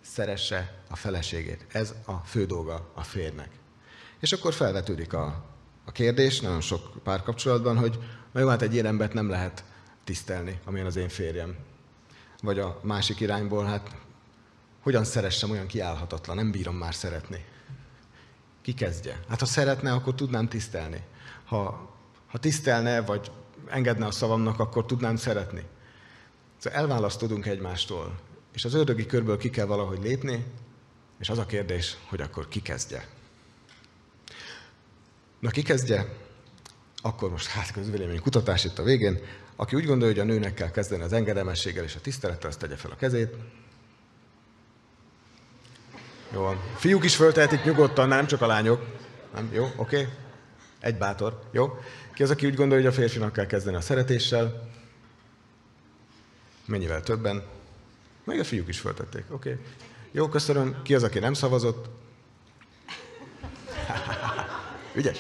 Szeresse 0.01 0.83
a 0.89 0.97
feleségét. 0.97 1.67
Ez 1.69 1.95
a 2.07 2.13
fő 2.13 2.47
dolga 2.47 2.91
a 2.95 3.03
férnek. 3.03 3.51
És 4.21 4.33
akkor 4.33 4.55
felvetődik 4.55 5.13
a, 5.13 5.45
a 5.85 5.93
kérdés, 5.93 6.41
nagyon 6.41 6.61
sok 6.61 7.03
párkapcsolatban, 7.03 7.77
hogy 7.77 7.99
na 8.33 8.41
jó, 8.41 8.49
hát 8.49 8.63
egy 8.63 8.73
ilyen 8.73 8.87
embert 8.87 9.13
nem 9.13 9.29
lehet 9.29 9.65
tisztelni, 10.05 10.61
amilyen 10.65 10.87
az 10.87 10.97
én 10.97 11.09
férjem. 11.09 11.57
Vagy 12.43 12.59
a 12.59 12.81
másik 12.83 13.21
irányból, 13.21 13.65
hát 13.65 13.97
hogyan 14.81 15.05
szeressem 15.05 15.51
olyan 15.51 15.67
kiállhatatlan, 15.67 16.37
nem 16.37 16.51
bírom 16.51 16.77
már 16.77 16.95
szeretni. 16.95 17.45
Ki 18.63 18.75
kezdje? 18.75 19.21
Hát 19.29 19.41
ha 19.41 19.47
szeretne, 19.47 19.93
akkor 19.93 20.15
tudnám 20.15 20.49
tisztelni. 20.49 21.05
Ha, 21.45 21.91
ha 22.27 22.39
tisztelne, 22.39 23.01
vagy 23.01 23.31
engedne 23.67 24.07
a 24.07 24.11
szavamnak, 24.11 24.61
akkor 24.61 24.87
tudnám 24.87 25.17
szeretni. 25.17 25.63
Szóval 26.59 26.79
elválasztódunk 26.79 27.47
egymástól, 27.47 28.19
és 28.55 28.65
az 28.65 28.75
ördögi 28.75 29.07
körből 29.07 29.37
ki 29.37 29.51
kell 29.51 29.67
valahogy 29.67 30.03
lépni, 30.03 30.45
és 31.19 31.29
az 31.29 31.39
a 31.39 31.47
kérdés, 31.47 31.97
hogy 32.09 32.21
akkor 32.21 32.49
ki 32.49 32.63
kezdje. 32.63 33.09
Na, 35.39 35.51
ki 35.51 35.63
kezdje? 35.63 36.17
Akkor 37.03 37.31
most 37.31 37.47
hát 37.47 37.71
közvélemény 37.71 38.21
kutatás 38.21 38.65
itt 38.65 38.79
a 38.79 38.83
végén. 38.83 39.19
Aki 39.57 39.77
úgy 39.77 39.85
gondolja, 39.85 40.15
hogy 40.15 40.31
a 40.31 40.33
nőnek 40.33 40.55
kell 40.55 40.71
kezdeni 40.71 41.03
az 41.03 41.13
engedelmességgel 41.13 41.85
és 41.85 41.95
a 41.95 42.01
tisztelettel, 42.01 42.49
azt 42.49 42.59
tegye 42.59 42.77
fel 42.77 42.91
a 42.91 42.97
kezét. 42.97 43.35
Jó. 46.33 46.55
Fiúk 46.77 47.05
is 47.05 47.17
föltehetik 47.17 47.65
nyugodtan, 47.65 48.09
nem 48.09 48.27
csak 48.27 48.43
a 48.43 48.47
lányok. 48.47 48.85
Nem? 49.35 49.51
Jó, 49.53 49.65
oké? 49.65 49.77
Okay. 49.77 50.09
Egy 50.81 50.99
bátor. 50.99 51.41
Jó? 51.51 51.79
Ki 52.15 52.23
az, 52.23 52.31
aki 52.31 52.47
úgy 52.47 52.55
gondolja, 52.55 52.85
hogy 52.85 52.93
a 52.93 52.97
férfinak 52.97 53.33
kell 53.33 53.47
kezdeni 53.47 53.77
a 53.77 53.81
szeretéssel? 53.81 54.69
Mennyivel 56.67 57.03
többen? 57.03 57.43
Meg 58.25 58.39
a 58.39 58.45
fiúk 58.45 58.69
is 58.69 58.79
föltették. 58.81 59.25
Oké. 59.31 59.51
Okay. 59.51 59.65
Jó, 60.13 60.29
köszönöm. 60.29 60.83
Ki 60.83 60.95
az, 60.95 61.03
aki 61.03 61.19
nem 61.19 61.35
szavazott? 61.35 61.89
Ügyes? 64.95 65.19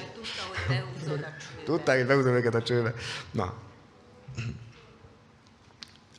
Tudták, 1.64 1.96
hogy 1.96 2.06
behúzom 2.06 2.34
őket 2.34 2.54
a 2.54 2.62
csőbe. 2.62 2.94
Na. 3.30 3.54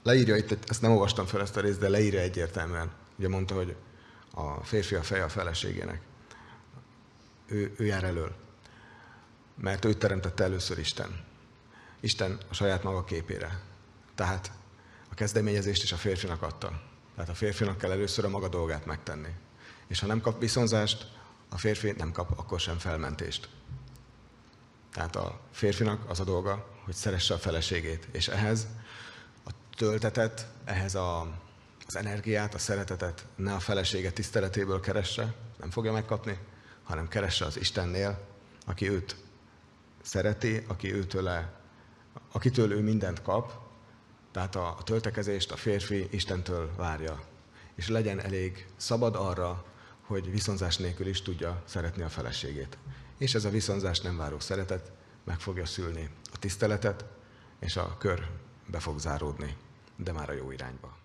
Leírja 0.04 0.36
itt, 0.36 0.70
ezt 0.70 0.82
nem 0.82 0.92
olvastam 0.92 1.26
fel 1.26 1.42
ezt 1.42 1.58
a 1.58 1.62
részt, 1.62 1.80
de 1.80 1.90
leírja 1.90 2.20
egyértelműen. 2.20 2.92
Ugye 3.18 3.28
mondta, 3.28 3.56
hogy 3.56 3.76
a 4.34 4.64
férfi 4.64 4.96
a 4.96 5.04
feje 5.04 5.24
a 5.24 5.30
feleségének. 5.30 6.02
Ő, 7.46 7.74
ő 7.78 7.86
jár 7.86 8.04
elől. 8.04 8.36
Mert 9.56 9.86
őt 9.86 9.98
teremtette 9.98 10.44
először 10.44 10.78
Isten. 10.78 11.26
Isten 12.00 12.38
a 12.50 12.54
saját 12.54 12.84
maga 12.84 13.04
képére. 13.04 13.62
Tehát 14.16 14.52
a 15.12 15.14
kezdeményezést 15.14 15.84
is 15.84 15.92
a 15.92 15.98
férfinak 15.98 16.42
adta. 16.42 16.82
Tehát 17.16 17.30
a 17.30 17.36
férfinak 17.36 17.78
kell 17.78 17.92
először 17.92 18.26
a 18.26 18.30
maga 18.30 18.48
dolgát 18.48 18.86
megtenni. 18.86 19.30
És 19.88 20.00
ha 20.00 20.08
nem 20.08 20.22
kap 20.22 20.40
viszonzást, 20.40 21.18
a 21.50 21.58
férfi 21.58 21.94
nem 21.98 22.12
kap 22.12 22.40
akkor 22.40 22.60
sem 22.60 22.78
felmentést. 22.78 23.50
Tehát 24.94 25.16
a 25.16 25.40
férfinak 25.52 26.10
az 26.10 26.20
a 26.20 26.24
dolga, 26.24 26.68
hogy 26.86 26.94
szeresse 26.94 27.34
a 27.34 27.38
feleségét, 27.38 28.08
és 28.12 28.28
ehhez 28.28 28.68
a 29.46 29.50
töltetet, 29.78 30.48
ehhez 30.66 30.96
a, 30.96 31.34
az 31.90 31.96
energiát, 31.96 32.54
a 32.54 32.58
szeretetet 32.58 33.26
ne 33.36 33.54
a 33.54 33.60
felesége 33.60 34.12
tiszteletéből 34.12 34.80
keresse, 34.80 35.34
nem 35.60 35.70
fogja 35.70 35.92
megkapni, 35.92 36.38
hanem 36.84 37.08
keresse 37.08 37.46
az 37.46 37.58
Istennél, 37.58 38.28
aki 38.66 38.90
őt 38.90 39.16
szereti, 40.02 40.64
aki 40.68 40.94
őtőle, 40.94 41.54
akitől 42.32 42.72
ő 42.72 42.82
mindent 42.82 43.22
kap, 43.22 43.54
tehát 44.32 44.56
a, 44.56 44.68
a 44.68 44.84
töltekezést 44.84 45.52
a 45.52 45.56
férfi 45.56 46.08
Istentől 46.12 46.76
várja. 46.76 47.24
És 47.76 47.88
legyen 47.88 48.20
elég 48.20 48.68
szabad 48.78 49.16
arra, 49.16 49.66
hogy 50.02 50.32
viszonzás 50.32 50.78
nélkül 50.78 51.08
is 51.08 51.22
tudja 51.22 51.64
szeretni 51.66 52.04
a 52.04 52.10
feleségét. 52.10 52.78
És 53.18 53.36
ez 53.36 53.46
a 53.46 53.50
viszonzás 53.50 54.00
nem 54.00 54.18
váró 54.18 54.40
szeretet 54.40 54.92
meg 55.24 55.40
fogja 55.40 55.66
szülni 55.66 56.10
a 56.34 56.40
tiszteletet, 56.40 57.06
és 57.60 57.76
a 57.76 57.98
kör 57.98 58.28
be 58.68 58.80
fog 58.80 59.00
záródni, 59.00 59.58
de 59.96 60.12
már 60.12 60.30
a 60.30 60.34
jó 60.34 60.52
irányba. 60.52 60.99